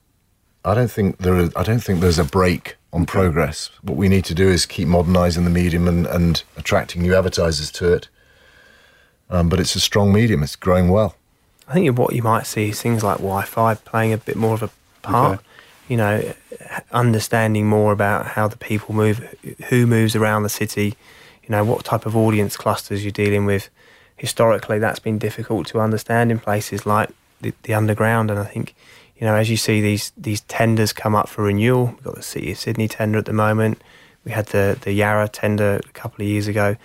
I 0.66 0.74
don't 0.74 0.91
think 0.91 1.18
there. 1.20 1.36
Are, 1.36 1.49
I 1.55 1.64
don't 1.64 1.80
think 1.80 2.01
there's 2.01 2.20
a 2.20 2.26
break 2.26 2.76
on 2.91 3.05
progress. 3.05 3.70
What 3.82 3.97
we 3.97 4.10
need 4.10 4.26
to 4.26 4.36
do 4.36 4.49
is 4.49 4.66
keep 4.66 4.88
modernising 4.88 5.45
the 5.45 5.49
medium 5.49 5.88
and, 5.88 6.05
and 6.05 6.43
attracting 6.58 7.01
new 7.01 7.16
advertisers 7.16 7.72
to 7.72 7.93
it. 7.93 8.10
Um, 9.30 9.49
but 9.49 9.60
it's 9.60 9.76
a 9.76 9.80
strong 9.80 10.14
medium. 10.14 10.43
It's 10.43 10.55
growing 10.55 10.89
well. 10.89 11.16
I 11.68 11.74
think 11.74 11.97
what 11.97 12.14
you 12.14 12.24
might 12.24 12.45
see 12.45 12.70
is 12.70 12.82
things 12.82 13.03
like 13.03 13.18
Wi-Fi 13.18 13.76
playing 13.76 14.14
a 14.14 14.18
bit 14.18 14.38
more 14.38 14.53
of 14.53 14.64
a 14.64 14.70
part. 15.01 15.39
Okay. 15.39 15.46
You 15.88 15.97
know, 15.97 16.33
understanding 16.91 17.67
more 17.67 17.91
about 17.91 18.25
how 18.25 18.47
the 18.47 18.57
people 18.57 18.93
move, 18.93 19.19
who 19.69 19.88
moves 19.88 20.15
around 20.15 20.43
the 20.43 20.49
city. 20.49 20.95
You 21.43 21.49
know, 21.49 21.63
what 21.63 21.85
type 21.85 22.05
of 22.05 22.15
audience 22.15 22.57
clusters 22.57 23.03
you're 23.03 23.11
dealing 23.11 23.45
with. 23.45 23.69
Historically, 24.17 24.79
that's 24.79 24.99
been 24.99 25.17
difficult 25.17 25.67
to 25.67 25.79
understand 25.79 26.31
in 26.31 26.39
places 26.39 26.85
like 26.85 27.09
the, 27.39 27.53
the 27.63 27.73
underground, 27.73 28.31
and 28.31 28.39
I 28.39 28.45
think. 28.45 28.75
You 29.19 29.25
know, 29.25 29.33
as 29.33 29.49
you 29.49 29.57
see 29.57 29.81
these 29.81 30.11
these 30.15 30.41
tenders 30.41 30.93
come 30.93 31.15
up 31.15 31.27
for 31.27 31.43
renewal, 31.43 31.88
we've 31.88 32.03
got 32.03 32.15
the 32.15 32.21
City 32.21 32.51
of 32.51 32.59
Sydney 32.59 32.88
tender 32.88 33.17
at 33.17 33.25
the 33.25 33.33
moment. 33.33 33.81
We 34.23 34.31
had 34.31 34.47
the 34.47 34.77
the 34.79 34.91
Yarra 34.91 35.27
tender 35.27 35.79
a 35.83 35.91
couple 35.93 36.21
of 36.21 36.27
years 36.27 36.47
ago. 36.47 36.75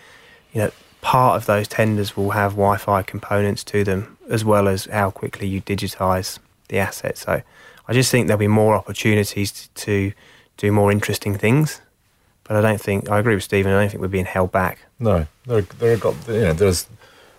You 0.54 0.62
know, 0.62 0.70
part 1.02 1.36
of 1.36 1.46
those 1.46 1.68
tenders 1.68 2.16
will 2.16 2.30
have 2.30 2.52
Wi-Fi 2.52 3.02
components 3.02 3.64
to 3.64 3.84
them, 3.84 4.16
as 4.30 4.44
well 4.44 4.68
as 4.68 4.86
how 4.86 5.10
quickly 5.10 5.46
you 5.46 5.60
digitise 5.60 6.38
the 6.68 6.78
asset. 6.78 7.18
So, 7.18 7.42
I 7.88 7.92
just 7.92 8.10
think 8.10 8.26
there'll 8.26 8.38
be 8.38 8.48
more 8.48 8.74
opportunities 8.74 9.68
to, 9.74 10.12
do 10.58 10.70
more 10.70 10.92
interesting 10.92 11.36
things. 11.36 11.80
But 12.44 12.56
I 12.56 12.60
don't 12.60 12.80
think 12.80 13.10
I 13.10 13.18
agree 13.18 13.34
with 13.34 13.42
Stephen. 13.44 13.72
I 13.72 13.80
don't 13.80 13.88
think 13.88 14.00
we're 14.00 14.08
being 14.08 14.26
held 14.26 14.52
back. 14.52 14.78
No, 14.98 15.26
there, 15.46 15.62
there 15.62 15.94
are 15.94 15.96
got 15.96 16.14
you 16.28 16.40
know 16.40 16.52
there's 16.52 16.86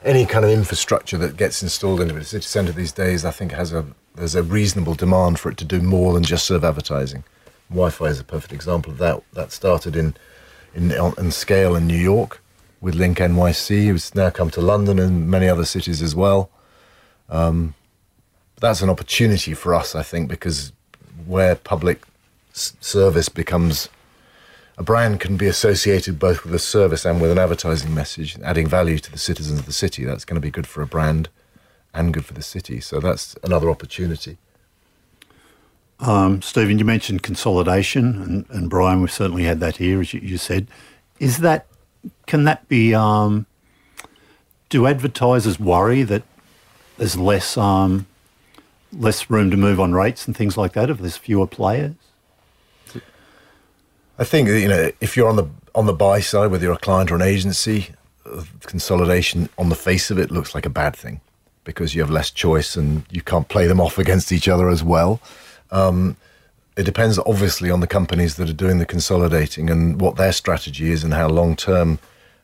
any 0.04 0.26
kind 0.26 0.44
of 0.44 0.52
infrastructure 0.52 1.18
that 1.20 1.38
gets 1.38 1.62
installed 1.62 2.02
into 2.02 2.14
the 2.14 2.24
city 2.24 2.44
centre 2.44 2.72
these 2.72 2.91
days. 2.91 3.24
I 3.24 3.32
think 3.32 3.52
has 3.52 3.72
a 3.72 3.86
there's 4.16 4.36
a 4.36 4.44
reasonable 4.44 4.94
demand 4.96 5.39
for 5.39 5.50
it 5.50 5.58
to 5.58 5.66
do 5.66 5.82
more 5.82 6.14
than 6.14 6.24
just 6.24 6.46
serve 6.46 6.64
advertising. 6.64 7.24
Wi-Fi 7.70 8.06
is 8.06 8.20
a 8.20 8.24
perfect 8.24 8.54
example 8.54 8.91
of 8.91 8.98
that. 8.98 9.24
That 9.34 9.52
started 9.52 9.96
in 9.96 10.16
in, 10.74 10.91
in 10.91 11.32
scale 11.32 11.76
in 11.76 11.88
New 11.88 11.98
York 11.98 12.41
with 12.82 12.96
LinkNYC. 12.96 13.94
It's 13.94 14.16
now 14.16 14.30
come 14.30 14.50
to 14.52 14.62
London 14.62 15.00
and 15.00 15.30
many 15.30 15.48
other 15.48 15.66
cities 15.66 16.02
as 16.02 16.16
well. 16.16 16.50
Um, 17.30 17.76
that's 18.64 18.82
an 18.82 18.89
opportunity 18.89 19.53
for 19.53 19.76
us, 19.76 19.93
I 19.93 20.03
think, 20.03 20.30
because 20.30 20.72
where 21.26 21.53
public 21.53 22.01
service 22.53 23.28
becomes 23.28 23.89
a 24.78 24.84
brand 24.84 25.20
can 25.20 25.36
be 25.36 25.47
associated 25.47 26.18
both 26.18 26.45
with 26.45 26.55
a 26.55 26.59
service 26.59 27.03
and 27.03 27.22
with 27.22 27.30
an 27.30 27.38
advertising 27.38 27.93
message, 27.93 28.39
adding 28.41 28.66
value 28.66 28.99
to 28.99 29.11
the 29.11 29.18
citizens 29.18 29.59
of 29.59 29.66
the 29.66 29.74
city. 29.74 30.05
That's 30.05 30.24
going 30.24 30.36
to 30.36 30.41
be 30.41 30.49
good 30.49 30.66
for 30.66 30.82
a 30.82 30.88
brand 30.88 31.28
and 31.93 32.14
good 32.14 32.24
for 32.24 32.34
the 32.34 32.41
city. 32.41 32.80
So 32.80 33.01
that's 33.01 33.36
another 33.43 33.70
opportunity. 33.70 34.38
Um, 35.99 36.41
Stephen, 36.41 36.80
you 36.80 36.86
mentioned 36.86 37.22
consolidation, 37.22 38.22
and, 38.22 38.45
and 38.49 38.70
Brian, 38.70 39.01
we've 39.01 39.11
certainly 39.11 39.43
had 39.43 39.59
that 39.59 39.76
here, 39.76 39.99
as 39.99 40.14
you, 40.14 40.22
you 40.22 40.38
said. 40.38 40.68
Is 41.20 41.39
that 41.39 41.68
can 42.28 42.45
that 42.45 42.68
be? 42.70 42.95
Um, 42.95 43.45
do 44.70 44.88
advertisers 44.88 45.59
worry 45.59 46.01
that 46.03 46.24
there's 46.97 47.16
less 47.16 47.57
um, 47.57 48.07
less 48.94 49.30
room 49.30 49.52
to 49.52 49.58
move 49.58 49.80
on 49.80 49.94
rates 49.94 50.28
and 50.28 50.36
things 50.36 50.58
like 50.58 50.74
that 50.74 50.89
if 50.89 51.00
there's 51.00 51.18
fewer 51.18 51.48
players? 51.48 51.96
I 54.20 54.24
think 54.24 54.48
you 54.48 54.68
know 54.68 54.91
if 55.02 55.18
you're 55.18 55.30
on 55.30 55.36
the 55.36 55.50
on 55.76 55.86
the 55.86 55.94
buy 55.94 56.20
side, 56.20 56.52
whether 56.52 56.64
you're 56.64 56.74
a 56.74 56.78
client 56.78 57.12
or 57.12 57.16
an 57.16 57.22
agency, 57.22 57.89
consolidation 58.62 59.50
on 59.58 59.70
the 59.70 59.76
face 59.76 60.12
of 60.12 60.20
it 60.20 60.32
looks 60.32 60.56
like 60.56 60.66
a 60.66 60.70
bad 60.70 60.96
thing 60.96 61.20
because 61.64 61.96
you 61.96 62.02
have 62.02 62.10
less 62.10 62.30
choice 62.30 62.76
and 62.76 63.06
you 63.10 63.22
can't 63.22 63.48
play 63.48 63.68
them 63.68 63.80
off 63.80 63.98
against 63.98 64.32
each 64.32 64.48
other 64.48 64.70
as 64.70 64.84
well. 64.84 65.20
Um, 65.72 66.18
it 66.76 66.84
depends 66.84 67.20
obviously 67.20 67.70
on 67.70 67.80
the 67.80 67.88
companies 67.88 68.36
that 68.36 68.50
are 68.50 68.54
doing 68.54 68.80
the 68.80 68.86
consolidating 68.86 69.70
and 69.70 70.02
what 70.02 70.16
their 70.16 70.32
strategy 70.32 70.91
is 70.91 71.04
and 71.04 71.14
how 71.14 71.30
long 71.30 71.56
term 71.56 72.00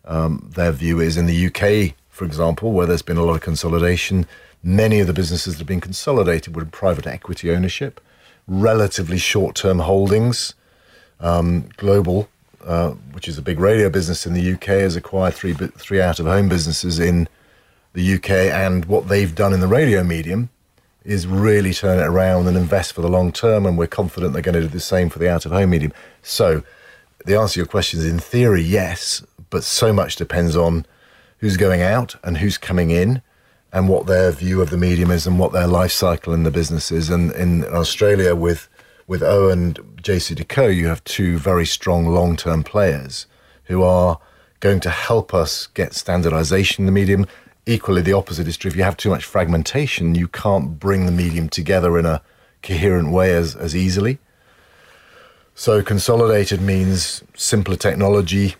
um, 0.05 0.49
their 0.55 0.71
view 0.71 0.99
is. 0.99 1.17
In 1.17 1.25
the 1.25 1.47
UK, 1.47 1.95
for 2.09 2.25
example, 2.25 2.71
where 2.71 2.85
there's 2.85 3.01
been 3.01 3.17
a 3.17 3.23
lot 3.23 3.35
of 3.35 3.41
consolidation, 3.41 4.25
many 4.63 4.99
of 4.99 5.07
the 5.07 5.13
businesses 5.13 5.55
that 5.55 5.59
have 5.59 5.67
been 5.67 5.81
consolidated 5.81 6.55
were 6.55 6.65
private 6.65 7.07
equity 7.07 7.51
ownership, 7.51 8.01
relatively 8.47 9.17
short 9.17 9.55
term 9.55 9.79
holdings. 9.79 10.53
Um, 11.19 11.69
Global, 11.75 12.29
uh, 12.63 12.91
which 13.11 13.27
is 13.27 13.37
a 13.37 13.41
big 13.41 13.59
radio 13.59 13.89
business 13.89 14.25
in 14.25 14.33
the 14.33 14.53
UK, 14.53 14.67
has 14.67 14.95
acquired 14.95 15.33
three 15.33 15.53
three 15.53 16.01
out 16.01 16.19
of 16.19 16.25
home 16.25 16.47
businesses 16.49 16.99
in 16.99 17.27
the 17.93 18.15
UK, 18.15 18.29
and 18.29 18.85
what 18.85 19.07
they've 19.07 19.33
done 19.33 19.53
in 19.53 19.59
the 19.59 19.67
radio 19.67 20.03
medium 20.03 20.49
is 21.03 21.25
really 21.25 21.73
turn 21.73 21.99
it 21.99 22.03
around 22.05 22.47
and 22.47 22.55
invest 22.55 22.93
for 22.93 23.01
the 23.01 23.09
long 23.09 23.31
term, 23.31 23.65
and 23.65 23.77
we're 23.77 23.87
confident 23.87 24.33
they're 24.33 24.41
going 24.41 24.53
to 24.53 24.61
do 24.61 24.67
the 24.67 24.79
same 24.79 25.09
for 25.09 25.19
the 25.19 25.29
out 25.29 25.45
of 25.45 25.51
home 25.51 25.71
medium. 25.71 25.93
So, 26.21 26.63
the 27.25 27.37
answer 27.37 27.55
to 27.55 27.59
your 27.61 27.67
question 27.67 27.99
is 27.99 28.05
in 28.05 28.19
theory, 28.19 28.61
yes, 28.61 29.23
but 29.49 29.63
so 29.63 29.91
much 29.91 30.15
depends 30.15 30.55
on 30.55 30.85
who's 31.39 31.57
going 31.57 31.81
out 31.81 32.15
and 32.23 32.37
who's 32.37 32.57
coming 32.57 32.91
in 32.91 33.21
and 33.71 33.87
what 33.87 34.07
their 34.07 34.31
view 34.31 34.61
of 34.61 34.69
the 34.69 34.77
medium 34.77 35.11
is 35.11 35.27
and 35.27 35.39
what 35.39 35.51
their 35.51 35.67
life 35.67 35.91
cycle 35.91 36.33
in 36.33 36.43
the 36.43 36.51
business 36.51 36.91
is. 36.91 37.09
And 37.09 37.31
in 37.33 37.63
Australia, 37.65 38.35
with 38.35 38.67
with 39.07 39.23
O 39.23 39.49
and 39.49 39.75
JCDecaux, 40.03 40.75
you 40.75 40.87
have 40.87 41.03
two 41.03 41.37
very 41.37 41.65
strong 41.65 42.05
long 42.05 42.35
term 42.35 42.63
players 42.63 43.25
who 43.65 43.83
are 43.83 44.19
going 44.59 44.79
to 44.81 44.89
help 44.89 45.33
us 45.33 45.67
get 45.67 45.93
standardization 45.93 46.83
in 46.83 46.85
the 46.85 46.91
medium. 46.91 47.25
Equally, 47.65 48.01
the 48.01 48.13
opposite 48.13 48.47
is 48.47 48.57
true. 48.57 48.69
If 48.69 48.75
you 48.75 48.83
have 48.83 48.97
too 48.97 49.09
much 49.09 49.25
fragmentation, 49.25 50.15
you 50.15 50.27
can't 50.27 50.79
bring 50.79 51.05
the 51.05 51.11
medium 51.11 51.49
together 51.49 51.97
in 51.97 52.05
a 52.05 52.21
coherent 52.61 53.11
way 53.11 53.33
as, 53.35 53.55
as 53.55 53.75
easily. 53.75 54.19
So, 55.55 55.81
consolidated 55.81 56.61
means 56.61 57.23
simpler 57.35 57.75
technology, 57.75 58.55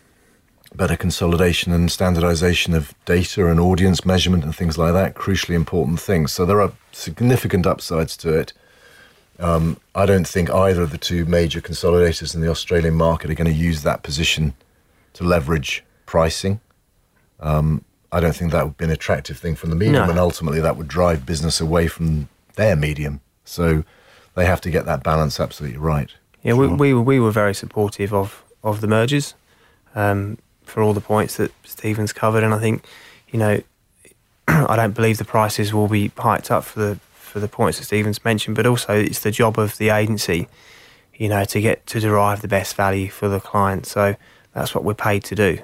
better 0.74 0.96
consolidation 0.96 1.72
and 1.72 1.90
standardization 1.90 2.74
of 2.74 2.94
data 3.04 3.46
and 3.48 3.58
audience 3.58 4.04
measurement 4.04 4.44
and 4.44 4.54
things 4.54 4.78
like 4.78 4.92
that. 4.92 5.14
Crucially 5.14 5.54
important 5.54 6.00
things. 6.00 6.32
So, 6.32 6.46
there 6.46 6.60
are 6.60 6.72
significant 6.92 7.66
upsides 7.66 8.16
to 8.18 8.38
it. 8.38 8.52
Um, 9.38 9.78
I 9.94 10.04
don't 10.06 10.28
think 10.28 10.50
either 10.50 10.82
of 10.82 10.90
the 10.90 10.98
two 10.98 11.24
major 11.24 11.60
consolidators 11.60 12.34
in 12.34 12.40
the 12.42 12.48
Australian 12.50 12.94
market 12.94 13.30
are 13.30 13.34
going 13.34 13.50
to 13.50 13.58
use 13.58 13.82
that 13.82 14.02
position 14.02 14.54
to 15.14 15.24
leverage 15.24 15.82
pricing. 16.06 16.60
Um, 17.40 17.84
I 18.12 18.20
don't 18.20 18.36
think 18.36 18.52
that 18.52 18.64
would 18.64 18.76
be 18.76 18.84
an 18.84 18.90
attractive 18.90 19.38
thing 19.38 19.54
from 19.54 19.70
the 19.70 19.76
medium, 19.76 20.04
No. 20.04 20.10
and 20.10 20.18
ultimately 20.18 20.60
that 20.60 20.76
would 20.76 20.88
drive 20.88 21.24
business 21.24 21.60
away 21.60 21.86
from 21.86 22.28
their 22.56 22.76
medium. 22.76 23.20
So 23.44 23.84
they 24.34 24.44
have 24.44 24.60
to 24.62 24.70
get 24.70 24.84
that 24.86 25.02
balance 25.02 25.40
absolutely 25.40 25.78
right. 25.78 26.10
Yeah, 26.42 26.54
we, 26.54 26.66
we 26.66 26.94
were 26.94 27.02
we 27.02 27.20
were 27.20 27.30
very 27.30 27.54
supportive 27.54 28.12
of 28.12 28.42
of 28.62 28.80
the 28.80 28.86
mergers. 28.86 29.34
Um, 29.94 30.38
for 30.70 30.82
all 30.82 30.94
the 30.94 31.00
points 31.00 31.36
that 31.36 31.52
Stephen's 31.64 32.12
covered, 32.12 32.42
and 32.42 32.54
I 32.54 32.58
think, 32.58 32.84
you 33.30 33.38
know, 33.38 33.60
I 34.48 34.76
don't 34.76 34.94
believe 34.94 35.18
the 35.18 35.24
prices 35.24 35.74
will 35.74 35.88
be 35.88 36.10
hiked 36.16 36.50
up 36.50 36.64
for 36.64 36.78
the 36.80 37.00
for 37.12 37.38
the 37.38 37.48
points 37.48 37.78
that 37.78 37.84
Stephen's 37.84 38.24
mentioned, 38.24 38.56
but 38.56 38.66
also 38.66 38.92
it's 38.92 39.20
the 39.20 39.30
job 39.30 39.58
of 39.58 39.78
the 39.78 39.90
agency, 39.90 40.48
you 41.14 41.28
know, 41.28 41.44
to 41.44 41.60
get 41.60 41.86
to 41.86 42.00
derive 42.00 42.42
the 42.42 42.48
best 42.48 42.74
value 42.74 43.08
for 43.08 43.28
the 43.28 43.38
client. 43.38 43.86
So 43.86 44.16
that's 44.52 44.74
what 44.74 44.82
we're 44.82 44.94
paid 44.94 45.22
to 45.24 45.34
do. 45.34 45.58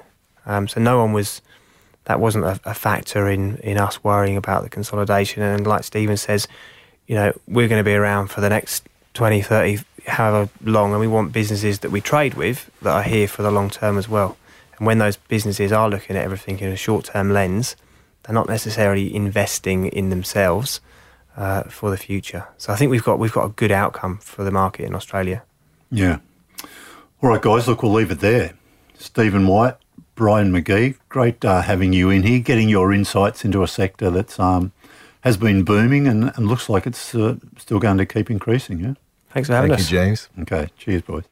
Um, 0.45 0.67
so 0.67 0.79
no 0.79 0.97
one 0.99 1.11
was 1.11 1.41
that 2.05 2.21
wasn't 2.21 2.45
a, 2.45 2.59
a, 2.63 2.73
factor 2.73 3.29
in 3.29 3.57
in 3.57 3.77
us 3.77 4.01
worrying 4.03 4.37
about 4.37 4.63
the 4.63 4.69
consolidation. 4.69 5.43
And 5.43 5.67
like 5.67 5.83
Stephen 5.83 6.15
says, 6.15 6.47
you 7.05 7.15
know, 7.15 7.33
we're 7.47 7.67
going 7.67 7.79
to 7.79 7.89
be 7.89 7.95
around 7.95 8.27
for 8.27 8.39
the 8.39 8.49
next 8.49 8.87
20, 9.13 9.41
30, 9.41 9.79
however 10.05 10.49
long, 10.63 10.91
and 10.91 11.01
we 11.01 11.07
want 11.07 11.33
businesses 11.33 11.79
that 11.79 11.91
we 11.91 11.99
trade 11.99 12.35
with 12.35 12.69
that 12.81 12.95
are 12.95 13.03
here 13.03 13.27
for 13.27 13.41
the 13.41 13.51
long 13.51 13.69
term 13.69 13.97
as 13.97 14.07
well. 14.07 14.37
And 14.77 14.87
when 14.87 14.97
those 14.99 15.17
businesses 15.17 15.71
are 15.71 15.89
looking 15.89 16.15
at 16.15 16.23
everything 16.23 16.59
in 16.59 16.71
a 16.71 16.75
short 16.75 17.05
term 17.05 17.31
lens, 17.31 17.75
they're 18.23 18.33
not 18.33 18.47
necessarily 18.47 19.13
investing 19.13 19.87
in 19.87 20.09
themselves 20.09 20.81
uh, 21.35 21.63
for 21.63 21.89
the 21.89 21.97
future. 21.97 22.47
So 22.57 22.73
I 22.73 22.75
think 22.75 22.91
we've 22.91 23.03
got 23.03 23.19
we've 23.19 23.33
got 23.33 23.45
a 23.45 23.49
good 23.49 23.71
outcome 23.71 24.17
for 24.17 24.43
the 24.43 24.51
market 24.51 24.85
in 24.85 24.95
Australia. 24.95 25.43
Yeah. 25.91 26.19
All 27.21 27.29
right, 27.29 27.41
guys. 27.41 27.67
Look, 27.67 27.83
we'll 27.83 27.93
leave 27.93 28.11
it 28.11 28.19
there. 28.19 28.53
Stephen 28.95 29.47
White, 29.47 29.75
Brian 30.15 30.51
McGee, 30.51 30.97
great 31.09 31.43
uh, 31.45 31.61
having 31.61 31.93
you 31.93 32.09
in 32.09 32.23
here, 32.23 32.39
getting 32.39 32.69
your 32.69 32.91
insights 32.91 33.45
into 33.45 33.63
a 33.63 33.67
sector 33.67 34.09
that's 34.09 34.39
um, 34.39 34.71
has 35.21 35.37
been 35.37 35.63
booming 35.63 36.07
and, 36.07 36.31
and 36.35 36.47
looks 36.47 36.69
like 36.69 36.85
it's 36.85 37.15
uh, 37.15 37.35
still 37.57 37.79
going 37.79 37.97
to 37.97 38.05
keep 38.05 38.29
increasing. 38.29 38.79
Yeah. 38.79 38.93
Thanks 39.29 39.49
for 39.49 39.55
having 39.55 39.69
Thank 39.71 39.81
us. 39.81 39.89
Thank 39.89 39.93
you, 39.93 40.05
James. 40.05 40.29
Okay. 40.41 40.69
Cheers, 40.77 41.01
boys. 41.03 41.23